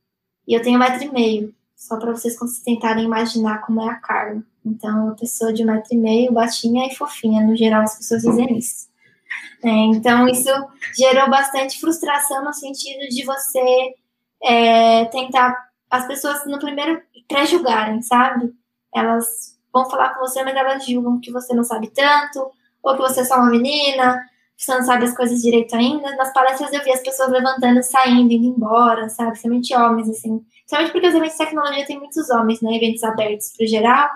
E 0.46 0.54
eu 0.54 0.62
tenho 0.62 0.76
um 0.76 0.78
metro 0.78 1.02
e 1.02 1.12
meio, 1.12 1.54
só 1.76 1.96
para 1.96 2.12
vocês 2.12 2.36
tentarem 2.64 3.04
imaginar 3.04 3.58
como 3.62 3.82
é 3.82 3.90
a 3.90 3.96
Carla. 3.96 4.42
Então, 4.64 5.06
uma 5.06 5.16
pessoa 5.16 5.52
de 5.52 5.62
um 5.62 5.66
metro 5.66 5.92
e 5.92 5.96
meio, 5.96 6.32
baixinha 6.32 6.86
e 6.86 6.94
fofinha, 6.94 7.44
no 7.44 7.56
geral 7.56 7.82
as 7.82 7.96
pessoas 7.96 8.22
dizem 8.22 8.56
isso. 8.56 8.88
É, 9.62 9.68
então, 9.68 10.28
isso 10.28 10.50
gerou 10.96 11.28
bastante 11.28 11.80
frustração 11.80 12.44
no 12.44 12.52
sentido 12.52 13.08
de 13.08 13.24
você 13.24 13.94
é, 14.42 15.04
tentar 15.06 15.68
as 15.90 16.06
pessoas 16.06 16.46
no 16.46 16.58
primeiro 16.58 17.02
pré-julgarem, 17.28 18.00
sabe? 18.02 18.52
Elas 18.94 19.58
vão 19.72 19.88
falar 19.88 20.14
com 20.14 20.20
você, 20.20 20.42
mas 20.42 20.56
elas 20.56 20.84
julgam 20.84 21.20
que 21.20 21.30
você 21.30 21.54
não 21.54 21.64
sabe 21.64 21.90
tanto, 21.90 22.50
ou 22.82 22.94
que 22.94 23.02
você 23.02 23.20
é 23.20 23.24
só 23.24 23.36
uma 23.36 23.50
menina, 23.50 24.18
que 24.56 24.64
você 24.64 24.74
não 24.74 24.84
sabe 24.84 25.04
as 25.04 25.16
coisas 25.16 25.40
direito 25.40 25.74
ainda. 25.74 26.14
Nas 26.16 26.32
palestras 26.32 26.72
eu 26.72 26.82
vi 26.82 26.92
as 26.92 27.00
pessoas 27.00 27.30
levantando, 27.30 27.82
saindo, 27.82 28.32
indo 28.32 28.46
embora, 28.46 29.08
sabe? 29.08 29.30
Principalmente 29.30 29.74
homens, 29.74 30.08
assim. 30.08 30.38
Principalmente 30.38 30.92
porque 30.92 31.08
os 31.08 31.14
eventos 31.14 31.32
de 31.32 31.44
tecnologia 31.44 31.86
tem 31.86 31.98
muitos 31.98 32.30
homens, 32.30 32.60
né? 32.60 32.76
Eventos 32.76 33.02
abertos 33.02 33.52
pro 33.56 33.66
geral. 33.66 34.08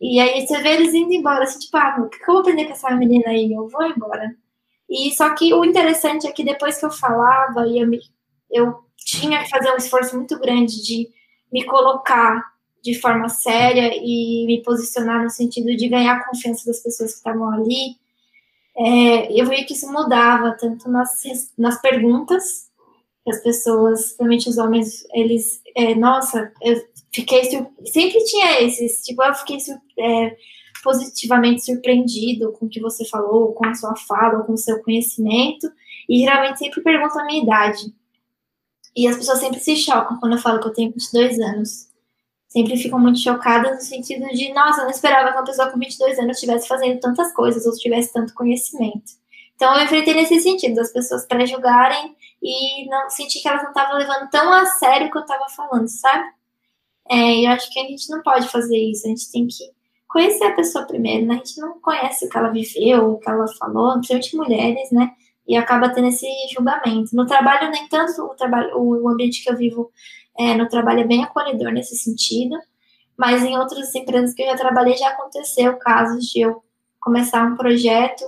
E 0.00 0.18
aí 0.18 0.46
você 0.46 0.62
vê 0.62 0.70
eles 0.70 0.94
indo 0.94 1.12
embora, 1.12 1.44
assim, 1.44 1.58
tipo, 1.58 1.76
ah, 1.76 1.96
o 2.00 2.08
que 2.08 2.22
eu 2.22 2.26
vou 2.26 2.38
aprender 2.38 2.66
com 2.66 2.72
essa 2.72 2.90
menina 2.92 3.30
aí? 3.30 3.52
Eu 3.52 3.68
vou 3.68 3.84
embora. 3.84 4.34
E 4.88 5.10
só 5.12 5.34
que 5.34 5.52
o 5.52 5.64
interessante 5.64 6.26
é 6.26 6.32
que 6.32 6.44
depois 6.44 6.78
que 6.78 6.86
eu 6.86 6.90
falava, 6.90 7.66
e 7.66 7.80
eu, 7.80 7.86
me, 7.86 8.00
eu 8.50 8.80
tinha 8.96 9.42
que 9.42 9.50
fazer 9.50 9.72
um 9.72 9.76
esforço 9.76 10.16
muito 10.16 10.38
grande 10.38 10.82
de 10.82 11.08
me 11.52 11.64
colocar 11.64 12.49
de 12.82 12.98
forma 13.00 13.28
séria 13.28 13.92
e 13.94 14.46
me 14.46 14.62
posicionar 14.62 15.22
no 15.22 15.30
sentido 15.30 15.74
de 15.76 15.88
ganhar 15.88 16.16
a 16.16 16.24
confiança 16.24 16.66
das 16.66 16.82
pessoas 16.82 17.12
que 17.12 17.18
estavam 17.18 17.50
ali, 17.50 17.96
é, 18.76 19.40
eu 19.40 19.46
vi 19.46 19.64
que 19.64 19.74
isso 19.74 19.92
mudava 19.92 20.56
tanto 20.58 20.88
nas, 20.88 21.10
nas 21.58 21.80
perguntas 21.80 22.70
que 23.24 23.30
as 23.30 23.42
pessoas, 23.42 24.00
principalmente 24.00 24.48
os 24.48 24.58
homens, 24.58 25.06
eles, 25.12 25.60
é, 25.76 25.94
nossa, 25.94 26.52
eu 26.62 26.82
fiquei 27.12 27.44
sempre 27.44 28.24
tinha 28.24 28.62
esses, 28.62 29.02
tipo, 29.02 29.22
eu 29.22 29.34
fiquei 29.34 29.58
é, 29.98 30.36
positivamente 30.82 31.64
surpreendido 31.64 32.52
com 32.52 32.66
o 32.66 32.68
que 32.68 32.80
você 32.80 33.04
falou, 33.04 33.52
com 33.52 33.66
a 33.66 33.74
sua 33.74 33.94
fala, 33.96 34.42
com 34.44 34.54
o 34.54 34.58
seu 34.58 34.82
conhecimento, 34.82 35.70
e 36.08 36.20
geralmente 36.20 36.58
sempre 36.58 36.80
perguntam 36.80 37.20
a 37.20 37.26
minha 37.26 37.42
idade. 37.42 37.94
E 38.96 39.06
as 39.06 39.16
pessoas 39.16 39.40
sempre 39.40 39.60
se 39.60 39.76
chocam 39.76 40.18
quando 40.18 40.32
eu 40.32 40.38
falo 40.38 40.60
que 40.60 40.68
eu 40.68 40.72
tenho 40.72 40.90
22 40.90 41.38
anos 41.38 41.89
sempre 42.50 42.76
ficam 42.76 42.98
muito 42.98 43.20
chocadas 43.20 43.76
no 43.76 43.80
sentido 43.80 44.26
de, 44.28 44.52
nossa, 44.52 44.80
eu 44.80 44.84
não 44.84 44.90
esperava 44.90 45.30
que 45.30 45.36
uma 45.38 45.44
pessoa 45.44 45.70
com 45.70 45.78
22 45.78 46.18
anos 46.18 46.36
estivesse 46.36 46.66
fazendo 46.68 47.00
tantas 47.00 47.32
coisas 47.32 47.64
ou 47.64 47.72
tivesse 47.72 48.12
tanto 48.12 48.34
conhecimento. 48.34 49.20
Então 49.54 49.74
eu 49.76 49.84
enfrentei 49.84 50.14
nesse 50.14 50.40
sentido, 50.40 50.74
das 50.74 50.92
pessoas 50.92 51.26
pré-julgarem 51.26 52.16
e 52.42 52.88
não 52.88 53.08
sentir 53.08 53.40
que 53.40 53.48
elas 53.48 53.62
não 53.62 53.70
estavam 53.70 53.96
levando 53.96 54.28
tão 54.30 54.52
a 54.52 54.66
sério 54.66 55.06
o 55.06 55.10
que 55.10 55.18
eu 55.18 55.22
estava 55.22 55.48
falando, 55.48 55.86
sabe? 55.86 56.24
É, 57.08 57.46
eu 57.46 57.50
acho 57.50 57.72
que 57.72 57.78
a 57.78 57.84
gente 57.84 58.10
não 58.10 58.22
pode 58.22 58.48
fazer 58.48 58.76
isso, 58.76 59.06
a 59.06 59.10
gente 59.10 59.30
tem 59.30 59.46
que 59.46 59.64
conhecer 60.08 60.44
a 60.44 60.54
pessoa 60.54 60.86
primeiro, 60.86 61.26
né? 61.26 61.34
A 61.34 61.36
gente 61.38 61.60
não 61.60 61.78
conhece 61.80 62.24
o 62.24 62.28
que 62.28 62.36
ela 62.36 62.48
viveu, 62.48 63.12
o 63.12 63.18
que 63.18 63.30
ela 63.30 63.46
falou, 63.58 63.92
principalmente 63.94 64.36
mulheres, 64.36 64.90
né? 64.90 65.12
E 65.46 65.56
acaba 65.56 65.88
tendo 65.90 66.08
esse 66.08 66.26
julgamento. 66.52 67.14
No 67.14 67.26
trabalho, 67.26 67.70
nem 67.70 67.86
tanto 67.88 68.22
o 68.22 68.34
trabalho, 68.34 68.76
o 68.76 69.08
ambiente 69.08 69.42
que 69.42 69.50
eu 69.50 69.56
vivo 69.56 69.90
é, 70.38 70.54
no 70.54 70.68
trabalho 70.68 71.00
é 71.00 71.06
bem 71.06 71.22
acolhedor 71.22 71.72
nesse 71.72 71.96
sentido, 71.96 72.56
mas 73.16 73.42
em 73.42 73.56
outras 73.56 73.94
empresas 73.94 74.34
que 74.34 74.42
eu 74.42 74.46
já 74.46 74.56
trabalhei 74.56 74.96
já 74.96 75.10
aconteceu 75.10 75.76
casos 75.76 76.26
de 76.26 76.40
eu 76.40 76.62
começar 76.98 77.44
um 77.44 77.56
projeto 77.56 78.24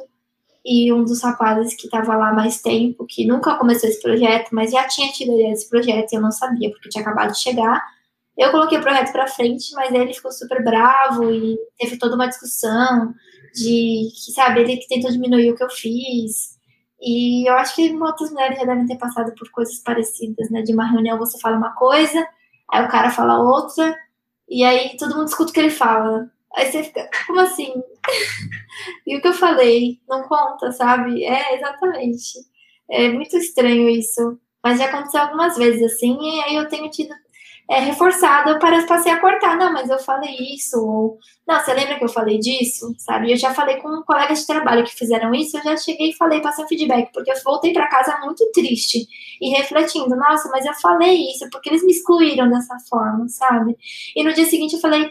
e 0.65 0.93
um 0.93 1.05
dos 1.05 1.23
rapazes 1.23 1.75
que 1.75 1.87
estava 1.87 2.17
lá 2.17 2.33
mais 2.33 2.61
tempo, 2.63 3.05
que 3.07 3.27
nunca 3.27 3.57
começou 3.57 3.89
esse 3.89 4.01
projeto, 4.01 4.51
mas 4.53 4.71
já 4.71 4.87
tinha 4.87 5.11
tido 5.11 5.33
ideia 5.33 5.51
desse 5.51 5.69
projeto 5.69 6.13
e 6.13 6.17
eu 6.17 6.21
não 6.21 6.31
sabia, 6.31 6.71
porque 6.71 6.89
tinha 6.89 7.03
acabado 7.03 7.33
de 7.33 7.41
chegar. 7.41 7.83
Eu 8.37 8.51
coloquei 8.51 8.79
o 8.79 8.83
projeto 8.83 9.13
para 9.13 9.27
frente, 9.27 9.73
mas 9.75 9.93
ele 9.93 10.15
ficou 10.15 10.31
super 10.31 10.63
bravo 10.63 11.33
e 11.33 11.59
teve 11.79 11.99
toda 11.99 12.15
uma 12.15 12.29
discussão 12.29 13.13
de 13.55 14.09
que, 14.15 14.33
sabe, 14.33 14.61
ele 14.61 14.77
que 14.77 14.89
tentou 14.89 15.11
diminuir 15.11 15.51
o 15.51 15.57
que 15.57 15.65
eu 15.65 15.71
fiz. 15.71 16.52
E 17.03 17.49
eu 17.49 17.55
acho 17.55 17.75
que 17.75 17.93
outras 17.97 18.31
mulheres 18.31 18.59
já 18.59 18.65
devem 18.65 18.87
ter 18.87 18.97
passado 18.97 19.35
por 19.35 19.51
coisas 19.51 19.79
parecidas, 19.81 20.49
né? 20.51 20.63
De 20.63 20.73
uma 20.73 20.87
reunião 20.87 21.19
você 21.19 21.39
fala 21.41 21.57
uma 21.57 21.75
coisa, 21.75 22.27
aí 22.71 22.85
o 22.85 22.89
cara 22.89 23.11
fala 23.11 23.43
outra, 23.43 23.97
e 24.49 24.65
aí 24.65 24.97
todo 24.97 25.17
mundo 25.17 25.29
escuta 25.29 25.51
o 25.51 25.55
que 25.55 25.61
ele 25.61 25.71
fala. 25.71 26.31
Aí 26.55 26.71
você 26.71 26.85
fica, 26.85 27.11
como 27.27 27.41
assim? 27.41 27.75
e 29.07 29.17
o 29.17 29.21
que 29.21 29.29
eu 29.29 29.33
falei? 29.33 30.01
Não 30.09 30.23
conta, 30.29 30.71
sabe? 30.73 31.25
É, 31.25 31.57
exatamente. 31.57 32.39
É 32.91 33.09
muito 33.09 33.37
estranho 33.37 33.89
isso. 33.89 34.39
Mas 34.63 34.79
já 34.79 34.87
aconteceu 34.87 35.23
algumas 35.23 35.57
vezes 35.57 35.83
assim, 35.93 36.17
e 36.21 36.41
aí 36.43 36.55
eu 36.55 36.69
tenho 36.69 36.89
tido 36.91 37.13
é, 37.71 37.81
reforçado 37.81 38.59
para 38.59 38.85
passei 38.87 39.13
a 39.13 39.21
cortar. 39.21 39.57
Não, 39.57 39.73
mas 39.73 39.89
eu 39.89 39.99
falei 39.99 40.35
isso. 40.55 40.79
Ou, 40.79 41.19
não, 41.47 41.61
você 41.61 41.73
lembra 41.73 41.99
que 41.99 42.05
eu 42.05 42.09
falei 42.09 42.39
disso? 42.39 42.93
Sabe? 42.99 43.33
Eu 43.33 43.37
já 43.37 43.55
falei 43.55 43.77
com 43.77 44.03
colegas 44.03 44.41
de 44.41 44.47
trabalho 44.47 44.85
que 44.85 44.95
fizeram 44.95 45.35
isso. 45.35 45.57
Eu 45.57 45.63
já 45.63 45.77
cheguei 45.77 46.11
e 46.11 46.17
falei, 46.17 46.41
passei 46.41 46.65
um 46.65 46.69
feedback, 46.69 47.11
porque 47.13 47.31
eu 47.31 47.43
voltei 47.45 47.73
para 47.73 47.89
casa 47.89 48.19
muito 48.21 48.45
triste 48.53 49.07
e 49.41 49.51
refletindo. 49.51 50.15
Nossa, 50.17 50.49
mas 50.51 50.65
eu 50.67 50.75
falei 50.75 51.31
isso 51.31 51.49
porque 51.51 51.71
eles 51.71 51.85
me 51.85 51.93
excluíram 51.93 52.51
dessa 52.51 52.77
forma, 52.91 53.29
sabe? 53.29 53.77
E 54.15 54.23
no 54.25 54.33
dia 54.33 54.45
seguinte 54.45 54.75
eu 54.75 54.81
falei. 54.81 55.09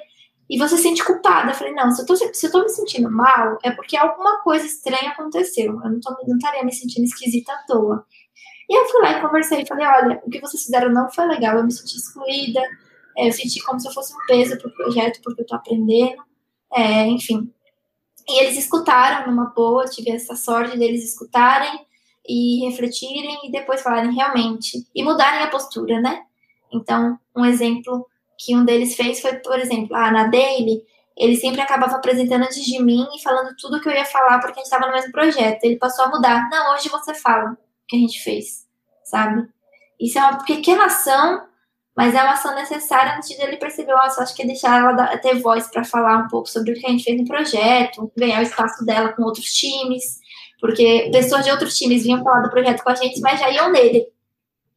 E 0.49 0.57
você 0.57 0.75
se 0.75 0.83
sente 0.83 1.01
culpada. 1.05 1.51
Eu 1.51 1.55
falei, 1.55 1.73
não, 1.73 1.89
se 1.91 2.01
eu, 2.01 2.05
tô, 2.05 2.13
se 2.13 2.45
eu 2.45 2.51
tô 2.51 2.61
me 2.61 2.67
sentindo 2.67 3.09
mal, 3.09 3.57
é 3.63 3.71
porque 3.71 3.95
alguma 3.95 4.41
coisa 4.41 4.65
estranha 4.65 5.11
aconteceu. 5.11 5.79
Eu 5.81 5.89
não, 5.89 5.99
tô, 6.01 6.13
não 6.27 6.35
estaria 6.35 6.61
me 6.65 6.73
sentindo 6.73 7.05
esquisita 7.05 7.53
à 7.53 7.63
toa. 7.65 8.05
E 8.71 8.73
eu 8.73 8.85
fui 8.85 9.01
lá 9.01 9.17
e 9.17 9.21
conversei, 9.21 9.65
falei, 9.65 9.85
olha, 9.85 10.21
o 10.25 10.29
que 10.29 10.39
vocês 10.39 10.63
fizeram 10.63 10.93
não 10.93 11.11
foi 11.11 11.25
legal, 11.25 11.57
eu 11.57 11.63
me 11.65 11.73
senti 11.73 11.97
excluída, 11.97 12.61
é, 13.17 13.27
eu 13.27 13.33
senti 13.33 13.61
como 13.61 13.77
se 13.77 13.85
eu 13.85 13.91
fosse 13.91 14.13
um 14.13 14.25
peso 14.25 14.57
para 14.57 14.69
o 14.69 14.73
projeto, 14.73 15.19
porque 15.21 15.41
eu 15.41 15.43
estou 15.43 15.57
aprendendo, 15.57 16.23
é, 16.71 17.05
enfim. 17.05 17.53
E 18.29 18.39
eles 18.41 18.57
escutaram 18.57 19.29
numa 19.29 19.47
boa, 19.47 19.83
tive 19.87 20.11
essa 20.11 20.37
sorte 20.37 20.79
deles 20.79 21.03
escutarem 21.03 21.85
e 22.25 22.65
refletirem 22.65 23.39
e 23.43 23.51
depois 23.51 23.81
falarem 23.81 24.13
realmente, 24.13 24.87
e 24.95 25.03
mudarem 25.03 25.43
a 25.43 25.49
postura, 25.49 25.99
né? 25.99 26.21
Então, 26.71 27.19
um 27.35 27.43
exemplo 27.43 28.07
que 28.39 28.55
um 28.55 28.63
deles 28.63 28.95
fez 28.95 29.19
foi, 29.19 29.33
por 29.39 29.59
exemplo, 29.59 29.93
ah, 29.97 30.11
na 30.11 30.27
Daily, 30.27 30.81
ele 31.17 31.35
sempre 31.35 31.59
acabava 31.59 31.97
apresentando 31.97 32.43
antes 32.43 32.63
de 32.63 32.81
mim 32.81 33.05
e 33.13 33.21
falando 33.21 33.53
tudo 33.59 33.81
que 33.81 33.89
eu 33.89 33.93
ia 33.93 34.05
falar 34.05 34.39
porque 34.39 34.61
a 34.61 34.63
gente 34.63 34.71
estava 34.71 34.87
no 34.87 34.93
mesmo 34.93 35.11
projeto. 35.11 35.61
Ele 35.65 35.75
passou 35.75 36.05
a 36.05 36.09
mudar. 36.09 36.49
Não, 36.49 36.73
hoje 36.73 36.87
você 36.87 37.13
fala 37.13 37.57
que 37.91 37.97
a 37.97 37.99
gente 37.99 38.23
fez, 38.23 38.65
sabe? 39.03 39.45
Isso 39.99 40.17
é 40.17 40.21
uma 40.21 40.43
pequena 40.43 40.85
ação, 40.85 41.45
mas 41.95 42.15
é 42.15 42.23
uma 42.23 42.31
ação 42.31 42.55
necessária 42.55 43.17
no 43.17 43.21
sentido 43.21 43.43
ele 43.43 43.57
perceber, 43.57 43.91
nossa, 43.91 44.23
acho 44.23 44.33
que 44.33 44.43
é 44.43 44.47
deixar 44.47 44.79
ela 44.79 45.17
ter 45.17 45.35
voz 45.39 45.67
para 45.69 45.83
falar 45.83 46.17
um 46.17 46.27
pouco 46.29 46.47
sobre 46.47 46.71
o 46.71 46.75
que 46.75 46.87
a 46.87 46.89
gente 46.89 47.03
fez 47.03 47.19
no 47.19 47.27
projeto, 47.27 48.11
ganhar 48.17 48.39
o 48.39 48.43
espaço 48.43 48.85
dela 48.85 49.09
com 49.09 49.23
outros 49.23 49.53
times, 49.53 50.19
porque 50.59 51.09
pessoas 51.11 51.43
de 51.43 51.51
outros 51.51 51.77
times 51.77 52.03
vinham 52.03 52.23
falar 52.23 52.41
do 52.41 52.49
projeto 52.49 52.81
com 52.81 52.89
a 52.89 52.95
gente, 52.95 53.19
mas 53.19 53.39
já 53.39 53.51
iam 53.51 53.69
nele 53.69 54.07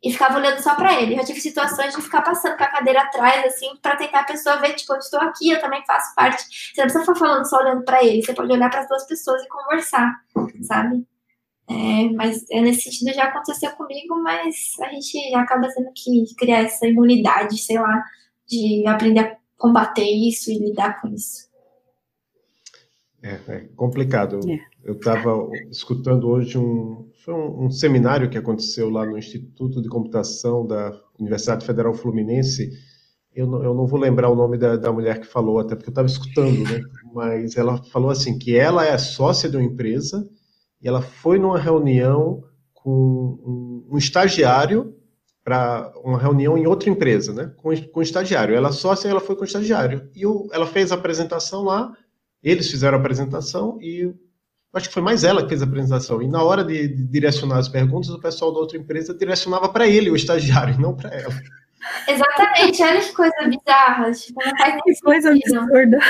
e 0.02 0.12
ficava 0.12 0.38
olhando 0.38 0.60
só 0.60 0.74
para 0.74 1.00
ele. 1.00 1.14
Já 1.14 1.24
tive 1.24 1.40
situações 1.40 1.94
de 1.94 2.02
ficar 2.02 2.22
passando 2.22 2.56
com 2.56 2.64
a 2.64 2.68
cadeira 2.68 3.00
atrás, 3.02 3.46
assim, 3.46 3.76
para 3.80 3.96
tentar 3.96 4.20
a 4.20 4.24
pessoa 4.24 4.56
ver, 4.56 4.74
tipo, 4.74 4.92
eu 4.92 4.98
estou 4.98 5.20
aqui, 5.20 5.50
eu 5.50 5.60
também 5.60 5.82
faço 5.86 6.14
parte. 6.16 6.42
Você 6.42 6.80
não 6.80 6.84
precisa 6.84 7.04
ficar 7.04 7.14
falando 7.14 7.48
só 7.48 7.58
olhando 7.58 7.84
para 7.84 8.04
ele, 8.04 8.22
você 8.22 8.34
pode 8.34 8.52
olhar 8.52 8.68
para 8.68 8.80
as 8.80 8.88
duas 8.88 9.06
pessoas 9.06 9.42
e 9.42 9.48
conversar, 9.48 10.12
sabe? 10.62 11.06
É, 11.68 12.10
mas 12.10 12.44
é, 12.50 12.60
nesse 12.60 12.82
sentido 12.82 13.14
já 13.14 13.24
aconteceu 13.24 13.70
comigo, 13.72 14.22
mas 14.22 14.72
a 14.80 14.90
gente 14.90 15.34
acaba 15.34 15.68
tendo 15.74 15.90
que 15.94 16.34
criar 16.36 16.62
essa 16.62 16.86
imunidade, 16.86 17.56
sei 17.56 17.78
lá, 17.78 18.04
de 18.46 18.86
aprender 18.86 19.20
a 19.20 19.36
combater 19.56 20.04
isso 20.04 20.50
e 20.50 20.58
lidar 20.58 21.00
com 21.00 21.08
isso. 21.08 21.48
É, 23.22 23.40
é 23.48 23.60
complicado. 23.74 24.40
É. 24.46 24.58
Eu 24.84 24.94
estava 24.94 25.48
escutando 25.70 26.28
hoje 26.28 26.58
um, 26.58 27.08
foi 27.24 27.32
um, 27.32 27.64
um, 27.64 27.70
seminário 27.70 28.28
que 28.28 28.36
aconteceu 28.36 28.90
lá 28.90 29.06
no 29.06 29.16
Instituto 29.16 29.80
de 29.80 29.88
Computação 29.88 30.66
da 30.66 30.92
Universidade 31.18 31.64
Federal 31.64 31.94
Fluminense. 31.94 32.70
Eu 33.34 33.46
não, 33.46 33.64
eu 33.64 33.74
não 33.74 33.86
vou 33.86 33.98
lembrar 33.98 34.28
o 34.28 34.36
nome 34.36 34.58
da, 34.58 34.76
da 34.76 34.92
mulher 34.92 35.18
que 35.18 35.26
falou, 35.26 35.58
até 35.58 35.74
porque 35.74 35.88
eu 35.88 35.92
estava 35.92 36.06
escutando, 36.06 36.62
né? 36.64 36.82
Mas 37.14 37.56
ela 37.56 37.82
falou 37.84 38.10
assim 38.10 38.38
que 38.38 38.54
ela 38.54 38.84
é 38.84 38.98
sócia 38.98 39.48
de 39.48 39.56
uma 39.56 39.64
empresa 39.64 40.28
e 40.84 40.88
ela 40.88 41.00
foi 41.00 41.38
numa 41.38 41.58
reunião 41.58 42.44
com 42.74 42.90
um, 42.90 43.88
um 43.94 43.96
estagiário 43.96 44.94
para 45.42 45.90
uma 46.04 46.18
reunião 46.18 46.58
em 46.58 46.66
outra 46.66 46.90
empresa, 46.90 47.32
né? 47.32 47.50
Com, 47.56 47.74
com 47.74 48.02
estagiário. 48.02 48.54
Ela 48.54 48.70
sócia, 48.70 49.08
ela 49.08 49.20
foi 49.20 49.34
com 49.34 49.42
o 49.42 49.46
estagiário. 49.46 50.10
E 50.14 50.26
o, 50.26 50.46
ela 50.52 50.66
fez 50.66 50.92
a 50.92 50.94
apresentação 50.94 51.64
lá, 51.64 51.90
eles 52.42 52.70
fizeram 52.70 52.98
a 52.98 53.00
apresentação 53.00 53.78
e 53.80 54.14
acho 54.74 54.88
que 54.88 54.94
foi 54.94 55.02
mais 55.02 55.24
ela 55.24 55.42
que 55.42 55.48
fez 55.48 55.62
a 55.62 55.64
apresentação. 55.64 56.20
E 56.20 56.28
na 56.28 56.42
hora 56.42 56.62
de, 56.62 56.88
de 56.88 57.04
direcionar 57.04 57.58
as 57.58 57.68
perguntas, 57.68 58.10
o 58.10 58.20
pessoal 58.20 58.52
da 58.52 58.58
outra 58.58 58.76
empresa 58.76 59.14
direcionava 59.14 59.70
para 59.70 59.88
ele, 59.88 60.10
o 60.10 60.16
estagiário, 60.16 60.74
e 60.74 60.78
não 60.80 60.94
para 60.94 61.10
ela. 61.14 61.34
Exatamente, 62.08 62.82
olha 62.82 63.00
que 63.00 63.12
coisa 63.12 63.48
bizarra. 63.48 64.12
Tipo, 64.12 64.40
não 64.44 64.56
faz 64.58 64.80
que 64.84 65.00
coisa 65.00 65.30
absurda. 65.30 65.98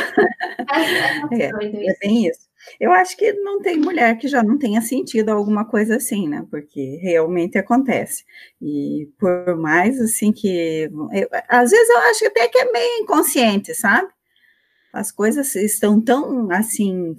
É, 1.32 1.44
é, 1.44 1.90
é 1.90 1.96
bem 2.00 2.28
isso. 2.28 2.48
Eu 2.80 2.92
acho 2.92 3.16
que 3.16 3.32
não 3.32 3.60
tem 3.60 3.76
mulher 3.78 4.16
que 4.18 4.28
já 4.28 4.42
não 4.42 4.58
tenha 4.58 4.80
sentido 4.82 5.30
alguma 5.30 5.64
coisa 5.64 5.96
assim, 5.96 6.28
né? 6.28 6.46
Porque 6.50 6.98
realmente 7.02 7.58
acontece. 7.58 8.24
E 8.60 9.08
por 9.18 9.56
mais 9.56 10.00
assim 10.00 10.32
que. 10.32 10.90
Eu, 11.12 11.28
às 11.48 11.70
vezes 11.70 11.88
eu 11.88 11.98
acho 11.98 12.26
até 12.26 12.48
que 12.48 12.58
é 12.58 12.72
meio 12.72 13.02
inconsciente, 13.02 13.74
sabe? 13.74 14.08
As 14.92 15.10
coisas 15.12 15.54
estão 15.56 16.00
tão 16.00 16.50
assim. 16.50 17.16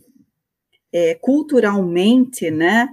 É, 0.93 1.15
culturalmente, 1.15 2.49
né? 2.49 2.87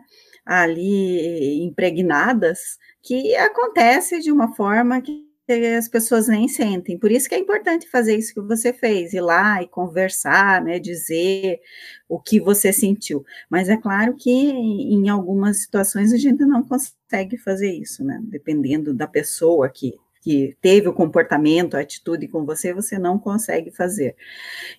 Ali 0.45 1.63
impregnadas, 1.65 2.79
que 3.03 3.35
acontece 3.37 4.21
de 4.21 4.33
uma 4.33 4.55
forma 4.55 5.01
que 5.01 5.32
as 5.79 5.89
pessoas 5.89 6.29
nem 6.29 6.49
sentem. 6.49 6.99
Por 6.99 7.11
isso 7.11 7.29
que 7.29 7.35
é 7.35 7.39
importante 7.39 7.89
fazer 7.89 8.17
isso 8.17 8.35
que 8.35 8.41
você 8.41 8.73
fez, 8.73 9.13
ir 9.13 9.21
lá 9.21 9.63
e 9.63 9.69
conversar, 9.69 10.63
né, 10.63 10.79
dizer 10.79 11.61
o 12.09 12.21
que 12.21 12.41
você 12.41 12.73
sentiu. 12.73 13.25
Mas 13.51 13.69
é 13.69 13.77
claro 13.77 14.15
que 14.17 14.31
em 14.31 15.09
algumas 15.09 15.63
situações 15.63 16.13
a 16.13 16.17
gente 16.17 16.45
não 16.45 16.63
consegue 16.63 17.37
fazer 17.39 17.73
isso, 17.73 18.05
né? 18.05 18.21
Dependendo 18.25 18.95
da 18.95 19.07
pessoa 19.07 19.69
que 19.69 19.95
que 20.23 20.57
teve 20.63 20.89
o 20.89 20.93
comportamento, 20.93 21.77
a 21.77 21.81
atitude 21.81 22.29
com 22.29 22.47
você, 22.47 22.73
você 22.73 22.97
não 22.99 23.19
consegue 23.19 23.73
fazer. 23.73 24.15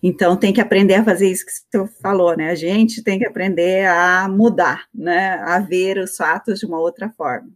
Então, 0.02 0.38
tem 0.38 0.54
que 0.54 0.62
aprender 0.62 0.96
a 0.96 1.04
fazer 1.04 1.30
isso 1.30 1.46
que 1.46 1.52
você 1.52 1.88
falou, 2.02 2.36
né? 2.38 2.50
A 2.50 2.56
gente 2.56 3.04
tem 3.04 3.20
que 3.20 3.26
aprender 3.28 3.86
a 3.88 4.28
mudar, 4.30 4.86
né? 4.94 5.34
A 5.42 5.60
ver 5.60 5.98
os 5.98 6.16
fatos 6.16 6.60
de 6.60 6.66
uma 6.66 6.80
outra 6.80 7.10
forma. 7.10 7.52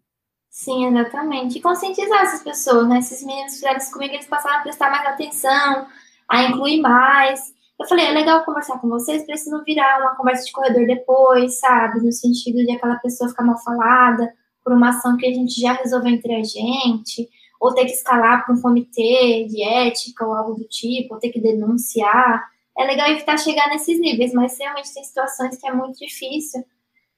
Sim, 0.58 0.88
exatamente. 0.88 1.60
E 1.60 1.62
conscientizar 1.62 2.24
essas 2.24 2.42
pessoas, 2.42 2.90
né? 2.90 2.98
Esses 2.98 3.24
meninos 3.24 3.54
fizeram 3.54 3.78
isso 3.78 3.92
comigo, 3.92 4.16
eles 4.16 4.26
passaram 4.26 4.58
a 4.58 4.62
prestar 4.64 4.90
mais 4.90 5.06
atenção, 5.06 5.86
a 6.28 6.44
incluir 6.46 6.82
mais. 6.82 7.54
Eu 7.80 7.88
falei, 7.88 8.08
é 8.08 8.12
legal 8.12 8.44
conversar 8.44 8.80
com 8.80 8.90
vocês, 8.90 9.24
não 9.46 9.64
virar 9.64 10.02
uma 10.02 10.16
conversa 10.16 10.46
de 10.46 10.52
corredor 10.52 10.88
depois, 10.88 11.60
sabe? 11.60 12.04
No 12.04 12.12
sentido 12.12 12.66
de 12.66 12.72
aquela 12.72 12.96
pessoa 12.96 13.30
ficar 13.30 13.44
mal 13.44 13.60
falada 13.60 14.34
por 14.64 14.74
uma 14.74 14.90
ação 14.90 15.16
que 15.16 15.28
a 15.28 15.32
gente 15.32 15.62
já 15.62 15.74
resolveu 15.74 16.12
entre 16.12 16.34
a 16.34 16.44
gente, 16.44 17.30
ou 17.62 17.76
ter 17.76 17.86
que 17.86 17.92
escalar 17.92 18.44
para 18.44 18.56
um 18.56 18.60
comitê 18.60 19.46
de 19.48 19.64
ética 19.64 20.26
ou 20.26 20.34
algo 20.34 20.56
do 20.56 20.68
tipo, 20.68 21.14
ou 21.14 21.20
ter 21.20 21.30
que 21.30 21.40
denunciar. 21.40 22.44
É 22.76 22.84
legal 22.84 23.08
evitar 23.12 23.38
chegar 23.38 23.70
nesses 23.70 24.00
níveis, 24.00 24.34
mas 24.34 24.58
realmente 24.58 24.92
tem 24.92 25.04
situações 25.04 25.56
que 25.56 25.68
é 25.68 25.72
muito 25.72 26.00
difícil 26.00 26.66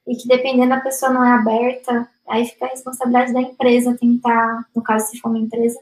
e 0.06 0.14
que 0.14 0.28
dependendo 0.28 0.68
da 0.68 0.80
pessoa 0.80 1.10
não 1.10 1.24
é 1.24 1.32
aberta, 1.32 2.06
aí 2.30 2.46
fica 2.46 2.66
a 2.66 2.68
responsabilidade 2.68 3.32
da 3.32 3.40
empresa 3.42 3.96
tentar, 3.98 4.64
no 4.74 4.82
caso 4.82 5.10
se 5.10 5.20
for 5.20 5.28
uma 5.28 5.38
empresa, 5.38 5.78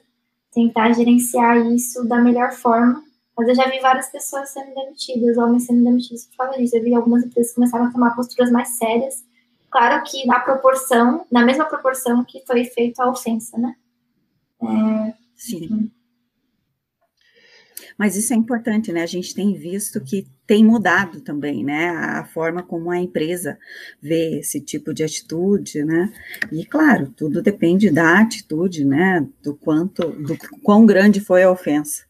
tentar 0.53 0.92
gerenciar 0.92 1.59
isso 1.66 2.07
da 2.09 2.18
melhor 2.18 2.53
forma. 2.53 3.05
Mas 3.36 3.49
eu 3.49 3.55
já 3.55 3.68
vi 3.68 3.78
várias 3.78 4.11
pessoas 4.11 4.51
sendo 4.51 4.74
demitidas, 4.74 5.36
homens 5.36 5.66
sendo 5.66 5.84
demitidos 5.84 6.26
por 6.26 6.38
causa 6.38 6.59
disso. 6.59 6.76
Eu 6.76 6.82
vi 6.82 6.94
algumas 6.94 7.22
empresas 7.22 7.55
começaram 7.55 7.84
a 7.84 7.92
tomar 7.92 8.16
posturas 8.16 8.51
mais 8.51 8.70
sérias. 8.70 9.24
Claro 9.70 10.03
que 10.05 10.26
na 10.26 10.40
proporção, 10.40 11.24
na 11.30 11.44
mesma 11.44 11.66
proporção 11.66 12.24
que 12.24 12.44
foi 12.46 12.64
feita 12.64 13.05
a 13.05 13.11
ofensa, 13.11 13.57
né? 13.57 13.76
É, 14.61 15.14
Sim. 15.36 15.90
Mas 17.99 18.16
isso 18.16 18.32
é 18.32 18.36
importante, 18.36 18.92
né? 18.92 19.03
A 19.03 19.07
gente 19.07 19.34
tem 19.34 19.55
visto 19.55 20.01
que 20.01 20.24
tem 20.46 20.64
mudado 20.64 21.20
também, 21.20 21.64
né? 21.64 21.88
A 21.90 22.24
forma 22.24 22.62
como 22.62 22.90
a 22.90 22.99
empresa 22.99 23.59
vê 24.01 24.38
esse 24.38 24.61
tipo 24.61 24.94
de 24.94 25.03
atitude, 25.03 25.84
né? 25.84 26.12
E 26.53 26.64
claro, 26.64 27.12
tudo 27.16 27.42
depende 27.42 27.90
da 27.90 28.20
atitude, 28.20 28.84
né? 28.84 29.26
Do 29.42 29.57
quanto, 29.57 30.11
do 30.11 30.38
quão 30.62 30.86
grande 30.86 31.20
foi 31.20 31.42
a 31.42 31.51
ofensa. 31.51 32.05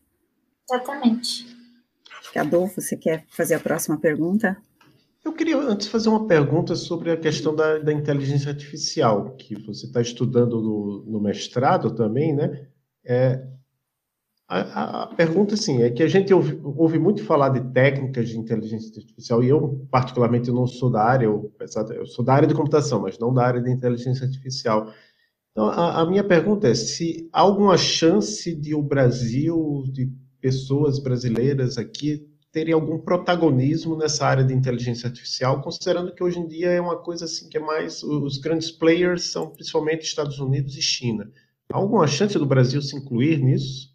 Exatamente. 0.70 1.56
Adolfo, 2.36 2.80
você 2.80 2.96
quer 2.96 3.24
fazer 3.28 3.54
a 3.54 3.60
próxima 3.60 3.98
pergunta? 3.98 4.56
Eu 5.24 5.32
queria 5.32 5.56
antes 5.58 5.88
fazer 5.88 6.08
uma 6.08 6.26
pergunta 6.26 6.74
sobre 6.76 7.10
a 7.10 7.16
questão 7.16 7.54
da, 7.54 7.78
da 7.78 7.92
inteligência 7.92 8.50
artificial, 8.50 9.34
que 9.36 9.54
você 9.66 9.86
está 9.86 10.00
estudando 10.00 10.60
no, 10.60 11.04
no, 11.06 11.20
mestrado 11.20 11.90
também, 11.90 12.34
né? 12.34 12.66
É, 13.04 13.44
a, 14.48 15.02
a, 15.02 15.06
pergunta, 15.08 15.54
assim, 15.54 15.82
é 15.82 15.90
que 15.90 16.02
a 16.02 16.08
gente 16.08 16.32
ouve, 16.32 16.58
ouve, 16.62 16.98
muito 16.98 17.22
falar 17.22 17.50
de 17.50 17.60
técnicas 17.72 18.30
de 18.30 18.38
inteligência 18.38 18.98
artificial, 18.98 19.44
e 19.44 19.48
eu, 19.48 19.86
particularmente, 19.90 20.50
não 20.50 20.66
sou 20.66 20.90
da 20.90 21.02
área, 21.02 21.26
eu, 21.26 21.52
eu 21.90 22.06
sou 22.06 22.24
da 22.24 22.32
área 22.32 22.48
de 22.48 22.54
computação, 22.54 23.02
mas 23.02 23.18
não 23.18 23.32
da 23.32 23.44
área 23.44 23.60
de 23.60 23.70
inteligência 23.70 24.26
artificial. 24.26 24.90
Então, 25.52 25.66
a, 25.66 26.00
a 26.00 26.06
minha 26.06 26.24
pergunta 26.24 26.66
é 26.66 26.74
se 26.74 27.28
há 27.30 27.40
alguma 27.40 27.76
chance 27.76 28.54
de 28.54 28.74
o 28.74 28.82
Brasil, 28.82 29.84
de 29.92 30.10
pessoas 30.40 30.98
brasileiras 30.98 31.76
aqui, 31.76 32.26
terem 32.50 32.72
algum 32.72 32.98
protagonismo 32.98 33.96
nessa 33.96 34.26
área 34.26 34.44
de 34.44 34.54
inteligência 34.54 35.08
artificial, 35.08 35.60
considerando 35.60 36.14
que 36.14 36.24
hoje 36.24 36.38
em 36.38 36.46
dia 36.46 36.70
é 36.70 36.80
uma 36.80 36.96
coisa 36.96 37.26
assim 37.26 37.48
que 37.48 37.58
é 37.58 37.60
mais 37.60 38.02
os 38.02 38.38
grandes 38.38 38.70
players 38.70 39.30
são 39.30 39.50
principalmente 39.50 40.06
Estados 40.06 40.38
Unidos 40.38 40.76
e 40.76 40.82
China. 40.82 41.30
Há 41.70 41.76
alguma 41.76 42.06
chance 42.06 42.38
do 42.38 42.46
Brasil 42.46 42.80
se 42.80 42.96
incluir 42.96 43.38
nisso? 43.38 43.87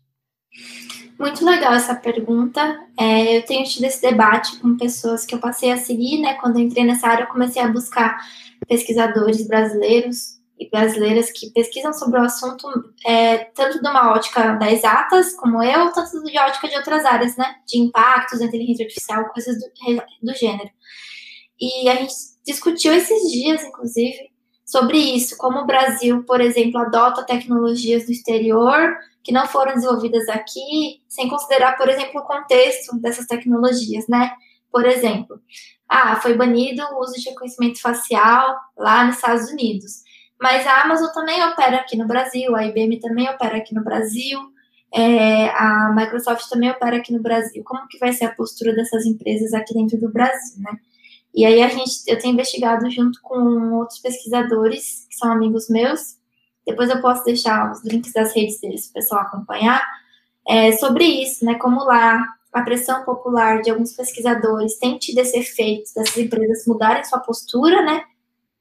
Muito 1.17 1.45
legal 1.45 1.73
essa 1.73 1.95
pergunta. 1.95 2.79
É, 2.99 3.37
eu 3.37 3.45
tenho 3.45 3.63
tido 3.63 3.85
esse 3.85 4.01
debate 4.01 4.57
com 4.59 4.77
pessoas 4.77 5.25
que 5.25 5.33
eu 5.33 5.39
passei 5.39 5.71
a 5.71 5.77
seguir, 5.77 6.19
né? 6.21 6.35
Quando 6.35 6.57
eu 6.57 6.63
entrei 6.63 6.83
nessa 6.83 7.07
área, 7.07 7.23
eu 7.23 7.27
comecei 7.27 7.61
a 7.61 7.67
buscar 7.67 8.19
pesquisadores 8.67 9.47
brasileiros 9.47 10.39
e 10.59 10.69
brasileiras 10.69 11.31
que 11.31 11.51
pesquisam 11.51 11.93
sobre 11.93 12.19
o 12.19 12.23
assunto, 12.23 12.67
é, 13.05 13.37
tanto 13.55 13.81
de 13.81 13.87
uma 13.87 14.11
ótica 14.11 14.53
das 14.53 14.73
exatas, 14.73 15.33
como 15.35 15.61
eu, 15.61 15.91
tanto 15.91 16.23
de 16.23 16.37
ótica 16.37 16.67
de 16.67 16.75
outras 16.75 17.05
áreas, 17.05 17.35
né? 17.37 17.55
De 17.67 17.79
impactos, 17.79 18.41
inteligência 18.41 18.85
artificial, 18.85 19.29
coisas 19.29 19.57
do, 19.59 19.65
do 20.21 20.35
gênero. 20.35 20.69
E 21.59 21.87
a 21.87 21.95
gente 21.95 22.13
discutiu 22.45 22.93
esses 22.93 23.31
dias, 23.31 23.63
inclusive, 23.63 24.32
sobre 24.73 24.97
isso, 24.97 25.37
como 25.37 25.59
o 25.59 25.65
Brasil, 25.67 26.23
por 26.23 26.41
exemplo, 26.41 26.81
adota 26.81 27.23
tecnologias 27.23 28.07
do 28.07 28.11
exterior 28.11 28.97
que 29.23 29.31
não 29.31 29.45
foram 29.45 29.75
desenvolvidas 29.75 30.27
aqui, 30.27 30.99
sem 31.07 31.29
considerar, 31.29 31.77
por 31.77 31.87
exemplo, 31.87 32.19
o 32.19 32.25
contexto 32.25 32.99
dessas 32.99 33.27
tecnologias, 33.27 34.07
né? 34.07 34.31
Por 34.71 34.83
exemplo, 34.87 35.39
ah, 35.87 36.15
foi 36.15 36.33
banido 36.33 36.81
o 36.81 37.01
uso 37.01 37.13
de 37.13 37.29
reconhecimento 37.29 37.79
facial 37.79 38.57
lá 38.75 39.05
nos 39.05 39.17
Estados 39.17 39.47
Unidos. 39.51 40.01
Mas 40.41 40.65
a 40.65 40.81
Amazon 40.81 41.13
também 41.13 41.43
opera 41.43 41.77
aqui 41.77 41.95
no 41.95 42.07
Brasil, 42.07 42.55
a 42.55 42.65
IBM 42.65 42.99
também 42.99 43.29
opera 43.29 43.57
aqui 43.57 43.75
no 43.75 43.83
Brasil, 43.83 44.39
é, 44.91 45.49
a 45.49 45.93
Microsoft 45.95 46.49
também 46.49 46.71
opera 46.71 46.97
aqui 46.97 47.13
no 47.13 47.21
Brasil. 47.21 47.63
Como 47.63 47.87
que 47.87 47.99
vai 47.99 48.11
ser 48.11 48.25
a 48.25 48.33
postura 48.33 48.73
dessas 48.73 49.05
empresas 49.05 49.53
aqui 49.53 49.71
dentro 49.75 49.99
do 49.99 50.11
Brasil, 50.11 50.63
né? 50.63 50.79
E 51.33 51.45
aí 51.45 51.61
a 51.63 51.67
gente, 51.67 52.03
eu 52.07 52.17
tenho 52.19 52.33
investigado 52.33 52.89
junto 52.89 53.19
com 53.21 53.73
outros 53.73 53.99
pesquisadores 53.99 55.07
que 55.09 55.15
são 55.15 55.31
amigos 55.31 55.67
meus, 55.69 56.17
depois 56.65 56.89
eu 56.89 57.01
posso 57.01 57.23
deixar 57.23 57.71
os 57.71 57.83
links 57.83 58.13
das 58.13 58.33
redes 58.33 58.59
deles 58.59 58.87
para 58.87 58.91
o 58.91 59.01
pessoal 59.01 59.21
acompanhar. 59.21 59.83
É, 60.47 60.71
sobre 60.73 61.05
isso, 61.05 61.45
né? 61.45 61.55
Como 61.55 61.83
lá 61.83 62.23
a 62.51 62.61
pressão 62.61 63.03
popular 63.03 63.61
de 63.61 63.71
alguns 63.71 63.93
pesquisadores 63.93 64.77
tem 64.77 64.97
tido 64.97 65.19
esse 65.19 65.37
efeito 65.37 65.91
dessas 65.95 66.17
empresas 66.17 66.65
mudarem 66.67 67.03
sua 67.03 67.19
postura, 67.19 67.81
né? 67.81 68.03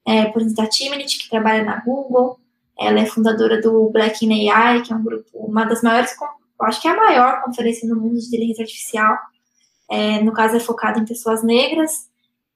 É, 0.06 0.26
por 0.26 0.42
exemplo, 0.42 0.64
a 0.64 0.68
Timinit, 0.68 1.18
que 1.18 1.30
trabalha 1.30 1.64
na 1.64 1.80
Google, 1.80 2.38
ela 2.78 3.00
é 3.00 3.06
fundadora 3.06 3.60
do 3.60 3.90
Black 3.90 4.24
in 4.24 4.50
AI, 4.50 4.82
que 4.82 4.92
é 4.92 4.96
um 4.96 5.02
grupo, 5.02 5.26
uma 5.34 5.64
das 5.64 5.82
maiores, 5.82 6.14
acho 6.62 6.80
que 6.80 6.88
é 6.88 6.90
a 6.90 6.96
maior 6.96 7.42
conferência 7.42 7.88
no 7.88 8.00
mundo 8.00 8.18
de 8.18 8.26
inteligência 8.26 8.62
artificial. 8.62 9.16
É, 9.90 10.20
no 10.22 10.32
caso, 10.32 10.56
é 10.56 10.60
focada 10.60 10.98
em 10.98 11.04
pessoas 11.04 11.42
negras. 11.42 12.08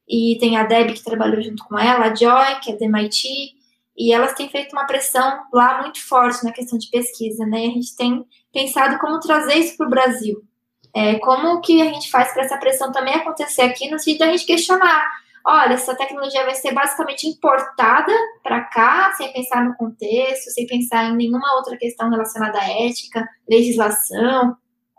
E 0.09 0.36
tem 0.38 0.57
a 0.57 0.64
Deb, 0.64 0.92
que 0.92 1.02
trabalhou 1.02 1.42
junto 1.42 1.64
com 1.64 1.78
ela, 1.78 2.07
a 2.07 2.14
Joy, 2.14 2.61
que 2.62 2.72
é 2.72 2.76
da 2.76 2.84
MIT, 2.84 3.57
e 3.96 4.12
elas 4.12 4.34
têm 4.34 4.48
feito 4.48 4.72
uma 4.72 4.86
pressão 4.86 5.40
lá 5.52 5.82
muito 5.82 6.07
forte 6.07 6.44
na 6.44 6.52
questão 6.52 6.78
de 6.78 6.88
pesquisa, 6.90 7.44
né? 7.46 7.59
A 7.59 7.70
gente 7.70 7.96
tem 7.96 8.24
pensado 8.52 8.98
como 8.98 9.18
trazer 9.18 9.54
isso 9.54 9.76
para 9.76 9.86
o 9.86 9.90
Brasil. 9.90 10.42
É, 10.94 11.18
como 11.18 11.61
que 11.61 11.82
a 11.82 11.86
gente 11.86 12.11
faz 12.11 12.32
para 12.32 12.44
essa 12.44 12.59
pressão 12.59 12.92
também 12.92 13.14
acontecer 13.14 13.62
aqui, 13.62 13.90
no 13.90 13.98
sentido 13.98 14.20
da 14.20 14.30
gente 14.30 14.46
questionar, 14.46 15.07
olha, 15.46 15.74
essa 15.74 15.94
tecnologia 15.94 16.44
vai 16.44 16.54
ser 16.54 16.72
basicamente 16.72 17.26
importada 17.26 18.12
para 18.42 18.62
cá, 18.62 19.12
sem 19.16 19.32
pensar 19.32 19.64
no 19.64 19.76
contexto, 19.76 20.50
sem 20.50 20.66
pensar 20.66 21.04
em 21.04 21.16
nenhuma 21.16 21.54
outra 21.57 21.76
questão 21.76 22.11
relacionada 22.11 22.59
à 22.59 22.68
ética, 22.86 23.26
legislação, 23.48 24.57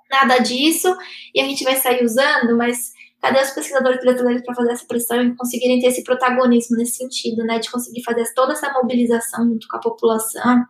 nada 0.09 0.39
disso, 0.39 0.95
e 1.33 1.41
a 1.41 1.45
gente 1.45 1.63
vai 1.63 1.75
sair 1.75 2.03
usando, 2.03 2.55
mas 2.55 2.93
Cadê 3.27 3.41
os 3.41 3.49
pesquisadores 3.49 3.99
brasileiros 3.99 4.41
para 4.41 4.55
fazer 4.55 4.71
essa 4.71 4.85
pressão 4.87 5.21
e 5.21 5.35
conseguirem 5.35 5.81
ter 5.81 5.87
esse 5.87 6.01
protagonismo 6.01 6.77
nesse 6.77 6.93
sentido, 6.93 7.43
né? 7.43 7.59
De 7.59 7.69
conseguir 7.69 8.01
fazer 8.01 8.23
toda 8.33 8.53
essa 8.53 8.71
mobilização 8.71 9.49
junto 9.49 9.67
com 9.67 9.75
a 9.75 9.81
população. 9.81 10.63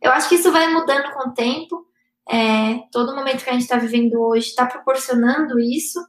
Eu 0.00 0.10
acho 0.12 0.26
que 0.26 0.36
isso 0.36 0.50
vai 0.50 0.72
mudando 0.72 1.12
com 1.12 1.28
o 1.28 1.34
tempo. 1.34 1.86
É, 2.26 2.78
todo 2.90 3.14
momento 3.14 3.44
que 3.44 3.50
a 3.50 3.52
gente 3.52 3.62
está 3.62 3.76
vivendo 3.76 4.14
hoje 4.18 4.48
está 4.48 4.64
proporcionando 4.64 5.60
isso. 5.60 6.00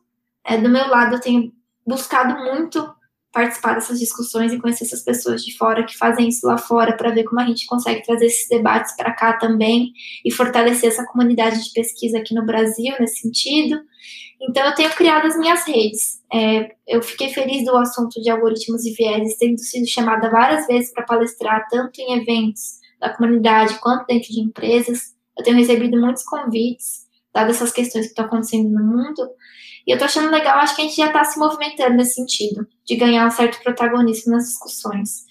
É, 0.42 0.58
do 0.58 0.70
meu 0.70 0.88
lado, 0.88 1.16
eu 1.16 1.20
tenho 1.20 1.52
buscado 1.86 2.42
muito 2.42 2.90
participar 3.38 3.76
dessas 3.76 4.00
discussões 4.00 4.52
e 4.52 4.58
conhecer 4.58 4.86
essas 4.86 5.04
pessoas 5.04 5.44
de 5.44 5.56
fora 5.56 5.86
que 5.86 5.96
fazem 5.96 6.28
isso 6.28 6.48
lá 6.48 6.58
fora 6.58 6.98
para 6.98 7.12
ver 7.12 7.24
como 7.24 7.40
a 7.40 7.46
gente 7.46 7.68
consegue 7.68 8.02
trazer 8.02 8.26
esses 8.26 8.50
debates 8.50 8.96
para 8.96 9.14
cá 9.14 9.34
também 9.34 9.92
e 10.26 10.32
fortalecer 10.32 10.90
essa 10.90 11.06
comunidade 11.06 11.64
de 11.64 11.72
pesquisa 11.72 12.18
aqui 12.18 12.34
no 12.34 12.44
Brasil 12.44 12.96
nesse 13.00 13.22
sentido. 13.22 13.80
Então, 14.42 14.66
eu 14.66 14.74
tenho 14.74 14.90
criado 14.90 15.28
as 15.28 15.38
minhas 15.38 15.68
redes. 15.68 16.20
É, 16.34 16.72
eu 16.88 17.00
fiquei 17.04 17.30
feliz 17.30 17.64
do 17.64 17.78
assunto 17.78 18.20
de 18.20 18.28
algoritmos 18.32 18.84
e 18.86 18.94
vieses, 18.94 19.38
tendo 19.38 19.60
sido 19.60 19.88
chamada 19.88 20.32
várias 20.32 20.66
vezes 20.66 20.92
para 20.92 21.06
palestrar, 21.06 21.68
tanto 21.70 22.00
em 22.00 22.20
eventos 22.20 22.80
da 23.00 23.16
comunidade 23.16 23.80
quanto 23.80 24.08
dentro 24.08 24.30
de 24.30 24.42
empresas. 24.42 25.14
Eu 25.38 25.44
tenho 25.44 25.58
recebido 25.58 26.00
muitos 26.02 26.24
convites, 26.24 27.06
dadas 27.32 27.58
essas 27.58 27.72
questões 27.72 28.06
que 28.06 28.12
estão 28.14 28.26
acontecendo 28.26 28.68
no 28.70 28.84
mundo. 28.84 29.30
E 29.86 29.92
eu 29.92 29.98
tô 30.00 30.06
achando 30.06 30.32
legal, 30.32 30.58
acho 30.58 30.76
que 30.76 30.82
a 30.82 30.86
gente 30.86 30.98
já 30.98 31.06
está 31.06 31.24
se 31.24 31.40
movimentando 31.40 31.98
nesse 31.98 32.16
sentido, 32.16 32.68
de 32.88 32.96
ganhar 32.96 33.28
um 33.28 33.32
certo 33.32 33.62
protagonismo 33.62 34.32
nas 34.34 34.46
discussões. 34.46 35.26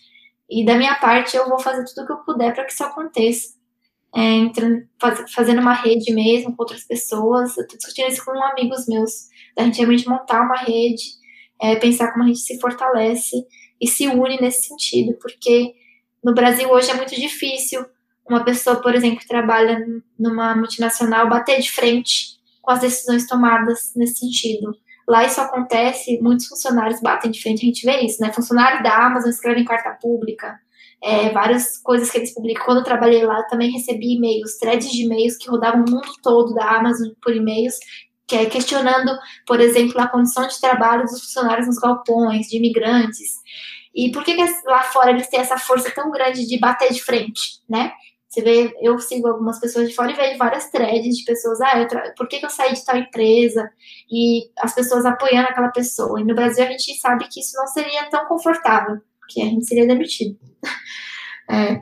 E 0.49 0.65
da 0.65 0.77
minha 0.77 0.95
parte, 0.97 1.37
eu 1.37 1.49
vou 1.49 1.59
fazer 1.59 1.85
tudo 1.85 2.05
o 2.05 2.07
que 2.07 2.13
eu 2.13 2.19
puder 2.19 2.55
para 2.55 2.65
que 2.65 2.73
isso 2.73 2.85
aconteça. 2.85 3.57
é, 4.15 4.21
entrando, 4.37 4.87
faz, 5.01 5.33
fazendo 5.33 5.61
uma 5.61 5.75
rede 5.75 6.13
mesmo 6.13 6.55
com 6.57 6.63
outras 6.63 6.85
pessoas. 6.85 7.57
Eu 7.57 7.65
estou 7.65 7.79
discutindo 7.79 8.09
isso 8.09 8.25
com 8.25 8.31
amigos 8.45 8.87
meus, 8.87 9.29
da 9.57 9.65
gente 9.65 9.77
realmente 9.79 10.09
montar 10.09 10.43
uma 10.43 10.57
rede, 10.57 11.03
é, 11.61 11.77
pensar 11.77 12.13
como 12.13 12.25
a 12.25 12.29
gente 12.29 12.41
se 12.41 12.59
fortalece 12.61 13.37
e 13.81 13.87
se 13.87 14.07
une 14.07 14.41
nesse 14.41 14.69
sentido, 14.69 15.19
porque 15.21 15.75
no 16.25 16.35
Brasil 16.35 16.71
hoje 16.71 16.91
é 16.91 16.95
muito 16.95 17.15
difícil 17.15 17.85
uma 18.29 18.43
pessoa, 18.45 18.77
por 18.77 18.95
exemplo, 18.95 19.19
que 19.21 19.29
trabalha 19.29 19.79
numa 20.19 20.57
multinacional 20.57 21.29
bater 21.29 21.61
de 21.61 21.71
frente 21.71 22.37
com 22.63 22.73
as 22.73 22.81
decisões 22.81 23.27
tomadas 23.27 23.93
nesse 23.95 24.21
sentido. 24.21 24.75
Lá 25.09 25.25
isso 25.25 25.41
acontece, 25.41 26.19
muitos 26.21 26.47
funcionários 26.47 27.01
batem 27.01 27.31
de 27.31 27.41
frente, 27.41 27.63
a 27.63 27.67
gente 27.67 27.87
vê 27.87 28.01
isso, 28.01 28.21
né? 28.21 28.33
Funcionários 28.33 28.83
da 28.83 29.07
Amazon 29.07 29.31
escrevem 29.31 29.65
carta 29.65 29.91
pública, 30.01 30.59
é, 31.03 31.31
várias 31.31 31.79
coisas 31.79 32.11
que 32.11 32.19
eles 32.19 32.35
publicam. 32.35 32.65
Quando 32.65 32.79
eu 32.79 32.85
trabalhei 32.85 33.25
lá, 33.25 33.39
eu 33.39 33.47
também 33.47 33.71
recebi 33.71 34.17
e-mails, 34.17 34.59
threads 34.59 34.91
de 34.91 35.05
e-mails 35.05 35.37
que 35.37 35.49
rodavam 35.49 35.85
o 35.85 35.91
mundo 35.91 36.09
todo 36.23 36.55
da 36.55 36.69
Amazon 36.69 37.11
por 37.23 37.35
e-mails, 37.35 37.77
que 38.27 38.35
é 38.35 38.47
questionando, 38.47 39.17
por 39.47 39.61
exemplo, 39.61 40.01
a 40.01 40.09
condição 40.09 40.49
de 40.49 40.61
trabalho 40.61 41.05
dos 41.05 41.21
funcionários 41.21 41.69
nos 41.69 41.79
galpões, 41.79 42.49
de 42.49 42.57
imigrantes. 42.57 43.37
E 43.95 44.11
por 44.11 44.25
que, 44.25 44.35
que 44.35 44.45
lá 44.67 44.83
fora 44.83 45.11
eles 45.11 45.29
têm 45.29 45.41
essa 45.41 45.57
força 45.57 45.91
tão 45.91 46.11
grande 46.11 46.47
de 46.47 46.59
bater 46.59 46.93
de 46.93 47.03
frente, 47.03 47.61
né? 47.69 47.93
Você 48.37 48.43
vê, 48.43 48.77
eu 48.83 48.99
sigo 48.99 49.29
algumas 49.29 49.59
pessoas 49.59 49.89
de 49.89 49.95
fora 49.95 50.13
e 50.13 50.15
vejo 50.15 50.37
várias 50.37 50.69
threads 50.71 51.17
de 51.17 51.25
pessoas, 51.25 51.59
ah, 51.63 51.81
eu 51.81 51.89
por 52.15 52.29
que, 52.29 52.39
que 52.39 52.45
eu 52.45 52.51
saí 52.51 52.75
de 52.75 52.85
tal 52.85 52.99
empresa? 52.99 53.67
E 54.13 54.51
as 54.59 54.75
pessoas 54.75 55.07
apoiando 55.07 55.49
aquela 55.49 55.69
pessoa. 55.69 56.21
E 56.21 56.25
no 56.25 56.35
Brasil 56.35 56.63
a 56.63 56.69
gente 56.69 56.95
sabe 56.97 57.27
que 57.31 57.41
isso 57.41 57.57
não 57.57 57.67
seria 57.67 58.11
tão 58.11 58.27
confortável, 58.27 58.99
porque 59.19 59.41
a 59.41 59.47
gente 59.47 59.65
seria 59.65 59.87
demitido. 59.87 60.39
É, 61.49 61.81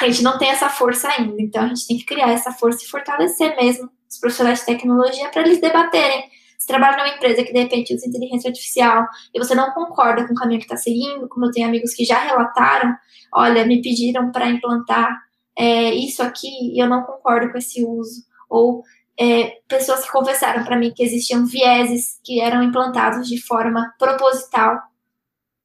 a 0.00 0.06
gente 0.08 0.22
não 0.22 0.38
tem 0.38 0.50
essa 0.50 0.68
força 0.68 1.08
ainda, 1.08 1.34
então 1.42 1.64
a 1.64 1.66
gente 1.66 1.84
tem 1.84 1.98
que 1.98 2.04
criar 2.04 2.30
essa 2.30 2.52
força 2.52 2.84
e 2.84 2.86
fortalecer 2.86 3.56
mesmo 3.56 3.90
os 4.08 4.20
profissionais 4.20 4.60
de 4.60 4.66
tecnologia 4.66 5.28
para 5.30 5.42
eles 5.42 5.60
debaterem. 5.60 6.30
Você 6.56 6.68
trabalha 6.68 6.96
numa 6.96 7.16
empresa 7.16 7.42
que 7.42 7.52
de 7.52 7.58
repente 7.58 7.92
usa 7.92 8.06
inteligência 8.06 8.50
artificial 8.50 9.04
e 9.34 9.38
você 9.40 9.52
não 9.52 9.72
concorda 9.72 10.24
com 10.28 10.32
o 10.32 10.36
caminho 10.36 10.60
que 10.60 10.66
está 10.66 10.76
seguindo, 10.76 11.28
como 11.28 11.46
eu 11.46 11.50
tenho 11.50 11.66
amigos 11.66 11.92
que 11.92 12.04
já 12.04 12.20
relataram, 12.20 12.94
olha, 13.34 13.66
me 13.66 13.82
pediram 13.82 14.30
para 14.30 14.48
implantar 14.48 15.18
é, 15.56 15.94
isso 15.94 16.22
aqui 16.22 16.48
e 16.48 16.82
eu 16.82 16.88
não 16.88 17.02
concordo 17.02 17.50
com 17.50 17.58
esse 17.58 17.84
uso. 17.84 18.24
Ou 18.48 18.82
é, 19.18 19.60
pessoas 19.68 20.04
que 20.04 20.12
confessaram 20.12 20.64
para 20.64 20.78
mim 20.78 20.92
que 20.94 21.02
existiam 21.02 21.46
vieses 21.46 22.18
que 22.24 22.40
eram 22.40 22.62
implantados 22.62 23.28
de 23.28 23.40
forma 23.40 23.94
proposital 23.98 24.80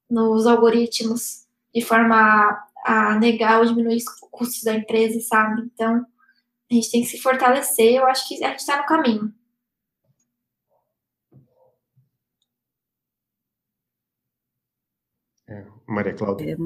nos 0.09 0.45
algoritmos, 0.45 1.47
de 1.73 1.81
forma 1.81 2.15
a, 2.85 3.11
a 3.13 3.19
negar 3.19 3.59
ou 3.59 3.65
diminuir 3.65 3.97
os 3.97 4.05
custos 4.29 4.63
da 4.63 4.75
empresa, 4.75 5.19
sabe? 5.21 5.61
Então, 5.63 6.05
a 6.69 6.73
gente 6.73 6.91
tem 6.91 7.01
que 7.01 7.07
se 7.07 7.21
fortalecer. 7.21 7.95
Eu 7.95 8.05
acho 8.07 8.27
que 8.27 8.43
a 8.43 8.49
gente 8.49 8.59
está 8.59 8.77
no 8.77 8.85
caminho. 8.85 9.33
É, 15.47 15.65
Maria 15.87 16.13
Cláudia. 16.13 16.53
É, 16.53 16.57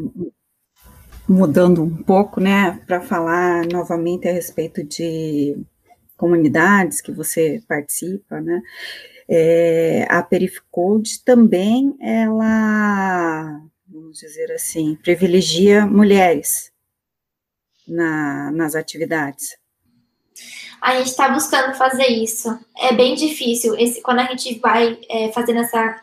mudando 1.29 1.83
um 1.83 2.03
pouco, 2.03 2.41
né, 2.41 2.81
para 2.87 2.99
falar 3.01 3.65
novamente 3.67 4.27
a 4.27 4.31
respeito 4.31 4.83
de 4.83 5.55
comunidades 6.17 6.99
que 6.99 7.11
você 7.11 7.61
participa, 7.67 8.41
né, 8.41 8.61
é, 9.29 10.07
a 10.09 10.23
Perificode 10.23 11.23
também, 11.23 11.95
ela, 12.01 13.61
vamos 13.87 14.19
dizer 14.19 14.51
assim, 14.51 14.97
privilegia 15.03 15.85
mulheres 15.85 16.71
na, 17.87 18.51
nas 18.51 18.73
atividades. 18.73 19.55
A 20.81 20.95
gente 20.95 21.09
está 21.09 21.29
buscando 21.29 21.75
fazer 21.75 22.07
isso. 22.07 22.57
É 22.77 22.93
bem 22.93 23.13
difícil. 23.13 23.75
Esse, 23.77 24.01
quando 24.01 24.19
a 24.19 24.25
gente 24.25 24.57
vai 24.59 24.97
é, 25.09 25.31
fazendo 25.31 25.59
essa 25.59 26.01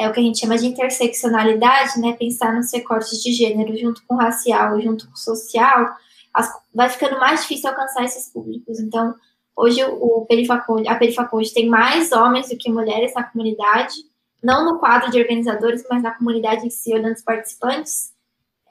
é 0.00 0.08
o 0.08 0.12
que 0.12 0.20
a 0.20 0.22
gente 0.22 0.38
chama 0.40 0.56
de 0.56 0.66
interseccionalidade, 0.66 2.00
né? 2.00 2.14
Pensar 2.14 2.54
nos 2.54 2.72
recortes 2.72 3.22
de 3.22 3.32
gênero 3.32 3.76
junto 3.76 4.02
com 4.06 4.16
racial, 4.16 4.80
junto 4.80 5.06
com 5.06 5.14
social, 5.14 5.94
as, 6.32 6.50
vai 6.74 6.88
ficando 6.88 7.18
mais 7.20 7.42
difícil 7.42 7.68
alcançar 7.68 8.04
esses 8.04 8.32
públicos. 8.32 8.80
Então, 8.80 9.14
hoje 9.54 9.84
o 9.84 10.24
Perifacode, 10.26 10.88
a 10.88 10.94
Perifacode 10.94 11.52
tem 11.52 11.68
mais 11.68 12.12
homens 12.12 12.48
do 12.48 12.56
que 12.56 12.70
mulheres 12.70 13.12
na 13.14 13.24
comunidade, 13.24 13.94
não 14.42 14.64
no 14.64 14.78
quadro 14.78 15.10
de 15.10 15.20
organizadores, 15.20 15.84
mas 15.90 16.02
na 16.02 16.12
comunidade 16.12 16.66
em 16.66 16.70
si, 16.70 16.94
olhando 16.94 17.14
os 17.14 17.22
participantes. 17.22 18.14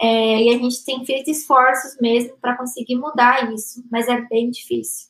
É, 0.01 0.43
e 0.43 0.49
a 0.49 0.57
gente 0.57 0.83
tem 0.83 1.05
feito 1.05 1.29
esforços 1.29 1.99
mesmo 2.01 2.37
para 2.37 2.57
conseguir 2.57 2.95
mudar 2.95 3.53
isso, 3.53 3.83
mas 3.91 4.07
é 4.07 4.19
bem 4.21 4.49
difícil. 4.49 5.09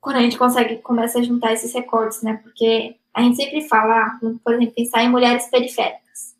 Quando 0.00 0.16
a 0.16 0.20
gente 0.20 0.38
consegue, 0.38 0.76
começa 0.78 1.18
a 1.18 1.22
juntar 1.22 1.52
esses 1.52 1.74
recortes, 1.74 2.22
né? 2.22 2.40
Porque 2.42 2.96
a 3.14 3.22
gente 3.22 3.36
sempre 3.36 3.66
fala, 3.68 4.18
por 4.44 4.54
exemplo, 4.54 4.74
pensar 4.74 5.02
em 5.02 5.10
mulheres 5.10 5.46
periféricas. 5.50 6.34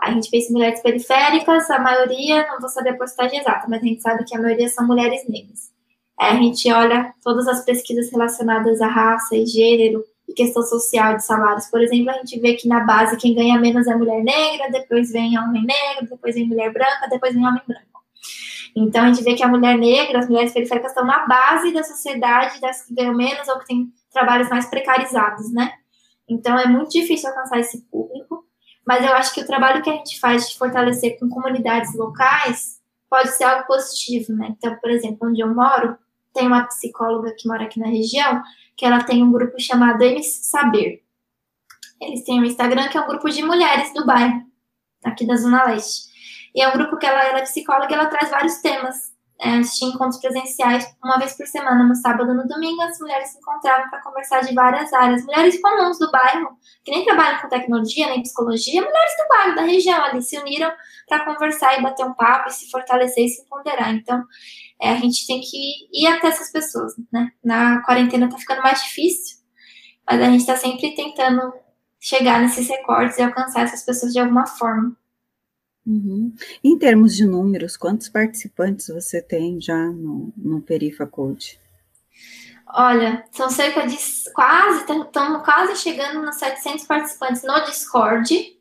A 0.00 0.10
gente 0.10 0.30
pensa 0.30 0.50
em 0.50 0.52
mulheres 0.52 0.80
periféricas, 0.80 1.70
a 1.70 1.78
maioria, 1.78 2.46
não 2.48 2.60
vou 2.60 2.68
saber 2.68 2.90
a 2.90 2.96
porcentagem 2.96 3.38
exata, 3.38 3.66
mas 3.68 3.82
a 3.82 3.86
gente 3.86 4.02
sabe 4.02 4.24
que 4.24 4.36
a 4.36 4.40
maioria 4.40 4.68
são 4.68 4.86
mulheres 4.86 5.26
negras. 5.28 5.72
Aí 6.18 6.36
a 6.36 6.40
gente 6.40 6.70
olha 6.72 7.12
todas 7.22 7.48
as 7.48 7.64
pesquisas 7.64 8.10
relacionadas 8.10 8.80
à 8.80 8.86
raça 8.86 9.36
e 9.36 9.46
gênero 9.46 10.04
e 10.28 10.32
questão 10.32 10.62
social 10.62 11.16
de 11.16 11.24
salários. 11.24 11.66
Por 11.66 11.82
exemplo, 11.82 12.10
a 12.10 12.14
gente 12.14 12.38
vê 12.38 12.54
que 12.54 12.68
na 12.68 12.80
base 12.80 13.16
quem 13.16 13.34
ganha 13.34 13.58
menos 13.58 13.86
é 13.86 13.94
mulher 13.94 14.22
negra, 14.22 14.70
depois 14.70 15.10
vem 15.10 15.38
homem 15.38 15.64
negro, 15.64 16.08
depois 16.08 16.34
vem 16.34 16.46
mulher 16.46 16.72
branca, 16.72 17.08
depois 17.10 17.34
vem 17.34 17.46
homem 17.46 17.62
branco. 17.66 17.84
Então 18.76 19.04
a 19.04 19.06
gente 19.06 19.22
vê 19.22 19.34
que 19.34 19.42
a 19.42 19.48
mulher 19.48 19.78
negra, 19.78 20.18
as 20.18 20.28
mulheres 20.28 20.52
periféricas 20.52 20.90
estão 20.90 21.04
na 21.04 21.26
base 21.26 21.72
da 21.72 21.82
sociedade 21.82 22.60
das 22.60 22.82
que 22.82 22.94
ganham 22.94 23.14
menos 23.14 23.46
ou 23.48 23.58
que 23.60 23.66
têm 23.66 23.92
trabalhos 24.12 24.48
mais 24.48 24.66
precarizados, 24.66 25.52
né? 25.52 25.72
Então 26.28 26.58
é 26.58 26.66
muito 26.66 26.90
difícil 26.90 27.28
alcançar 27.28 27.58
esse 27.58 27.82
público, 27.82 28.46
mas 28.86 29.04
eu 29.04 29.12
acho 29.12 29.34
que 29.34 29.40
o 29.40 29.46
trabalho 29.46 29.82
que 29.82 29.90
a 29.90 29.94
gente 29.94 30.18
faz 30.20 30.48
de 30.48 30.58
fortalecer 30.58 31.18
com 31.18 31.28
comunidades 31.28 31.94
locais 31.94 32.80
pode 33.08 33.30
ser 33.30 33.44
algo 33.44 33.66
positivo, 33.66 34.32
né? 34.32 34.54
Então, 34.56 34.76
por 34.76 34.90
exemplo, 34.90 35.28
onde 35.28 35.40
eu 35.40 35.54
moro, 35.54 35.96
tem 36.32 36.46
uma 36.46 36.64
psicóloga 36.64 37.34
que 37.38 37.48
mora 37.48 37.64
aqui 37.64 37.78
na 37.78 37.86
região, 37.86 38.42
que 38.76 38.84
ela 38.84 39.04
tem 39.04 39.22
um 39.22 39.30
grupo 39.30 39.60
chamado 39.60 40.02
Eles 40.02 40.26
Saber. 40.46 41.02
Eles 42.00 42.24
têm 42.24 42.40
um 42.40 42.44
Instagram 42.44 42.88
que 42.88 42.98
é 42.98 43.00
um 43.00 43.06
grupo 43.06 43.30
de 43.30 43.42
mulheres 43.42 43.94
do 43.94 44.04
bairro, 44.04 44.42
aqui 45.04 45.26
da 45.26 45.36
Zona 45.36 45.64
Leste. 45.64 46.12
E 46.54 46.60
é 46.60 46.68
um 46.68 46.72
grupo 46.72 46.96
que 46.96 47.06
ela, 47.06 47.22
ela 47.24 47.38
é 47.38 47.42
psicóloga 47.42 47.90
e 47.90 47.94
ela 47.94 48.06
traz 48.06 48.30
vários 48.30 48.56
temas 48.56 49.13
é, 49.40 49.56
encontros 49.82 50.20
presenciais 50.20 50.86
uma 51.02 51.18
vez 51.18 51.36
por 51.36 51.46
semana, 51.46 51.84
no 51.84 51.94
sábado 51.94 52.30
e 52.30 52.34
no 52.34 52.46
domingo, 52.46 52.80
as 52.82 52.98
mulheres 52.98 53.30
se 53.30 53.38
encontravam 53.38 53.90
para 53.90 54.02
conversar 54.02 54.40
de 54.40 54.54
várias 54.54 54.92
áreas. 54.92 55.24
Mulheres 55.24 55.60
comuns 55.60 55.98
do 55.98 56.10
bairro, 56.10 56.56
que 56.84 56.90
nem 56.90 57.04
trabalham 57.04 57.40
com 57.40 57.48
tecnologia, 57.48 58.06
nem 58.06 58.22
psicologia, 58.22 58.80
mulheres 58.80 59.12
do 59.18 59.28
bairro, 59.28 59.56
da 59.56 59.62
região 59.62 60.04
ali, 60.04 60.22
se 60.22 60.38
uniram 60.38 60.72
para 61.08 61.24
conversar 61.24 61.78
e 61.78 61.82
bater 61.82 62.06
um 62.06 62.14
papo 62.14 62.48
e 62.48 62.52
se 62.52 62.70
fortalecer 62.70 63.24
e 63.24 63.28
se 63.28 63.42
empoderar. 63.42 63.92
Então, 63.92 64.22
é, 64.80 64.90
a 64.90 64.96
gente 64.96 65.26
tem 65.26 65.40
que 65.40 65.88
ir 65.92 66.06
até 66.06 66.28
essas 66.28 66.50
pessoas, 66.52 66.92
né? 67.12 67.30
Na 67.44 67.82
quarentena 67.82 68.28
tá 68.28 68.38
ficando 68.38 68.62
mais 68.62 68.82
difícil, 68.82 69.38
mas 70.08 70.20
a 70.20 70.26
gente 70.26 70.40
está 70.40 70.56
sempre 70.56 70.94
tentando 70.94 71.52
chegar 72.00 72.40
nesses 72.40 72.68
recortes 72.68 73.18
e 73.18 73.22
alcançar 73.22 73.62
essas 73.62 73.84
pessoas 73.84 74.12
de 74.12 74.20
alguma 74.20 74.46
forma. 74.46 74.96
Uhum. 75.86 76.34
Em 76.62 76.78
termos 76.78 77.14
de 77.14 77.26
números, 77.26 77.76
quantos 77.76 78.08
participantes 78.08 78.88
você 78.88 79.20
tem 79.20 79.60
já 79.60 79.76
no, 79.76 80.32
no 80.36 80.60
Perifa 80.60 81.06
Code? 81.06 81.60
Olha, 82.66 83.24
são 83.30 83.50
cerca 83.50 83.86
de 83.86 83.96
quase, 84.32 84.80
estamos 84.80 85.44
quase 85.44 85.76
chegando 85.76 86.24
nos 86.24 86.36
700 86.36 86.86
participantes 86.86 87.42
no 87.42 87.64
Discord, 87.66 88.56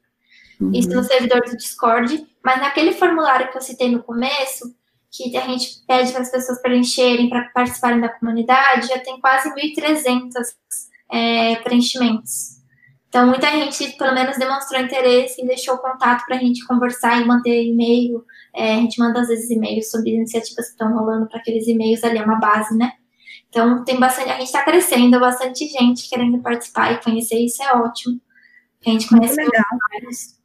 uhum. 0.59 0.71
isso 0.74 0.89
no 0.89 1.03
servidor 1.03 1.41
do 1.41 1.57
Discord, 1.57 2.28
mas 2.43 2.59
naquele 2.59 2.91
formulário 2.91 3.49
que 3.49 3.57
eu 3.57 3.61
citei 3.61 3.89
no 3.89 4.03
começo, 4.03 4.76
que 5.09 5.36
a 5.38 5.47
gente 5.47 5.84
pede 5.88 6.11
para 6.11 6.21
as 6.21 6.32
pessoas 6.32 6.61
preencherem, 6.61 7.30
para 7.30 7.49
participarem 7.53 8.01
da 8.01 8.09
comunidade, 8.09 8.88
já 8.88 8.99
tem 8.99 9.19
quase 9.21 9.49
1.300 9.49 10.32
é, 11.11 11.55
preenchimentos. 11.57 12.62
Então, 13.14 13.28
muita 13.28 13.45
gente, 13.51 13.95
pelo 13.95 14.16
menos, 14.16 14.39
demonstrou 14.39 14.82
interesse 14.82 15.39
e 15.39 15.45
deixou 15.45 15.78
contato 15.78 16.26
para 16.26 16.36
a 16.36 16.39
gente 16.39 16.66
conversar 16.66 17.22
e 17.22 17.26
manter 17.28 17.64
e-mail. 17.64 18.26
É, 18.55 18.74
a 18.74 18.78
gente 18.78 18.97
manda, 18.97 19.22
às 19.22 19.28
vezes, 19.28 19.51
e-mails 19.51 19.91
sobre 19.91 20.16
iniciativas 20.16 20.66
que 20.66 20.72
estão 20.72 20.91
rolando 20.91 21.28
para 21.28 21.39
aqueles 21.39 21.68
e-mails 21.68 22.03
ali, 22.03 22.18
é 22.18 22.24
uma 22.24 22.39
base, 22.39 22.76
né? 22.76 22.93
Então, 23.49 23.84
tem 23.84 23.99
bastante, 23.99 24.32
a 24.32 24.39
gente 24.39 24.47
está 24.47 24.64
crescendo, 24.64 25.20
bastante 25.20 25.68
gente 25.68 26.09
querendo 26.09 26.41
participar 26.41 26.91
e 26.91 27.03
conhecer, 27.03 27.38
isso 27.38 27.61
é 27.61 27.72
ótimo. 27.74 28.20
A 28.84 28.89
gente 28.89 29.07
conhece 29.07 29.36
legal. 29.36 29.64
vários. 29.91 30.39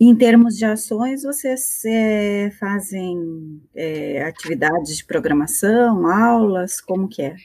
Em 0.00 0.16
termos 0.16 0.56
de 0.56 0.64
ações, 0.64 1.22
vocês 1.22 1.84
é, 1.84 2.50
fazem 2.58 3.62
é, 3.72 4.24
atividades 4.24 4.96
de 4.96 5.04
programação, 5.04 6.04
aulas, 6.08 6.80
como 6.80 7.08
que 7.08 7.22
é? 7.22 7.36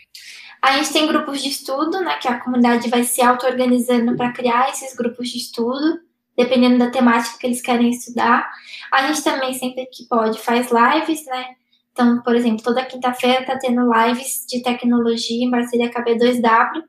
A 0.66 0.72
gente 0.78 0.91
tem 0.91 1.05
grupos 1.05 1.43
de 1.43 1.49
estudo, 1.49 2.01
né, 2.01 2.18
que 2.18 2.28
a 2.28 2.39
comunidade 2.39 2.89
vai 2.89 3.03
se 3.03 3.22
auto-organizando 3.22 4.16
para 4.16 4.34
criar 4.34 4.68
esses 4.72 4.95
grupos 4.95 5.30
de 5.30 5.38
estudo, 5.38 5.99
dependendo 6.36 6.80
da 6.80 6.89
temática 6.89 7.38
que 7.38 7.45
eles 7.45 7.61
querem 7.61 7.91
estudar. 7.91 8.49
A 8.91 9.05
gente 9.05 9.24
também, 9.24 9.53
sempre 9.53 9.86
que 9.86 10.07
pode, 10.07 10.39
faz 10.39 10.70
lives, 10.72 11.24
né, 11.28 11.49
Então, 11.91 12.20
por 12.24 12.36
exemplo, 12.36 12.63
toda 12.63 12.84
quinta-feira 12.84 13.41
está 13.41 13.59
tendo 13.59 13.88
lives 13.93 14.43
de 14.49 14.63
tecnologia 14.63 15.45
em 15.45 15.51
parceria 15.51 15.93
com 15.93 15.99
a 15.99 16.03
B2W. 16.03 16.84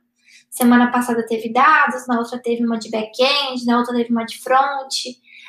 Semana 0.49 0.91
passada 0.91 1.27
teve 1.27 1.53
dados, 1.53 2.07
na 2.09 2.19
outra 2.19 2.39
teve 2.39 2.65
uma 2.65 2.79
de 2.79 2.91
back-end, 2.91 3.67
na 3.67 3.77
outra 3.77 3.95
teve 3.95 4.11
uma 4.11 4.25
de 4.25 4.39
front, 4.41 4.95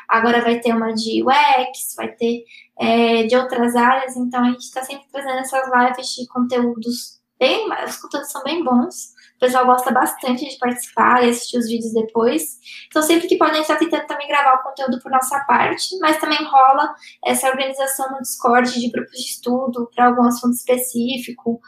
agora 0.05 0.41
vai 0.41 0.59
ter 0.59 0.75
uma 0.75 0.93
de 0.93 1.23
UX, 1.23 1.95
vai 1.95 2.09
ter 2.09 2.43
é, 2.77 3.23
de 3.23 3.37
outras 3.37 3.73
áreas. 3.73 4.17
Então, 4.17 4.43
a 4.43 4.51
gente 4.51 4.63
está 4.63 4.83
sempre 4.83 5.05
trazendo 5.13 5.39
essas 5.39 5.63
lives 5.65 6.07
de 6.09 6.27
conteúdos 6.27 7.16
bem, 7.39 7.67
os 7.85 7.97
conteúdos 7.97 8.31
são 8.31 8.43
bem 8.43 8.63
bons. 8.63 9.15
O 9.35 9.39
pessoal 9.39 9.65
gosta 9.67 9.91
bastante 9.91 10.49
de 10.49 10.57
participar 10.57 11.23
e 11.23 11.29
assistir 11.29 11.57
os 11.57 11.67
vídeos 11.67 11.93
depois. 11.93 12.59
Então, 12.87 13.03
sempre 13.03 13.27
que 13.27 13.37
podem, 13.37 13.61
estar 13.61 13.75
tentando 13.75 14.07
também 14.07 14.27
gravar 14.27 14.55
o 14.55 14.63
conteúdo 14.63 14.99
por 14.99 15.11
nossa 15.11 15.39
parte, 15.41 15.97
mas 15.99 16.19
também 16.19 16.43
rola 16.43 16.95
essa 17.23 17.47
organização 17.47 18.11
no 18.11 18.21
Discord 18.21 18.79
de 18.79 18.89
grupos 18.89 19.17
de 19.17 19.29
estudo 19.29 19.89
para 19.93 20.07
algum 20.07 20.23
assunto 20.23 20.55
específico. 20.55 21.59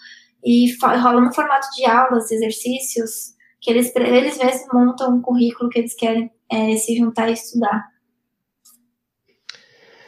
E 0.44 0.74
rola 0.82 1.22
no 1.22 1.34
formato 1.34 1.68
de 1.76 1.86
aulas, 1.86 2.32
exercícios, 2.32 3.36
que 3.62 3.70
eles, 3.70 3.94
eles 3.96 4.38
mesmos 4.38 4.68
montam 4.74 5.16
um 5.16 5.22
currículo 5.22 5.70
que 5.70 5.80
eles 5.80 5.94
querem 5.94 6.32
é, 6.50 6.76
se 6.78 6.98
juntar 6.98 7.30
e 7.30 7.34
estudar. 7.34 7.88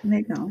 Legal. 0.04 0.50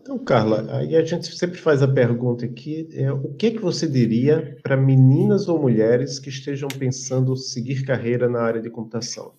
Então, 0.00 0.18
Carla, 0.18 0.66
aí 0.76 0.94
a 0.94 1.04
gente 1.04 1.34
sempre 1.36 1.58
faz 1.58 1.82
a 1.82 1.88
pergunta 1.88 2.44
aqui: 2.44 2.88
é, 2.92 3.10
o 3.10 3.34
que, 3.34 3.52
que 3.52 3.58
você 3.58 3.88
diria 3.88 4.58
para 4.62 4.76
meninas 4.76 5.48
ou 5.48 5.60
mulheres 5.60 6.18
que 6.18 6.28
estejam 6.28 6.68
pensando 6.68 7.36
seguir 7.36 7.84
carreira 7.84 8.28
na 8.28 8.40
área 8.40 8.60
de 8.60 8.70
computação? 8.70 9.34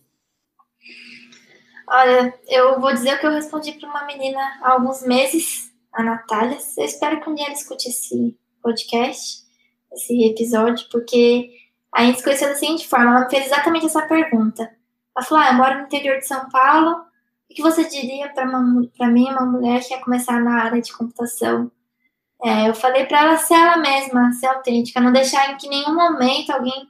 Olha, 1.89 2.33
eu 2.47 2.81
vou 2.81 2.93
dizer 2.93 3.15
o 3.15 3.19
que 3.19 3.25
eu 3.25 3.31
respondi 3.31 3.71
para 3.73 3.89
uma 3.89 4.05
menina 4.05 4.39
há 4.61 4.71
alguns 4.71 5.03
meses, 5.03 5.71
a 5.93 6.03
Natália. 6.03 6.57
Eu 6.77 6.85
espero 6.85 7.21
que 7.21 7.29
um 7.29 7.35
dia 7.35 7.45
ela 7.45 7.53
escute 7.53 7.87
esse 7.87 8.37
podcast, 8.61 9.43
esse 9.93 10.25
episódio, 10.25 10.85
porque 10.91 11.49
a 11.93 12.03
gente 12.03 12.17
se 12.17 12.23
conheceu 12.23 12.49
da 12.49 12.55
seguinte 12.55 12.87
forma: 12.87 13.11
ela 13.11 13.29
fez 13.29 13.45
exatamente 13.45 13.85
essa 13.85 14.01
pergunta. 14.07 14.69
Ela 15.15 15.25
falou: 15.25 15.43
Ah, 15.43 15.49
eu 15.49 15.53
moro 15.53 15.75
no 15.75 15.85
interior 15.85 16.17
de 16.17 16.27
São 16.27 16.49
Paulo 16.49 17.06
o 17.49 17.53
que 17.53 17.61
você 17.61 17.87
diria 17.87 18.29
para 18.29 18.45
mim, 19.07 19.29
uma 19.29 19.45
mulher 19.45 19.81
que 19.81 19.89
quer 19.89 20.01
começar 20.01 20.39
na 20.39 20.63
área 20.63 20.81
de 20.81 20.95
computação? 20.95 21.71
É, 22.43 22.69
eu 22.69 22.75
falei 22.75 23.05
para 23.05 23.21
ela 23.21 23.37
ser 23.37 23.55
ela 23.55 23.77
mesma, 23.77 24.31
ser 24.33 24.47
autêntica, 24.47 24.99
não 24.99 25.11
deixar 25.11 25.51
em 25.51 25.57
que 25.57 25.67
nenhum 25.67 25.95
momento 25.95 26.51
alguém 26.51 26.87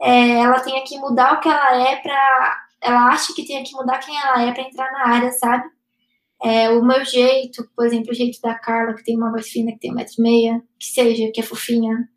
é, 0.00 0.40
ela 0.40 0.60
tenha 0.60 0.82
que 0.84 0.98
mudar 0.98 1.34
o 1.34 1.40
que 1.40 1.48
ela 1.48 1.88
é 1.88 1.96
para 1.96 2.66
ela 2.82 3.08
acha 3.08 3.34
que 3.34 3.46
tenha 3.46 3.62
que 3.62 3.72
mudar 3.74 3.98
quem 3.98 4.16
ela 4.16 4.42
é 4.42 4.52
para 4.52 4.62
entrar 4.62 4.90
na 4.92 5.08
área, 5.08 5.30
sabe? 5.32 5.64
É, 6.42 6.70
o 6.70 6.82
meu 6.82 7.04
jeito, 7.04 7.68
por 7.76 7.86
exemplo, 7.86 8.10
o 8.10 8.14
jeito 8.14 8.40
da 8.40 8.54
Carla, 8.54 8.94
que 8.94 9.04
tem 9.04 9.16
uma 9.16 9.30
voz 9.30 9.48
fina, 9.48 9.72
que 9.72 9.78
tem 9.78 9.92
um 9.92 9.94
metro 9.94 10.14
e 10.18 10.22
meia, 10.22 10.62
que 10.78 10.86
seja, 10.86 11.30
que 11.32 11.40
é 11.40 11.42
fofinha, 11.42 12.08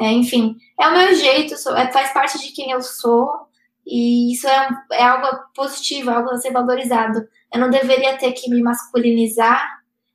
é, 0.00 0.10
enfim, 0.12 0.56
é 0.78 0.88
o 0.88 0.92
meu 0.92 1.14
jeito, 1.14 1.56
sou, 1.56 1.76
é, 1.76 1.90
faz 1.92 2.12
parte 2.12 2.38
de 2.38 2.52
quem 2.52 2.72
eu 2.72 2.80
sou, 2.82 3.47
e 3.88 4.32
isso 4.32 4.46
é, 4.46 4.68
é 4.92 5.04
algo 5.04 5.26
positivo, 5.54 6.10
algo 6.10 6.30
a 6.30 6.36
ser 6.36 6.52
valorizado. 6.52 7.26
Eu 7.52 7.60
não 7.60 7.70
deveria 7.70 8.18
ter 8.18 8.32
que 8.32 8.50
me 8.50 8.62
masculinizar 8.62 9.66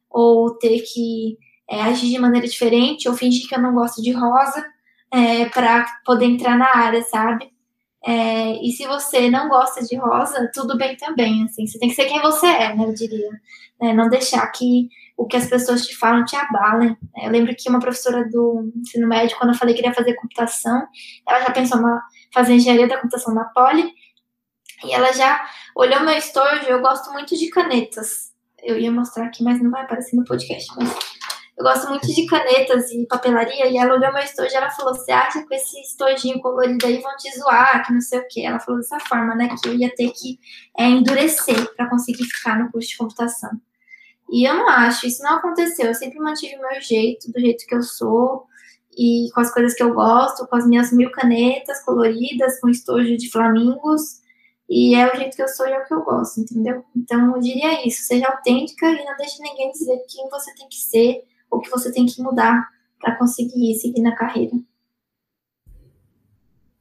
ou 0.10 0.56
ter 0.60 0.82
que 0.82 1.38
é, 1.68 1.82
agir 1.82 2.12
de 2.12 2.20
maneira 2.20 2.48
diferente 2.48 3.10
ou 3.10 3.16
fingir 3.16 3.50
que 3.50 3.56
eu 3.56 3.62
não 3.62 3.74
gosto 3.74 4.02
de 4.02 4.12
rosa 4.12 4.64
é, 5.12 5.46
para 5.46 5.86
poder 6.06 6.26
entrar 6.26 6.56
na 6.56 6.76
área, 6.76 7.02
sabe? 7.02 7.52
É, 8.06 8.62
e 8.62 8.72
se 8.72 8.86
você 8.86 9.30
não 9.30 9.50
gosta 9.50 9.82
de 9.84 9.96
rosa, 9.96 10.52
tudo 10.54 10.78
bem 10.78 10.96
também, 10.98 11.44
assim, 11.46 11.66
você 11.66 11.80
tem 11.80 11.90
que 11.90 11.96
ser 11.96 12.06
quem 12.06 12.22
você 12.22 12.46
é, 12.46 12.76
né, 12.76 12.86
eu 12.86 12.94
diria. 12.94 13.30
É, 13.82 13.94
não 13.94 14.08
deixar 14.08 14.46
que 14.48 14.90
o 15.18 15.26
que 15.26 15.38
as 15.38 15.48
pessoas 15.48 15.86
te 15.86 15.96
falam 15.96 16.26
te 16.26 16.36
abalem. 16.36 16.98
Eu 17.22 17.32
lembro 17.32 17.56
que 17.56 17.70
uma 17.70 17.80
professora 17.80 18.28
do 18.30 18.72
ensino 18.76 19.08
médio, 19.08 19.38
quando 19.38 19.52
eu 19.54 19.58
falei 19.58 19.74
que 19.74 19.82
queria 19.82 19.96
fazer 19.96 20.16
computação, 20.16 20.86
ela 21.28 21.42
já 21.42 21.52
pensou 21.52 21.80
em 21.80 21.84
fazer 22.34 22.54
engenharia 22.54 22.88
da 22.88 22.98
computação 22.98 23.34
na 23.34 23.46
Poli, 23.46 23.94
e 24.84 24.92
ela 24.92 25.12
já 25.14 25.46
olhou 25.76 26.02
meu 26.02 26.18
estojo, 26.18 26.66
eu 26.68 26.82
gosto 26.82 27.12
muito 27.12 27.38
de 27.38 27.50
canetas. 27.50 28.34
Eu 28.62 28.78
ia 28.78 28.92
mostrar 28.92 29.26
aqui, 29.26 29.44
mas 29.44 29.62
não 29.62 29.72
vai 29.72 29.84
aparecer 29.84 30.16
no 30.16 30.26
podcast. 30.26 30.68
Mas 30.78 30.94
eu 31.58 31.64
gosto 31.64 31.88
muito 31.90 32.08
de 32.08 32.26
canetas 32.26 32.92
e 32.92 33.06
papelaria. 33.06 33.68
E 33.68 33.78
ela 33.78 33.96
olhou 33.96 34.12
meu 34.12 34.24
estojo 34.24 34.52
e 34.52 34.56
ela 34.56 34.70
falou: 34.72 34.94
Você 34.94 35.12
acha 35.12 35.40
que 35.40 35.48
com 35.48 35.54
esse 35.54 35.80
estojinho 35.82 36.40
colorido 36.42 36.86
aí 36.86 37.00
vão 37.00 37.16
te 37.16 37.30
zoar, 37.38 37.86
que 37.86 37.94
não 37.94 38.02
sei 38.02 38.20
o 38.20 38.28
quê? 38.30 38.42
Ela 38.42 38.60
falou 38.60 38.82
dessa 38.82 39.00
forma, 39.00 39.36
né? 39.36 39.50
Que 39.62 39.70
eu 39.70 39.76
ia 39.76 39.94
ter 39.94 40.12
que 40.12 40.40
é, 40.78 40.86
endurecer 40.86 41.74
para 41.76 41.90
conseguir 41.90 42.26
ficar 42.26 42.58
no 42.58 42.72
curso 42.72 42.90
de 42.90 42.98
computação. 42.98 43.52
E 44.30 44.48
eu 44.48 44.56
não 44.56 44.68
acho, 44.68 45.06
isso 45.06 45.22
não 45.22 45.38
aconteceu. 45.38 45.88
Eu 45.88 45.94
sempre 45.94 46.20
mantive 46.20 46.56
o 46.56 46.62
meu 46.62 46.82
jeito, 46.82 47.32
do 47.32 47.40
jeito 47.40 47.66
que 47.68 47.76
eu 47.76 47.84
sou, 47.84 48.48
e 48.98 49.30
com 49.34 49.42
as 49.42 49.54
coisas 49.54 49.74
que 49.74 49.84
eu 49.84 49.94
gosto, 49.94 50.48
com 50.48 50.56
as 50.56 50.68
minhas 50.68 50.92
mil 50.92 51.12
canetas 51.12 51.84
coloridas, 51.84 52.60
com 52.60 52.70
estojo 52.70 53.18
de 53.18 53.30
flamingos. 53.30 54.22
E 54.70 54.96
é 54.96 55.12
o 55.12 55.16
jeito 55.16 55.36
que 55.36 55.44
eu 55.44 55.48
sou 55.48 55.68
e 55.68 55.72
é 55.72 55.80
o 55.80 55.86
que 55.86 55.94
eu 55.94 56.04
gosto, 56.04 56.40
entendeu? 56.40 56.84
Então 56.96 57.36
eu 57.36 57.42
diria 57.42 57.86
isso: 57.88 58.04
seja 58.04 58.28
autêntica 58.28 58.90
e 58.90 59.06
não 59.06 59.16
deixe 59.18 59.42
ninguém 59.42 59.72
dizer 59.72 59.98
quem 60.10 60.30
você 60.30 60.54
tem 60.56 60.68
que 60.70 60.78
ser 60.78 61.24
ou 61.52 61.60
que 61.60 61.70
você 61.70 61.92
tem 61.92 62.06
que 62.06 62.22
mudar 62.22 62.68
para 63.00 63.16
conseguir 63.18 63.76
seguir 63.76 64.02
na 64.02 64.16
carreira. 64.16 64.54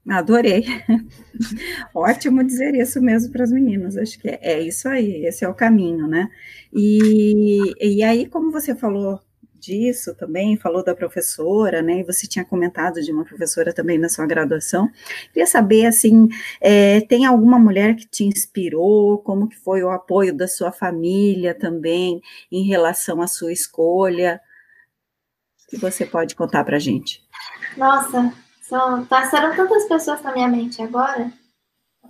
Adorei. 0.08 0.64
Ótimo 1.94 2.42
dizer 2.42 2.74
isso 2.74 3.00
mesmo 3.00 3.32
para 3.32 3.44
as 3.44 3.52
meninas. 3.52 3.96
Acho 3.96 4.18
que 4.18 4.28
é, 4.28 4.38
é, 4.42 4.60
isso 4.60 4.88
aí, 4.88 5.24
esse 5.26 5.44
é 5.44 5.48
o 5.48 5.54
caminho, 5.54 6.08
né? 6.08 6.28
E, 6.72 7.72
e 7.80 8.02
aí, 8.02 8.26
como 8.26 8.50
você 8.50 8.74
falou 8.74 9.20
disso 9.62 10.14
também, 10.16 10.56
falou 10.56 10.82
da 10.82 10.94
professora, 10.94 11.80
né? 11.80 12.00
E 12.00 12.02
você 12.02 12.26
tinha 12.26 12.44
comentado 12.44 13.00
de 13.00 13.12
uma 13.12 13.24
professora 13.24 13.72
também 13.72 13.96
na 13.96 14.08
sua 14.08 14.26
graduação. 14.26 14.90
Queria 15.32 15.46
saber, 15.46 15.86
assim, 15.86 16.28
é, 16.60 17.00
tem 17.02 17.24
alguma 17.24 17.58
mulher 17.58 17.94
que 17.94 18.06
te 18.06 18.24
inspirou? 18.24 19.18
Como 19.18 19.48
que 19.48 19.56
foi 19.56 19.82
o 19.84 19.90
apoio 19.90 20.34
da 20.34 20.48
sua 20.48 20.72
família 20.72 21.54
também 21.54 22.20
em 22.50 22.64
relação 22.64 23.22
à 23.22 23.28
sua 23.28 23.52
escolha? 23.52 24.40
Que 25.68 25.76
você 25.76 26.04
pode 26.04 26.34
contar 26.34 26.64
para 26.64 26.78
gente? 26.80 27.22
Nossa, 27.76 28.34
são, 28.60 29.04
passaram 29.06 29.54
tantas 29.54 29.84
pessoas 29.84 30.20
na 30.22 30.32
minha 30.32 30.48
mente 30.48 30.82
agora, 30.82 31.32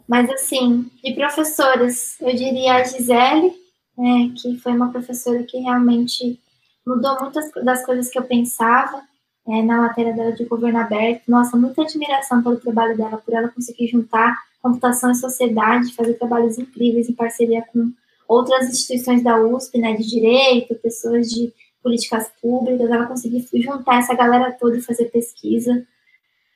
mas 0.08 0.28
assim, 0.30 0.90
de 1.04 1.14
professoras, 1.14 2.20
eu 2.20 2.34
diria 2.34 2.74
a 2.74 2.84
Gisele, 2.84 3.52
né, 3.96 4.32
que 4.36 4.58
foi 4.58 4.72
uma 4.72 4.90
professora 4.90 5.42
que 5.44 5.58
realmente 5.58 6.40
mudou 6.86 7.20
muitas 7.20 7.50
das 7.64 7.84
coisas 7.84 8.10
que 8.10 8.18
eu 8.18 8.22
pensava 8.24 9.02
é, 9.46 9.62
na 9.62 9.78
matéria 9.78 10.12
dela 10.12 10.32
de 10.32 10.44
governo 10.44 10.78
aberto. 10.78 11.22
Nossa, 11.28 11.56
muita 11.56 11.82
admiração 11.82 12.42
pelo 12.42 12.56
trabalho 12.58 12.96
dela, 12.96 13.18
por 13.18 13.34
ela 13.34 13.48
conseguir 13.48 13.88
juntar 13.88 14.36
computação 14.60 15.10
e 15.10 15.16
sociedade, 15.16 15.94
fazer 15.94 16.14
trabalhos 16.14 16.58
incríveis 16.58 17.08
em 17.08 17.14
parceria 17.14 17.62
com 17.72 17.92
outras 18.28 18.68
instituições 18.68 19.22
da 19.22 19.36
USP, 19.36 19.78
né, 19.78 19.94
de 19.94 20.08
direito, 20.08 20.74
pessoas 20.76 21.28
de 21.28 21.52
políticas 21.82 22.30
públicas, 22.40 22.88
ela 22.88 23.06
conseguiu 23.06 23.44
juntar 23.54 23.98
essa 23.98 24.14
galera 24.14 24.52
toda 24.52 24.78
e 24.78 24.82
fazer 24.82 25.06
pesquisa. 25.06 25.84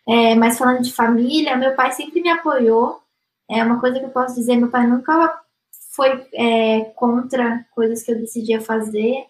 É, 0.08 0.36
mas 0.36 0.56
falando 0.56 0.82
de 0.82 0.92
família, 0.92 1.56
meu 1.56 1.74
pai 1.74 1.90
sempre 1.92 2.22
me 2.22 2.30
apoiou. 2.30 3.00
É 3.50 3.62
uma 3.64 3.80
coisa 3.80 3.98
que 3.98 4.04
eu 4.04 4.10
posso 4.10 4.36
dizer, 4.36 4.56
meu 4.56 4.70
pai 4.70 4.86
nunca 4.86 5.40
foi 5.90 6.26
é, 6.32 6.84
contra 6.94 7.66
coisas 7.74 8.04
que 8.04 8.12
eu 8.12 8.18
decidia 8.18 8.60
fazer 8.60 9.26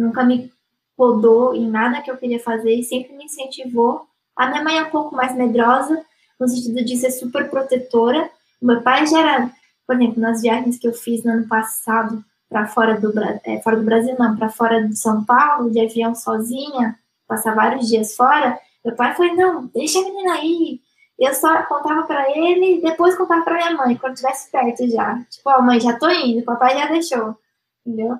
nunca 0.00 0.24
me 0.24 0.50
podou 0.96 1.54
em 1.54 1.68
nada 1.68 2.00
que 2.00 2.10
eu 2.10 2.16
queria 2.16 2.40
fazer 2.40 2.74
e 2.74 2.82
sempre 2.82 3.14
me 3.14 3.24
incentivou. 3.24 4.06
A 4.34 4.48
minha 4.48 4.64
mãe 4.64 4.78
é 4.78 4.82
um 4.82 4.90
pouco 4.90 5.14
mais 5.14 5.34
medrosa, 5.36 6.02
no 6.38 6.48
sentido 6.48 6.82
de 6.84 6.96
ser 6.96 7.10
super 7.10 7.50
protetora. 7.50 8.30
O 8.60 8.66
meu 8.66 8.80
pai 8.80 9.06
já 9.06 9.20
era, 9.20 9.50
por 9.86 9.96
exemplo, 9.96 10.20
nas 10.20 10.40
viagens 10.40 10.78
que 10.78 10.88
eu 10.88 10.94
fiz 10.94 11.22
no 11.22 11.32
ano 11.32 11.46
passado 11.46 12.24
para 12.48 12.66
fora 12.66 12.98
do 12.98 13.12
é, 13.44 13.60
fora 13.60 13.76
do 13.76 13.84
Brasil, 13.84 14.16
não, 14.18 14.36
para 14.36 14.48
fora 14.48 14.86
de 14.86 14.96
São 14.96 15.24
Paulo, 15.24 15.70
de 15.70 15.80
avião 15.80 16.14
sozinha, 16.14 16.98
passar 17.28 17.54
vários 17.54 17.86
dias 17.86 18.16
fora. 18.16 18.58
Meu 18.84 18.94
pai 18.96 19.14
foi 19.14 19.32
não, 19.34 19.66
deixa 19.66 19.98
a 19.98 20.02
menina 20.02 20.34
aí. 20.34 20.80
Eu 21.18 21.34
só 21.34 21.62
contava 21.64 22.04
para 22.04 22.30
ele 22.30 22.78
e 22.78 22.82
depois 22.82 23.14
contava 23.14 23.44
para 23.44 23.56
minha 23.56 23.74
mãe 23.76 23.96
quando 23.96 24.14
estivesse 24.14 24.50
perto 24.50 24.88
já. 24.88 25.18
Tipo, 25.30 25.50
ó, 25.50 25.58
oh, 25.58 25.62
mãe, 25.62 25.78
já 25.78 25.98
tô 25.98 26.08
indo, 26.08 26.42
papai 26.44 26.78
já 26.78 26.86
deixou, 26.86 27.36
entendeu? 27.84 28.18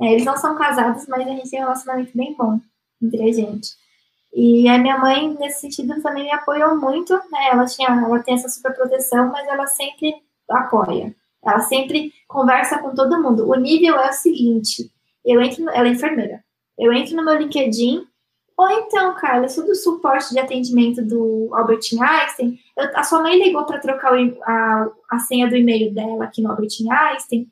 É, 0.00 0.12
eles 0.12 0.24
não 0.24 0.36
são 0.36 0.56
casados, 0.56 1.06
mas 1.08 1.26
a 1.26 1.30
gente 1.30 1.50
tem 1.50 1.60
um 1.60 1.64
relacionamento 1.64 2.16
bem 2.16 2.34
bom 2.36 2.60
entre 3.02 3.22
a 3.22 3.32
gente. 3.32 3.70
E 4.32 4.68
a 4.68 4.78
minha 4.78 4.98
mãe, 4.98 5.34
nesse 5.38 5.60
sentido, 5.60 6.00
também 6.02 6.24
me 6.24 6.32
apoiou 6.32 6.76
muito, 6.76 7.14
né? 7.14 7.48
Ela, 7.50 7.64
tinha, 7.64 7.88
ela 7.88 8.22
tem 8.22 8.34
essa 8.34 8.48
super 8.48 8.74
proteção, 8.74 9.30
mas 9.32 9.46
ela 9.48 9.66
sempre 9.66 10.14
apoia. 10.48 11.14
Ela 11.44 11.60
sempre 11.60 12.12
conversa 12.26 12.78
com 12.78 12.94
todo 12.94 13.20
mundo. 13.22 13.48
O 13.48 13.54
nível 13.54 13.96
é 13.96 14.10
o 14.10 14.12
seguinte: 14.12 14.90
eu 15.24 15.40
entro, 15.40 15.68
ela 15.70 15.88
é 15.88 15.92
enfermeira. 15.92 16.44
Eu 16.78 16.92
entro 16.92 17.16
no 17.16 17.24
meu 17.24 17.36
LinkedIn, 17.36 18.06
ou 18.58 18.68
então, 18.70 19.14
Carla, 19.14 19.44
eu 19.44 19.48
sou 19.48 19.64
do 19.64 19.74
suporte 19.76 20.32
de 20.32 20.40
atendimento 20.40 21.00
do 21.00 21.48
Albert 21.52 21.80
Einstein. 22.00 22.58
Eu, 22.76 22.90
a 22.96 23.04
sua 23.04 23.22
mãe 23.22 23.38
ligou 23.38 23.64
para 23.64 23.78
trocar 23.78 24.12
o, 24.12 24.42
a, 24.42 24.90
a 25.10 25.18
senha 25.20 25.48
do 25.48 25.56
e-mail 25.56 25.94
dela 25.94 26.24
aqui 26.24 26.42
no 26.42 26.50
Albert 26.50 26.70
Einstein. 26.90 27.48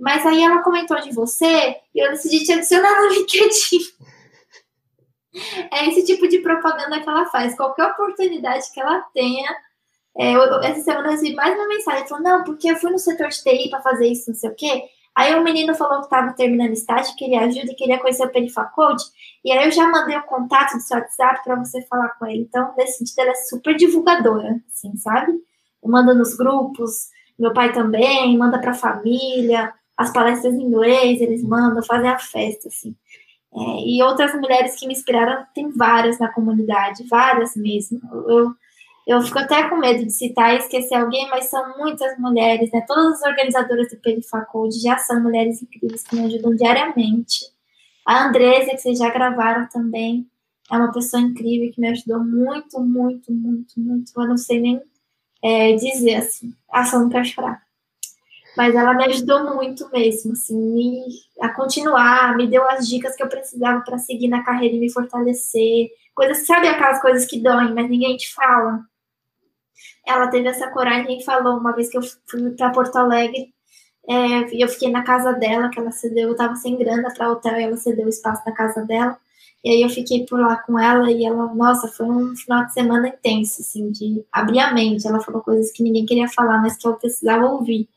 Mas 0.00 0.24
aí 0.26 0.42
ela 0.42 0.62
comentou 0.62 1.00
de 1.00 1.12
você 1.12 1.76
e 1.94 1.98
eu 1.98 2.10
decidi 2.10 2.44
te 2.44 2.52
adicionar 2.52 3.02
no 3.02 3.08
LinkedIn. 3.14 3.78
É 5.70 5.88
esse 5.88 6.04
tipo 6.04 6.26
de 6.28 6.38
propaganda 6.40 7.00
que 7.00 7.08
ela 7.08 7.26
faz. 7.26 7.56
Qualquer 7.56 7.86
oportunidade 7.86 8.72
que 8.72 8.80
ela 8.80 9.00
tenha. 9.14 9.54
É, 10.16 10.32
eu, 10.32 10.42
essa 10.62 10.80
semana 10.80 11.08
eu 11.08 11.12
recebi 11.12 11.34
mais 11.34 11.54
uma 11.54 11.68
mensagem. 11.68 12.08
Falou, 12.08 12.24
não, 12.24 12.44
porque 12.44 12.70
eu 12.70 12.76
fui 12.76 12.90
no 12.90 12.98
setor 12.98 13.28
de 13.28 13.42
TI 13.42 13.68
para 13.70 13.82
fazer 13.82 14.06
isso, 14.06 14.30
não 14.30 14.36
sei 14.36 14.50
o 14.50 14.54
quê. 14.54 14.84
Aí 15.14 15.34
o 15.34 15.42
menino 15.42 15.74
falou 15.74 16.00
que 16.00 16.06
estava 16.06 16.34
terminando 16.34 16.72
estágio, 16.72 17.16
queria 17.16 17.40
ajuda 17.40 17.72
e 17.72 17.74
queria 17.74 17.98
conhecer 17.98 18.26
o 18.26 18.30
Perifacode. 18.30 19.02
E 19.42 19.50
aí 19.50 19.64
eu 19.64 19.70
já 19.70 19.88
mandei 19.88 20.14
o 20.16 20.22
contato 20.24 20.74
do 20.74 20.80
seu 20.80 20.98
WhatsApp 20.98 21.42
para 21.42 21.56
você 21.56 21.80
falar 21.86 22.10
com 22.18 22.26
ele. 22.26 22.42
Então, 22.42 22.74
nesse 22.76 22.98
sentido, 22.98 23.20
ela 23.20 23.30
é 23.30 23.34
super 23.34 23.74
divulgadora, 23.74 24.60
assim, 24.70 24.94
sabe? 24.98 25.32
Manda 25.82 26.12
nos 26.12 26.34
grupos, 26.34 27.08
meu 27.38 27.52
pai 27.54 27.72
também, 27.72 28.36
manda 28.36 28.58
para 28.58 28.72
a 28.72 28.74
família, 28.74 29.72
as 29.96 30.12
palestras 30.12 30.54
em 30.54 30.62
inglês, 30.62 31.20
eles 31.20 31.42
mandam, 31.42 31.82
fazem 31.82 32.10
a 32.10 32.18
festa, 32.18 32.68
assim. 32.68 32.94
É, 33.54 33.80
e 33.86 34.02
outras 34.02 34.34
mulheres 34.34 34.78
que 34.78 34.86
me 34.86 34.92
inspiraram, 34.92 35.46
tem 35.54 35.70
várias 35.70 36.18
na 36.18 36.32
comunidade, 36.32 37.06
várias 37.08 37.56
mesmo. 37.56 38.00
Eu, 38.28 38.54
eu 39.06 39.22
fico 39.22 39.38
até 39.38 39.68
com 39.68 39.76
medo 39.76 40.04
de 40.04 40.12
citar 40.12 40.54
e 40.54 40.58
esquecer 40.58 40.96
alguém, 40.96 41.28
mas 41.30 41.46
são 41.46 41.78
muitas 41.78 42.18
mulheres, 42.18 42.70
né? 42.72 42.82
Todas 42.86 43.14
as 43.14 43.22
organizadoras 43.22 43.88
do 43.88 43.96
Perifacode 43.96 44.80
já 44.80 44.98
são 44.98 45.22
mulheres 45.22 45.62
incríveis 45.62 46.02
que 46.02 46.16
me 46.16 46.26
ajudam 46.26 46.54
diariamente. 46.54 47.46
A 48.04 48.26
Andresa, 48.26 48.72
que 48.72 48.78
vocês 48.78 48.98
já 48.98 49.10
gravaram 49.10 49.68
também, 49.68 50.28
é 50.70 50.76
uma 50.76 50.92
pessoa 50.92 51.22
incrível 51.22 51.72
que 51.72 51.80
me 51.80 51.88
ajudou 51.88 52.22
muito, 52.24 52.80
muito, 52.80 53.32
muito, 53.32 53.80
muito. 53.80 54.12
Eu 54.16 54.28
não 54.28 54.36
sei 54.36 54.60
nem 54.60 54.82
é, 55.42 55.72
dizer 55.74 56.16
assim. 56.16 56.52
Ah, 56.70 56.84
só 56.84 56.98
não 56.98 57.08
quero 57.08 57.24
mas 58.56 58.74
ela 58.74 58.94
me 58.94 59.04
ajudou 59.04 59.54
muito 59.54 59.88
mesmo, 59.90 60.32
assim, 60.32 60.56
me, 60.56 61.02
a 61.40 61.48
continuar, 61.50 62.36
me 62.36 62.46
deu 62.46 62.68
as 62.70 62.88
dicas 62.88 63.14
que 63.14 63.22
eu 63.22 63.28
precisava 63.28 63.80
para 63.82 63.98
seguir 63.98 64.28
na 64.28 64.42
carreira 64.42 64.74
e 64.74 64.80
me 64.80 64.92
fortalecer. 64.92 65.88
Coisas, 66.14 66.46
sabe 66.46 66.66
aquelas 66.66 67.00
coisas 67.00 67.26
que 67.26 67.40
doem, 67.40 67.74
mas 67.74 67.90
ninguém 67.90 68.16
te 68.16 68.32
fala? 68.32 68.80
Ela 70.06 70.28
teve 70.28 70.48
essa 70.48 70.70
coragem 70.70 71.18
e 71.18 71.24
falou 71.24 71.58
uma 71.58 71.72
vez 71.72 71.90
que 71.90 71.98
eu 71.98 72.02
fui 72.26 72.50
para 72.52 72.70
Porto 72.70 72.96
Alegre, 72.96 73.52
é, 74.08 74.62
eu 74.62 74.68
fiquei 74.68 74.90
na 74.90 75.02
casa 75.02 75.32
dela, 75.32 75.68
que 75.68 75.80
ela 75.80 75.90
cedeu, 75.90 76.28
eu 76.28 76.32
estava 76.32 76.54
sem 76.54 76.76
grana 76.76 77.12
para 77.12 77.30
hotel 77.30 77.58
e 77.58 77.64
ela 77.64 77.76
cedeu 77.76 78.06
o 78.06 78.08
espaço 78.08 78.44
da 78.44 78.52
casa 78.52 78.84
dela. 78.84 79.18
E 79.64 79.70
aí 79.70 79.82
eu 79.82 79.88
fiquei 79.88 80.24
por 80.24 80.38
lá 80.38 80.56
com 80.58 80.78
ela 80.78 81.10
e 81.10 81.24
ela, 81.24 81.52
nossa, 81.52 81.88
foi 81.88 82.06
um 82.06 82.36
final 82.36 82.64
de 82.66 82.72
semana 82.72 83.08
intenso, 83.08 83.62
assim, 83.62 83.90
de 83.90 84.24
abrir 84.30 84.60
a 84.60 84.72
mente. 84.72 85.06
Ela 85.08 85.20
falou 85.20 85.42
coisas 85.42 85.72
que 85.72 85.82
ninguém 85.82 86.06
queria 86.06 86.28
falar, 86.28 86.62
mas 86.62 86.76
que 86.76 86.86
eu 86.86 86.94
precisava 86.94 87.46
ouvir. 87.46 87.88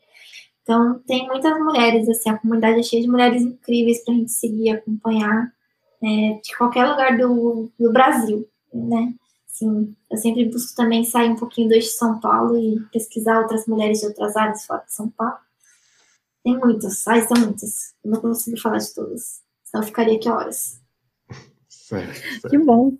Então, 0.70 1.00
tem 1.00 1.26
muitas 1.26 1.58
mulheres, 1.58 2.08
assim, 2.08 2.30
a 2.30 2.38
comunidade 2.38 2.78
é 2.78 2.82
cheia 2.84 3.02
de 3.02 3.08
mulheres 3.08 3.42
incríveis 3.42 4.04
para 4.04 4.14
a 4.14 4.16
gente 4.16 4.30
seguir, 4.30 4.70
acompanhar, 4.70 5.52
é, 6.00 6.40
de 6.40 6.56
qualquer 6.56 6.88
lugar 6.88 7.18
do, 7.18 7.68
do 7.76 7.92
Brasil, 7.92 8.48
né? 8.72 9.12
Assim, 9.44 9.96
eu 10.08 10.16
sempre 10.16 10.44
busco 10.44 10.76
também 10.76 11.02
sair 11.02 11.28
um 11.28 11.34
pouquinho 11.34 11.66
do 11.66 11.74
eixo 11.74 11.88
de 11.88 11.94
São 11.94 12.20
Paulo 12.20 12.56
e 12.56 12.78
pesquisar 12.92 13.40
outras 13.40 13.66
mulheres 13.66 13.98
de 13.98 14.06
outras 14.06 14.36
áreas 14.36 14.64
fora 14.64 14.84
de 14.84 14.92
São 14.92 15.08
Paulo. 15.08 15.38
Tem 16.44 16.56
muitas, 16.56 17.04
ai, 17.08 17.22
são 17.22 17.36
muitas. 17.42 17.92
Eu 18.04 18.12
não 18.12 18.20
consigo 18.20 18.56
falar 18.60 18.78
de 18.78 18.94
todas, 18.94 19.42
senão 19.64 19.82
eu 19.82 19.88
ficaria 19.88 20.14
aqui 20.14 20.28
horas. 20.28 20.80
Certo, 21.68 22.14
certo. 22.14 22.48
Que 22.48 22.58
bom. 22.58 22.96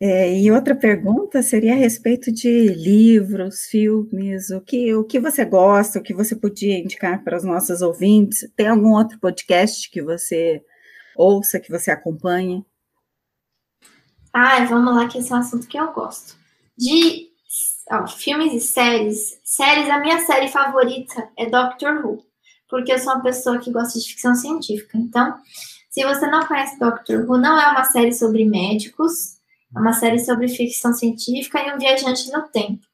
É, 0.00 0.32
e 0.32 0.50
outra 0.52 0.76
pergunta 0.76 1.42
seria 1.42 1.72
a 1.72 1.76
respeito 1.76 2.30
de 2.30 2.68
livros, 2.68 3.66
filmes, 3.66 4.48
o 4.50 4.60
que, 4.60 4.94
o 4.94 5.02
que 5.02 5.18
você 5.18 5.44
gosta, 5.44 5.98
o 5.98 6.02
que 6.02 6.14
você 6.14 6.36
podia 6.36 6.78
indicar 6.78 7.24
para 7.24 7.36
os 7.36 7.42
nossos 7.42 7.82
ouvintes? 7.82 8.48
Tem 8.54 8.68
algum 8.68 8.92
outro 8.92 9.18
podcast 9.18 9.90
que 9.90 10.00
você 10.00 10.62
ouça, 11.16 11.58
que 11.58 11.70
você 11.70 11.90
acompanhe? 11.90 12.64
Ah, 14.32 14.64
vamos 14.66 14.94
lá, 14.94 15.08
que 15.08 15.18
esse 15.18 15.32
é 15.32 15.34
um 15.34 15.40
assunto 15.40 15.66
que 15.66 15.78
eu 15.78 15.92
gosto. 15.92 16.36
De 16.76 17.28
ó, 17.90 18.06
filmes 18.06 18.52
e 18.52 18.60
séries, 18.60 19.40
séries, 19.42 19.90
a 19.90 19.98
minha 19.98 20.20
série 20.20 20.46
favorita 20.46 21.28
é 21.36 21.46
Doctor 21.46 22.06
Who, 22.06 22.24
porque 22.68 22.92
eu 22.92 23.00
sou 23.00 23.14
uma 23.14 23.22
pessoa 23.22 23.58
que 23.58 23.72
gosta 23.72 23.98
de 23.98 24.06
ficção 24.06 24.36
científica. 24.36 24.96
Então, 24.96 25.34
se 25.90 26.04
você 26.04 26.28
não 26.28 26.46
conhece 26.46 26.78
Doctor 26.78 27.28
Who, 27.28 27.36
não 27.36 27.60
é 27.60 27.68
uma 27.72 27.82
série 27.82 28.12
sobre 28.12 28.44
médicos, 28.44 29.37
é 29.74 29.78
uma 29.78 29.92
série 29.92 30.18
sobre 30.18 30.48
ficção 30.48 30.92
científica 30.92 31.60
e 31.60 31.74
um 31.74 31.78
viajante 31.78 32.30
no 32.32 32.42
tempo. 32.48 32.86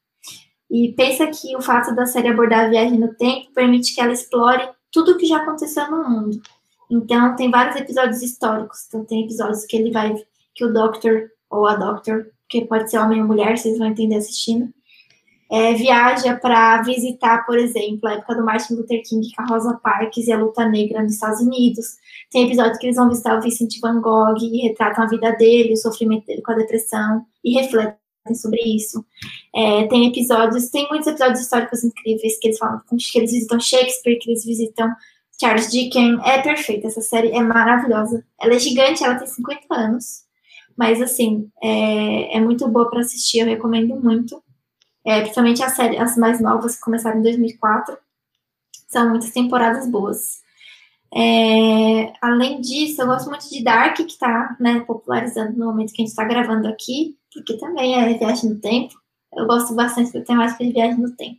E 0.71 0.93
pensa 0.93 1.27
que 1.29 1.57
o 1.57 1.63
fato 1.63 1.95
da 1.95 2.07
série 2.07 2.29
abordar 2.29 2.65
a 2.65 2.69
viagem 2.69 2.99
no 2.99 3.15
tempo 3.15 3.53
permite 3.55 3.95
que 3.95 4.01
ela 4.01 4.13
explore 4.13 4.69
tudo 4.91 5.13
o 5.13 5.17
que 5.17 5.27
já 5.27 5.39
aconteceu 5.39 5.91
no 5.91 6.09
mundo. 6.09 6.43
Então, 6.91 7.37
tem 7.37 7.51
vários 7.51 7.77
episódios 7.77 8.23
históricos. 8.23 8.87
Então, 8.89 9.05
tem 9.05 9.25
episódios 9.25 9.65
que 9.65 9.77
ele 9.77 9.91
vai, 9.91 10.15
que 10.55 10.65
o 10.65 10.73
Doctor, 10.73 11.31
ou 11.51 11.67
a 11.67 11.77
Doctor, 11.77 12.27
que 12.49 12.65
pode 12.65 12.91
ser 12.91 12.99
homem 12.99 13.21
ou 13.21 13.27
mulher, 13.27 13.57
vocês 13.57 13.79
vão 13.79 13.89
entender 13.89 14.17
assistindo, 14.17 14.73
é, 15.55 15.73
viaja 15.75 16.37
para 16.37 16.83
visitar, 16.83 17.47
por 17.47 17.57
exemplo, 17.57 18.09
a 18.09 18.15
época 18.15 18.35
do 18.35 18.45
Martin 18.45 18.75
Luther 18.75 19.01
King 19.09 19.25
com 19.37 19.43
a 19.43 19.47
Rosa 19.47 19.79
Parks 19.81 20.27
e 20.27 20.33
a 20.33 20.37
luta 20.37 20.69
negra 20.69 21.01
nos 21.01 21.13
Estados 21.13 21.41
Unidos. 21.41 21.87
Tem 22.29 22.47
episódios 22.47 22.77
que 22.77 22.87
eles 22.87 22.97
vão 22.97 23.09
visitar 23.09 23.39
o 23.39 23.41
Vincent 23.41 23.71
Van 23.81 24.01
Gogh 24.01 24.37
e 24.43 24.67
retratam 24.67 25.05
a 25.05 25.07
vida 25.07 25.31
dele, 25.37 25.75
o 25.75 25.77
sofrimento 25.77 26.27
dele 26.27 26.43
com 26.43 26.51
a 26.51 26.57
depressão 26.57 27.25
e 27.45 27.55
refletem 27.55 27.95
sobre 28.35 28.61
isso. 28.63 29.05
É, 29.55 29.87
tem 29.87 30.09
episódios, 30.09 30.71
tem 30.71 30.89
muitos 30.89 31.07
episódios 31.07 31.43
históricos 31.43 31.85
incríveis 31.85 32.37
que 32.41 32.49
eles 32.49 32.59
falam 32.59 32.81
que 32.89 33.19
eles 33.19 33.31
visitam 33.31 33.61
Shakespeare, 33.61 34.19
que 34.19 34.31
eles 34.31 34.45
visitam 34.45 34.93
Charles 35.41 35.71
Dickens. 35.71 36.21
É 36.25 36.43
perfeita, 36.43 36.89
essa 36.89 37.01
série 37.01 37.31
é 37.31 37.41
maravilhosa. 37.41 38.25
Ela 38.41 38.55
é 38.55 38.59
gigante, 38.59 39.05
ela 39.05 39.15
tem 39.15 39.29
50 39.29 39.73
anos, 39.73 40.25
mas 40.77 41.01
assim, 41.01 41.49
é, 41.63 42.39
é 42.39 42.41
muito 42.41 42.67
boa 42.67 42.91
para 42.91 43.03
assistir, 43.03 43.39
eu 43.39 43.47
recomendo 43.47 43.95
muito 43.95 44.43
é, 45.05 45.21
principalmente 45.21 45.63
as, 45.63 45.73
séries, 45.73 46.01
as 46.01 46.17
mais 46.17 46.41
novas 46.41 46.77
que 46.77 46.83
começaram 46.83 47.19
em 47.19 47.23
2004. 47.23 47.97
São 48.89 49.11
muitas 49.11 49.31
temporadas 49.31 49.89
boas. 49.89 50.43
É, 51.15 52.13
além 52.21 52.61
disso, 52.61 53.01
eu 53.01 53.07
gosto 53.07 53.29
muito 53.29 53.49
de 53.49 53.63
Dark, 53.63 53.97
que 53.97 54.03
está 54.03 54.57
né, 54.59 54.81
popularizando 54.81 55.57
no 55.57 55.67
momento 55.67 55.93
que 55.93 56.03
a 56.03 56.05
gente 56.05 56.11
está 56.11 56.25
gravando 56.25 56.67
aqui, 56.67 57.17
porque 57.33 57.57
também 57.57 57.95
é 57.95 58.19
viagem 58.19 58.51
no 58.51 58.61
tempo. 58.61 58.95
Eu 59.33 59.47
gosto 59.47 59.75
bastante 59.75 60.13
da 60.13 60.23
temática 60.23 60.65
de 60.65 60.73
viagem 60.73 60.99
no 60.99 61.15
tempo. 61.15 61.39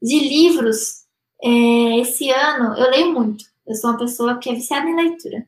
De 0.00 0.18
livros, 0.18 1.02
é, 1.42 1.98
esse 2.00 2.30
ano 2.30 2.76
eu 2.76 2.90
leio 2.90 3.12
muito. 3.12 3.44
Eu 3.66 3.74
sou 3.74 3.90
uma 3.90 3.98
pessoa 3.98 4.38
que 4.38 4.50
é 4.50 4.54
viciada 4.54 4.88
em 4.88 4.96
leitura. 4.96 5.46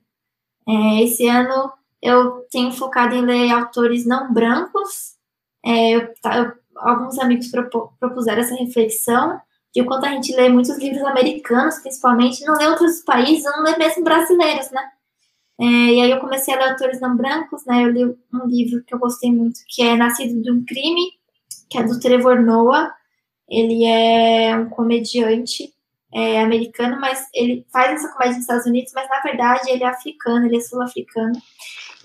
É, 0.67 1.03
esse 1.03 1.27
ano 1.27 1.73
eu 2.03 2.47
tenho 2.51 2.73
focado 2.73 3.15
em 3.15 3.23
ler 3.23 3.51
autores 3.51 4.07
não 4.07 4.33
brancos. 4.33 5.15
É, 5.65 5.91
eu, 5.97 6.15
tá, 6.21 6.37
eu 6.39 6.53
alguns 6.77 7.19
amigos 7.19 7.51
propuseram 7.99 8.41
essa 8.41 8.55
reflexão 8.55 9.41
de 9.75 9.83
o 9.83 9.87
quanto 9.87 10.07
a 10.07 10.11
gente 10.11 10.35
lê 10.35 10.49
muitos 10.49 10.79
livros 10.79 11.03
americanos, 11.03 11.79
principalmente, 11.81 12.45
não 12.45 12.57
lê 12.57 12.67
outros 12.67 13.01
países, 13.01 13.45
não 13.45 13.65
lê 13.65 13.77
mesmo 13.77 14.05
brasileiros, 14.05 14.71
né? 14.71 14.83
É, 15.61 15.65
e 15.65 16.01
aí 16.01 16.11
eu 16.11 16.21
comecei 16.21 16.55
a 16.55 16.59
ler 16.59 16.71
autores 16.71 17.01
não 17.01 17.17
brancos, 17.17 17.65
né? 17.67 17.85
Eu 17.85 17.91
li 17.91 18.05
um 18.05 18.47
livro 18.47 18.85
que 18.85 18.95
eu 18.95 18.99
gostei 18.99 19.33
muito, 19.33 19.61
que 19.69 19.83
é 19.83 19.97
Nascido 19.97 20.41
de 20.41 20.51
um 20.51 20.65
Crime, 20.65 21.13
que 21.69 21.79
é 21.79 21.83
do 21.83 21.99
Trevor 21.99 22.41
Noah. 22.41 22.95
Ele 23.49 23.85
é 23.85 24.57
um 24.57 24.69
comediante 24.69 25.73
é, 26.13 26.41
americano, 26.41 27.01
mas 27.01 27.27
ele 27.35 27.67
faz 27.73 27.93
essa 27.93 28.13
comédia 28.13 28.35
nos 28.35 28.43
Estados 28.43 28.67
Unidos, 28.67 28.93
mas 28.95 29.09
na 29.09 29.21
verdade 29.21 29.71
ele 29.71 29.83
é 29.83 29.89
africano, 29.89 30.47
ele 30.47 30.57
é 30.57 30.61
sul-africano. 30.61 31.35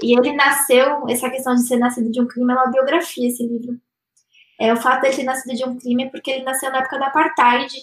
E 0.02 0.18
ele 0.18 0.34
nasceu, 0.34 1.08
essa 1.08 1.30
questão 1.30 1.54
de 1.54 1.68
ser 1.68 1.78
nascido 1.78 2.12
de 2.12 2.22
um 2.22 2.28
crime 2.28 2.52
é 2.52 2.56
uma 2.56 2.72
biografia, 2.72 3.28
esse 3.28 3.46
livro. 3.46 3.80
É, 4.60 4.74
o 4.74 4.78
fato 4.78 5.02
dele 5.02 5.16
ter 5.16 5.24
nascido 5.24 5.56
de 5.56 5.64
um 5.64 5.78
crime 5.78 6.04
é 6.04 6.10
porque 6.10 6.32
ele 6.32 6.44
nasceu 6.44 6.70
na 6.72 6.80
época 6.80 7.00
da 7.00 7.08
apartheid 7.08 7.74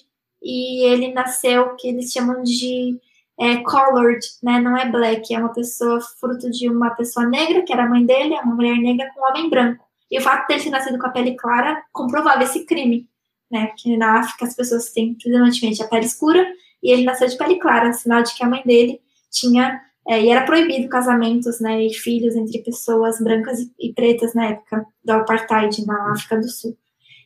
e 0.42 0.84
ele 0.84 1.12
nasceu 1.12 1.74
que 1.76 1.88
eles 1.88 2.12
chamam 2.12 2.42
de 2.42 3.00
é, 3.38 3.56
colored, 3.62 4.20
né? 4.42 4.60
Não 4.60 4.76
é 4.76 4.88
black, 4.90 5.34
é 5.34 5.38
uma 5.38 5.52
pessoa 5.52 6.00
fruto 6.00 6.50
de 6.50 6.68
uma 6.68 6.90
pessoa 6.90 7.26
negra, 7.26 7.62
que 7.62 7.72
era 7.72 7.84
a 7.84 7.88
mãe 7.88 8.04
dele, 8.04 8.34
é 8.34 8.40
uma 8.40 8.54
mulher 8.54 8.76
negra 8.76 9.10
com 9.14 9.20
um 9.20 9.30
homem 9.30 9.48
branco. 9.48 9.84
E 10.10 10.18
o 10.18 10.22
fato 10.22 10.46
dele 10.46 10.62
ter 10.62 10.70
nascido 10.70 10.98
com 10.98 11.06
a 11.06 11.10
pele 11.10 11.34
clara 11.34 11.82
comprovava 11.92 12.44
esse 12.44 12.64
crime, 12.64 13.08
né? 13.50 13.72
Que 13.76 13.96
na 13.96 14.20
África 14.20 14.44
as 14.44 14.54
pessoas 14.54 14.90
têm 14.92 15.14
predominantemente 15.14 15.82
a 15.82 15.88
pele 15.88 16.06
escura 16.06 16.46
e 16.82 16.92
ele 16.92 17.04
nasceu 17.04 17.26
de 17.26 17.36
pele 17.36 17.58
clara, 17.58 17.92
sinal 17.92 18.22
de 18.22 18.34
que 18.34 18.44
a 18.44 18.48
mãe 18.48 18.62
dele 18.64 19.00
tinha 19.30 19.80
é, 20.08 20.22
e 20.22 20.28
era 20.30 20.44
proibido 20.44 20.88
casamentos 20.88 21.60
né, 21.60 21.84
e 21.84 21.92
filhos 21.92 22.36
entre 22.36 22.62
pessoas 22.62 23.20
brancas 23.20 23.58
e, 23.78 23.92
pretas 23.92 24.34
na 24.34 24.50
época 24.50 24.86
do 25.04 25.10
apartheid 25.10 25.84
na 25.84 26.12
África 26.12 26.38
do 26.38 26.48
Sul. 26.48 26.76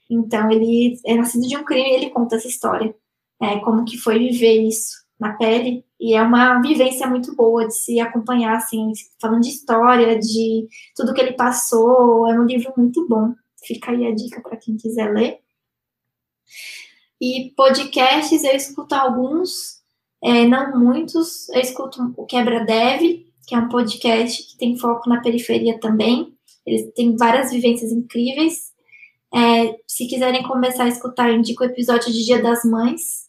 Então, 0.09 0.51
ele 0.51 0.99
é 1.07 1.15
nascido 1.15 1.47
de 1.47 1.57
um 1.57 1.65
crime 1.65 1.91
e 1.91 1.95
ele 1.95 2.11
conta 2.11 2.37
essa 2.37 2.49
história, 2.49 2.95
é, 3.41 3.59
como 3.61 3.85
que 3.85 3.99
foi 3.99 4.19
viver 4.19 4.67
isso 4.67 5.01
na 5.19 5.35
pele. 5.35 5.85
E 6.01 6.15
é 6.15 6.23
uma 6.23 6.61
vivência 6.63 7.07
muito 7.07 7.37
boa 7.37 7.67
de 7.69 7.75
se 7.75 8.01
acompanhar, 8.01 8.57
assim, 8.57 8.93
falando 9.21 9.43
de 9.43 9.51
história, 9.51 10.19
de 10.19 10.67
tudo 10.97 11.13
que 11.13 11.21
ele 11.21 11.35
passou. 11.35 12.27
É 12.27 12.41
um 12.41 12.45
livro 12.45 12.73
muito 12.77 13.07
bom. 13.07 13.35
Fica 13.63 13.93
aí 13.93 14.07
a 14.07 14.15
dica 14.15 14.41
para 14.41 14.57
quem 14.57 14.79
quiser 14.79 15.13
ler. 15.13 15.39
E 17.21 17.53
podcasts, 17.55 18.43
eu 18.43 18.57
escuto 18.57 18.95
alguns, 18.95 19.80
é, 20.23 20.47
não 20.47 20.79
muitos. 20.79 21.49
Eu 21.51 21.61
escuto 21.61 22.15
o 22.17 22.27
Quebra 22.27 22.65
Dev, 22.65 23.25
que 23.47 23.55
é 23.55 23.59
um 23.59 23.69
podcast 23.69 24.47
que 24.47 24.57
tem 24.57 24.77
foco 24.77 25.09
na 25.09 25.21
periferia 25.21 25.79
também. 25.81 26.35
Eles 26.67 26.93
têm 26.95 27.17
várias 27.17 27.51
vivências 27.51 27.91
incríveis. 27.91 28.71
É, 29.35 29.77
se 29.87 30.07
quiserem 30.07 30.43
começar 30.43 30.85
a 30.85 30.89
escutar, 30.89 31.31
eu 31.31 31.37
indico 31.37 31.63
o 31.63 31.67
episódio 31.67 32.13
de 32.13 32.25
Dia 32.25 32.43
das 32.43 32.65
Mães, 32.65 33.29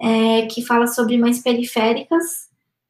é, 0.00 0.46
que 0.46 0.64
fala 0.64 0.86
sobre 0.86 1.18
mães 1.18 1.42
periféricas 1.42 2.46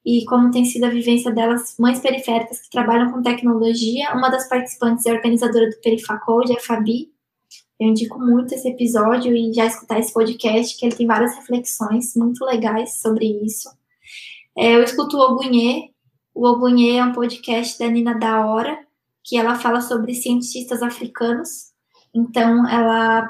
e 0.06 0.24
como 0.24 0.52
tem 0.52 0.64
sido 0.64 0.84
a 0.84 0.88
vivência 0.88 1.32
delas, 1.32 1.74
mães 1.80 1.98
periféricas 1.98 2.60
que 2.60 2.70
trabalham 2.70 3.10
com 3.10 3.22
tecnologia. 3.22 4.14
Uma 4.14 4.28
das 4.28 4.48
participantes 4.48 5.04
é 5.04 5.12
organizadora 5.12 5.68
do 5.68 5.80
Perifacode, 5.80 6.52
a 6.52 6.60
Fabi. 6.60 7.10
Eu 7.78 7.88
indico 7.88 8.18
muito 8.18 8.54
esse 8.54 8.68
episódio 8.68 9.34
e 9.36 9.52
já 9.52 9.66
escutar 9.66 9.98
esse 9.98 10.12
podcast, 10.12 10.76
que 10.78 10.86
ele 10.86 10.96
tem 10.96 11.06
várias 11.06 11.34
reflexões 11.36 12.14
muito 12.16 12.44
legais 12.44 13.00
sobre 13.00 13.26
isso. 13.44 13.68
É, 14.56 14.74
eu 14.74 14.82
escuto 14.82 15.16
o 15.16 15.20
Ogunhê. 15.20 15.90
O 16.34 16.46
Ogunhê 16.46 16.96
é 16.96 17.04
um 17.04 17.12
podcast 17.12 17.78
da 17.78 17.88
Nina 17.88 18.18
da 18.18 18.46
Hora, 18.46 18.78
que 19.22 19.36
ela 19.36 19.56
fala 19.56 19.80
sobre 19.80 20.14
cientistas 20.14 20.82
africanos. 20.82 21.72
Então, 22.14 22.66
ela 22.68 23.28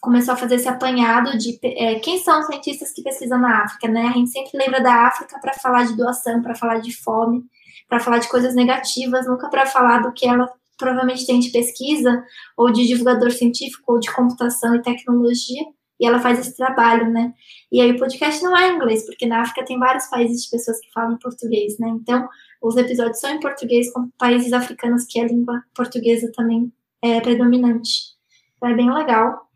começou 0.00 0.34
a 0.34 0.36
fazer 0.36 0.56
esse 0.56 0.68
apanhado 0.68 1.36
de 1.38 1.58
é, 1.62 1.98
quem 2.00 2.18
são 2.18 2.40
os 2.40 2.46
cientistas 2.46 2.92
que 2.92 3.02
pesquisam 3.02 3.40
na 3.40 3.64
África, 3.64 3.88
né? 3.88 4.08
A 4.08 4.12
gente 4.12 4.30
sempre 4.30 4.58
lembra 4.58 4.82
da 4.82 5.06
África 5.06 5.38
para 5.40 5.54
falar 5.54 5.84
de 5.84 5.96
doação, 5.96 6.42
para 6.42 6.54
falar 6.54 6.78
de 6.78 6.94
fome, 7.02 7.44
para 7.88 7.98
falar 7.98 8.18
de 8.18 8.28
coisas 8.28 8.54
negativas, 8.54 9.26
nunca 9.26 9.48
para 9.48 9.66
falar 9.66 10.02
do 10.02 10.12
que 10.12 10.26
ela 10.26 10.52
provavelmente 10.76 11.26
tem 11.26 11.38
de 11.40 11.50
pesquisa, 11.50 12.24
ou 12.56 12.70
de 12.70 12.86
divulgador 12.86 13.30
científico, 13.30 13.92
ou 13.92 13.98
de 13.98 14.12
computação 14.12 14.74
e 14.74 14.82
tecnologia, 14.82 15.62
e 15.98 16.06
ela 16.06 16.20
faz 16.20 16.38
esse 16.38 16.56
trabalho, 16.56 17.10
né? 17.10 17.32
E 17.72 17.80
aí 17.80 17.92
o 17.92 17.98
podcast 17.98 18.42
não 18.42 18.56
é 18.56 18.68
em 18.68 18.76
inglês, 18.76 19.04
porque 19.06 19.26
na 19.26 19.40
África 19.40 19.64
tem 19.64 19.78
vários 19.78 20.06
países 20.06 20.44
de 20.44 20.50
pessoas 20.50 20.78
que 20.80 20.92
falam 20.92 21.18
português, 21.18 21.78
né? 21.78 21.88
Então, 21.88 22.28
os 22.62 22.76
episódios 22.76 23.18
são 23.18 23.30
em 23.30 23.40
português, 23.40 23.92
com 23.92 24.10
países 24.18 24.52
africanos 24.52 25.04
que 25.08 25.18
a 25.20 25.24
língua 25.26 25.62
portuguesa 25.74 26.30
também 26.34 26.70
é 27.02 27.20
predominante. 27.20 28.16
É 28.62 28.74
bem 28.74 28.92
legal. 28.92 29.46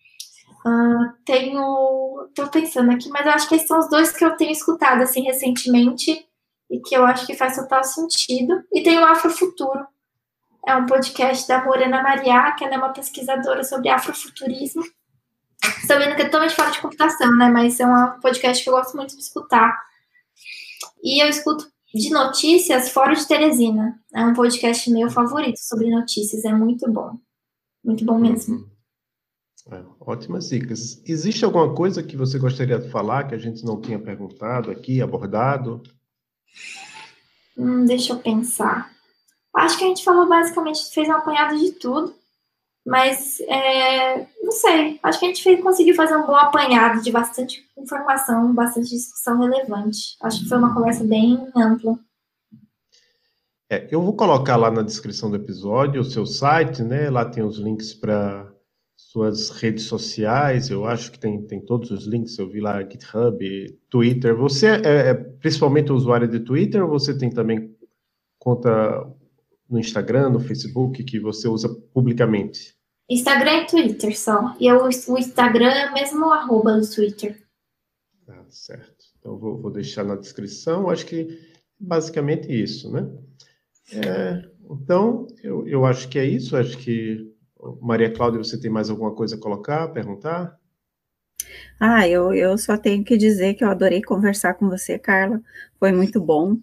Uh, 0.64 1.12
tenho. 1.24 2.28
Tô 2.34 2.46
pensando 2.48 2.90
aqui, 2.90 3.08
mas 3.08 3.26
eu 3.26 3.32
acho 3.32 3.48
que 3.48 3.54
esses 3.54 3.66
são 3.66 3.78
os 3.78 3.88
dois 3.88 4.12
que 4.12 4.24
eu 4.24 4.36
tenho 4.36 4.52
escutado 4.52 5.02
assim 5.02 5.22
recentemente 5.22 6.26
e 6.70 6.80
que 6.80 6.94
eu 6.94 7.04
acho 7.04 7.26
que 7.26 7.34
faz 7.34 7.56
total 7.56 7.82
sentido. 7.82 8.62
E 8.72 8.82
tem 8.82 8.98
o 8.98 9.04
Afrofuturo. 9.04 9.86
É 10.66 10.74
um 10.76 10.86
podcast 10.86 11.48
da 11.48 11.64
Morena 11.64 12.02
Maria, 12.02 12.52
que 12.52 12.64
ela 12.64 12.74
é 12.74 12.78
uma 12.78 12.92
pesquisadora 12.92 13.64
sobre 13.64 13.88
afrofuturismo. 13.88 14.82
Estou 15.82 15.98
vendo 15.98 16.14
que 16.14 16.22
é 16.22 16.24
totalmente 16.26 16.54
fora 16.54 16.70
de 16.70 16.80
computação, 16.80 17.36
né? 17.36 17.48
Mas 17.48 17.80
é 17.80 17.86
um 17.86 18.20
podcast 18.20 18.62
que 18.62 18.68
eu 18.68 18.74
gosto 18.74 18.96
muito 18.96 19.16
de 19.16 19.22
escutar. 19.22 19.78
E 21.02 21.22
eu 21.22 21.28
escuto 21.28 21.70
de 21.94 22.10
notícias 22.10 22.90
Fora 22.90 23.14
de 23.14 23.26
Teresina. 23.26 23.98
É 24.14 24.24
um 24.24 24.34
podcast 24.34 24.90
meu 24.90 25.10
favorito 25.10 25.58
sobre 25.58 25.90
notícias. 25.90 26.44
É 26.44 26.52
muito 26.52 26.90
bom. 26.90 27.18
Muito 27.82 28.04
bom 28.04 28.18
mesmo. 28.18 28.56
Uhum. 28.56 28.70
É, 29.72 29.82
ótimas 30.00 30.48
dicas. 30.48 31.02
Existe 31.06 31.44
alguma 31.44 31.74
coisa 31.74 32.02
que 32.02 32.16
você 32.16 32.38
gostaria 32.38 32.78
de 32.78 32.90
falar 32.90 33.24
que 33.24 33.34
a 33.34 33.38
gente 33.38 33.64
não 33.64 33.80
tinha 33.80 33.98
perguntado 33.98 34.70
aqui, 34.70 35.02
abordado? 35.02 35.82
Hum, 37.56 37.84
deixa 37.84 38.12
eu 38.12 38.18
pensar. 38.18 38.90
Acho 39.54 39.78
que 39.78 39.84
a 39.84 39.88
gente 39.88 40.04
falou 40.04 40.28
basicamente, 40.28 40.92
fez 40.92 41.08
um 41.08 41.12
apanhado 41.12 41.58
de 41.58 41.72
tudo, 41.72 42.14
mas 42.86 43.40
é, 43.40 44.26
não 44.42 44.52
sei. 44.52 44.98
Acho 45.02 45.18
que 45.18 45.24
a 45.26 45.28
gente 45.28 45.42
fez, 45.42 45.62
conseguiu 45.62 45.94
fazer 45.94 46.16
um 46.16 46.26
bom 46.26 46.36
apanhado 46.36 47.02
de 47.02 47.10
bastante 47.10 47.64
informação, 47.76 48.54
bastante 48.54 48.90
discussão 48.90 49.40
relevante. 49.40 50.16
Acho 50.22 50.40
que 50.40 50.48
foi 50.48 50.58
uma 50.58 50.74
conversa 50.74 51.04
bem 51.04 51.48
ampla. 51.56 51.98
É, 53.68 53.86
eu 53.90 54.02
vou 54.02 54.14
colocar 54.14 54.56
lá 54.56 54.70
na 54.70 54.82
descrição 54.82 55.30
do 55.30 55.36
episódio 55.36 56.00
o 56.00 56.04
seu 56.04 56.26
site, 56.26 56.82
né? 56.82 57.08
Lá 57.08 57.24
tem 57.24 57.44
os 57.44 57.58
links 57.58 57.94
para 57.94 58.50
suas 58.96 59.50
redes 59.50 59.84
sociais, 59.84 60.70
eu 60.70 60.84
acho 60.84 61.10
que 61.10 61.18
tem, 61.18 61.40
tem 61.46 61.60
todos 61.64 61.90
os 61.90 62.06
links, 62.06 62.38
eu 62.38 62.48
vi 62.48 62.60
lá 62.60 62.82
GitHub, 62.82 63.78
Twitter. 63.88 64.36
Você 64.36 64.68
é, 64.68 65.10
é 65.10 65.14
principalmente 65.14 65.92
usuário 65.92 66.28
de 66.28 66.40
Twitter 66.40 66.82
ou 66.82 66.90
você 66.90 67.16
tem 67.16 67.30
também 67.30 67.74
conta 68.38 69.06
no 69.70 69.78
Instagram, 69.78 70.30
no 70.30 70.40
Facebook, 70.40 71.04
que 71.04 71.20
você 71.20 71.46
usa 71.46 71.68
publicamente? 71.94 72.74
Instagram 73.08 73.62
e 73.62 73.66
Twitter 73.66 74.18
só. 74.18 74.54
E 74.58 74.66
eu, 74.66 74.84
o 74.84 75.18
Instagram 75.18 75.70
é 75.70 75.92
mesmo 75.92 76.26
o 76.26 76.32
arroba 76.32 76.78
do 76.78 76.88
Twitter. 76.88 77.40
Ah, 78.28 78.44
certo. 78.48 79.04
Então 79.18 79.38
vou, 79.38 79.58
vou 79.58 79.70
deixar 79.70 80.04
na 80.04 80.16
descrição. 80.16 80.90
Acho 80.90 81.06
que 81.06 81.38
basicamente 81.78 82.52
isso, 82.52 82.90
né? 82.90 83.08
É, 83.92 84.48
então, 84.70 85.26
eu, 85.42 85.66
eu 85.66 85.84
acho 85.84 86.08
que 86.08 86.18
é 86.18 86.24
isso. 86.24 86.56
Acho 86.56 86.76
que 86.78 87.32
Maria 87.80 88.12
Cláudia, 88.12 88.42
você 88.42 88.58
tem 88.58 88.70
mais 88.70 88.90
alguma 88.90 89.14
coisa 89.14 89.36
a 89.36 89.40
colocar, 89.40 89.88
perguntar? 89.88 90.58
Ah, 91.78 92.06
eu, 92.06 92.32
eu 92.32 92.56
só 92.58 92.76
tenho 92.76 93.04
que 93.04 93.16
dizer 93.16 93.54
que 93.54 93.64
eu 93.64 93.68
adorei 93.68 94.02
conversar 94.02 94.54
com 94.54 94.68
você, 94.68 94.98
Carla. 94.98 95.40
Foi 95.78 95.90
muito 95.90 96.20
bom 96.20 96.56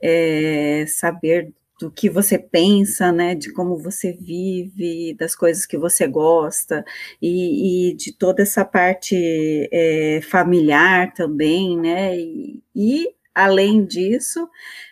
é, 0.00 0.84
saber 0.86 1.52
do 1.78 1.90
que 1.90 2.10
você 2.10 2.38
pensa, 2.38 3.12
né, 3.12 3.34
de 3.34 3.52
como 3.52 3.76
você 3.78 4.12
vive, 4.12 5.14
das 5.14 5.34
coisas 5.34 5.64
que 5.64 5.78
você 5.78 6.06
gosta 6.08 6.84
e, 7.22 7.90
e 7.90 7.94
de 7.96 8.12
toda 8.12 8.42
essa 8.42 8.64
parte 8.64 9.16
é, 9.72 10.20
familiar 10.22 11.14
também, 11.14 11.78
né, 11.78 12.16
e, 12.18 12.62
e 12.74 13.17
além 13.38 13.84
disso, 13.84 14.48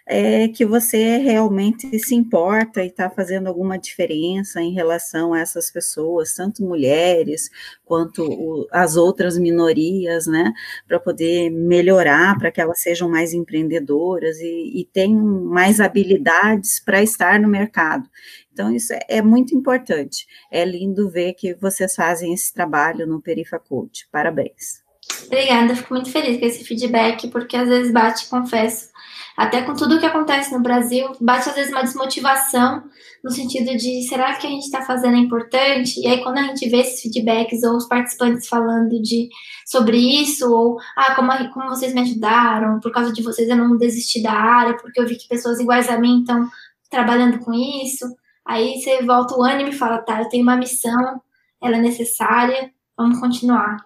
é 0.06 0.46
que 0.46 0.64
você 0.64 1.16
realmente 1.16 1.98
se 1.98 2.14
importa 2.14 2.84
e 2.84 2.86
está 2.86 3.10
fazendo 3.10 3.48
alguma 3.48 3.76
diferença 3.76 4.60
em 4.62 4.72
relação 4.72 5.34
a 5.34 5.40
essas 5.40 5.68
pessoas, 5.68 6.32
tanto 6.32 6.62
mulheres 6.62 7.50
quanto 7.84 8.22
o, 8.22 8.68
as 8.70 8.96
outras 8.96 9.36
minorias, 9.36 10.28
né, 10.28 10.52
para 10.86 11.00
poder 11.00 11.50
melhorar, 11.50 12.38
para 12.38 12.52
que 12.52 12.60
elas 12.60 12.80
sejam 12.80 13.08
mais 13.08 13.34
empreendedoras 13.34 14.38
e, 14.38 14.80
e 14.80 14.84
tenham 14.92 15.24
mais 15.44 15.80
habilidades 15.80 16.78
para 16.78 17.02
estar 17.02 17.40
no 17.40 17.48
mercado. 17.48 18.08
Então, 18.52 18.72
isso 18.72 18.92
é, 18.94 19.00
é, 19.08 19.22
muito 19.22 19.56
importante. 19.56 20.24
É 20.52 20.64
lindo 20.64 21.10
ver 21.10 21.34
que 21.34 21.52
vocês 21.54 21.96
fazem 21.96 22.32
esse 22.32 22.54
trabalho 22.54 23.06
no 23.08 23.20
Perifacult. 23.20 24.06
Parabéns. 24.12 24.85
Obrigada, 25.26 25.74
fico 25.74 25.94
muito 25.94 26.10
feliz 26.10 26.38
com 26.38 26.46
esse 26.46 26.64
feedback, 26.64 27.28
porque 27.28 27.56
às 27.56 27.68
vezes 27.68 27.92
bate, 27.92 28.28
confesso, 28.28 28.90
até 29.36 29.62
com 29.62 29.74
tudo 29.74 29.96
o 29.96 30.00
que 30.00 30.06
acontece 30.06 30.52
no 30.52 30.62
Brasil, 30.62 31.12
bate 31.20 31.48
às 31.48 31.54
vezes 31.54 31.70
uma 31.70 31.82
desmotivação 31.82 32.84
no 33.22 33.30
sentido 33.30 33.76
de 33.76 34.08
será 34.08 34.34
que 34.36 34.46
a 34.46 34.50
gente 34.50 34.64
está 34.64 34.82
fazendo 34.82 35.16
é 35.16 35.20
importante? 35.20 36.00
E 36.00 36.06
aí 36.06 36.22
quando 36.22 36.38
a 36.38 36.42
gente 36.42 36.68
vê 36.68 36.78
esses 36.78 37.02
feedbacks 37.02 37.62
ou 37.64 37.76
os 37.76 37.86
participantes 37.86 38.48
falando 38.48 39.00
de 39.02 39.28
sobre 39.66 39.98
isso 39.98 40.50
ou 40.50 40.78
ah 40.96 41.14
como, 41.14 41.32
como 41.52 41.68
vocês 41.68 41.92
me 41.92 42.00
ajudaram, 42.00 42.80
por 42.80 42.92
causa 42.92 43.12
de 43.12 43.22
vocês 43.22 43.48
eu 43.48 43.56
não 43.56 43.76
desisti 43.76 44.22
da 44.22 44.32
área 44.32 44.76
porque 44.76 45.00
eu 45.00 45.06
vi 45.06 45.16
que 45.16 45.28
pessoas 45.28 45.60
iguais 45.60 45.88
a 45.88 45.98
mim 45.98 46.20
estão 46.20 46.48
trabalhando 46.90 47.38
com 47.40 47.52
isso. 47.52 48.06
Aí 48.46 48.80
você 48.80 49.02
volta 49.02 49.36
o 49.36 49.42
ânimo 49.42 49.70
e 49.70 49.72
fala 49.72 49.98
tá, 49.98 50.22
eu 50.22 50.28
tenho 50.28 50.44
uma 50.44 50.56
missão, 50.56 51.20
ela 51.60 51.76
é 51.76 51.80
necessária, 51.80 52.70
vamos 52.96 53.18
continuar. 53.18 53.85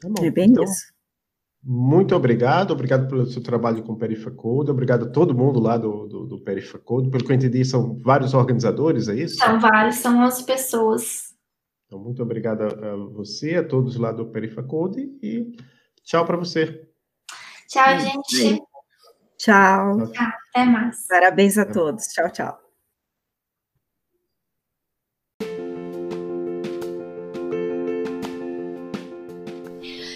Tá 0.00 0.08
bom. 0.08 0.24
É 0.24 0.30
bem 0.30 0.50
então, 0.50 0.64
isso. 0.64 0.94
Muito 1.68 2.14
obrigado, 2.14 2.70
obrigado 2.70 3.08
pelo 3.08 3.26
seu 3.26 3.42
trabalho 3.42 3.82
com 3.82 3.94
o 3.94 3.98
Perifacode, 3.98 4.70
obrigado 4.70 5.06
a 5.06 5.08
todo 5.08 5.34
mundo 5.34 5.58
lá 5.58 5.76
do, 5.76 6.06
do, 6.06 6.26
do 6.26 6.40
Perifacode. 6.40 7.10
Pelo 7.10 7.24
que 7.24 7.32
eu 7.32 7.36
entendi, 7.36 7.64
são 7.64 7.98
vários 7.98 8.34
organizadores, 8.34 9.08
é 9.08 9.16
isso? 9.16 9.36
São 9.36 9.58
vários, 9.58 9.96
são 9.96 10.24
11 10.24 10.44
pessoas. 10.44 11.34
Então, 11.86 11.98
muito 11.98 12.22
obrigado 12.22 12.62
a 12.62 12.96
você, 13.12 13.56
a 13.56 13.66
todos 13.66 13.96
lá 13.96 14.12
do 14.12 14.26
Perifacode 14.26 15.10
e 15.20 15.56
tchau 16.04 16.24
para 16.24 16.36
você. 16.36 16.88
Tchau, 17.68 17.98
gente. 17.98 18.62
Tchau. 19.36 20.06
tchau. 20.12 20.24
Até 20.50 20.64
mais. 20.64 21.06
Parabéns 21.08 21.58
a 21.58 21.64
todos. 21.64 22.06
Tchau, 22.08 22.30
tchau. 22.30 22.65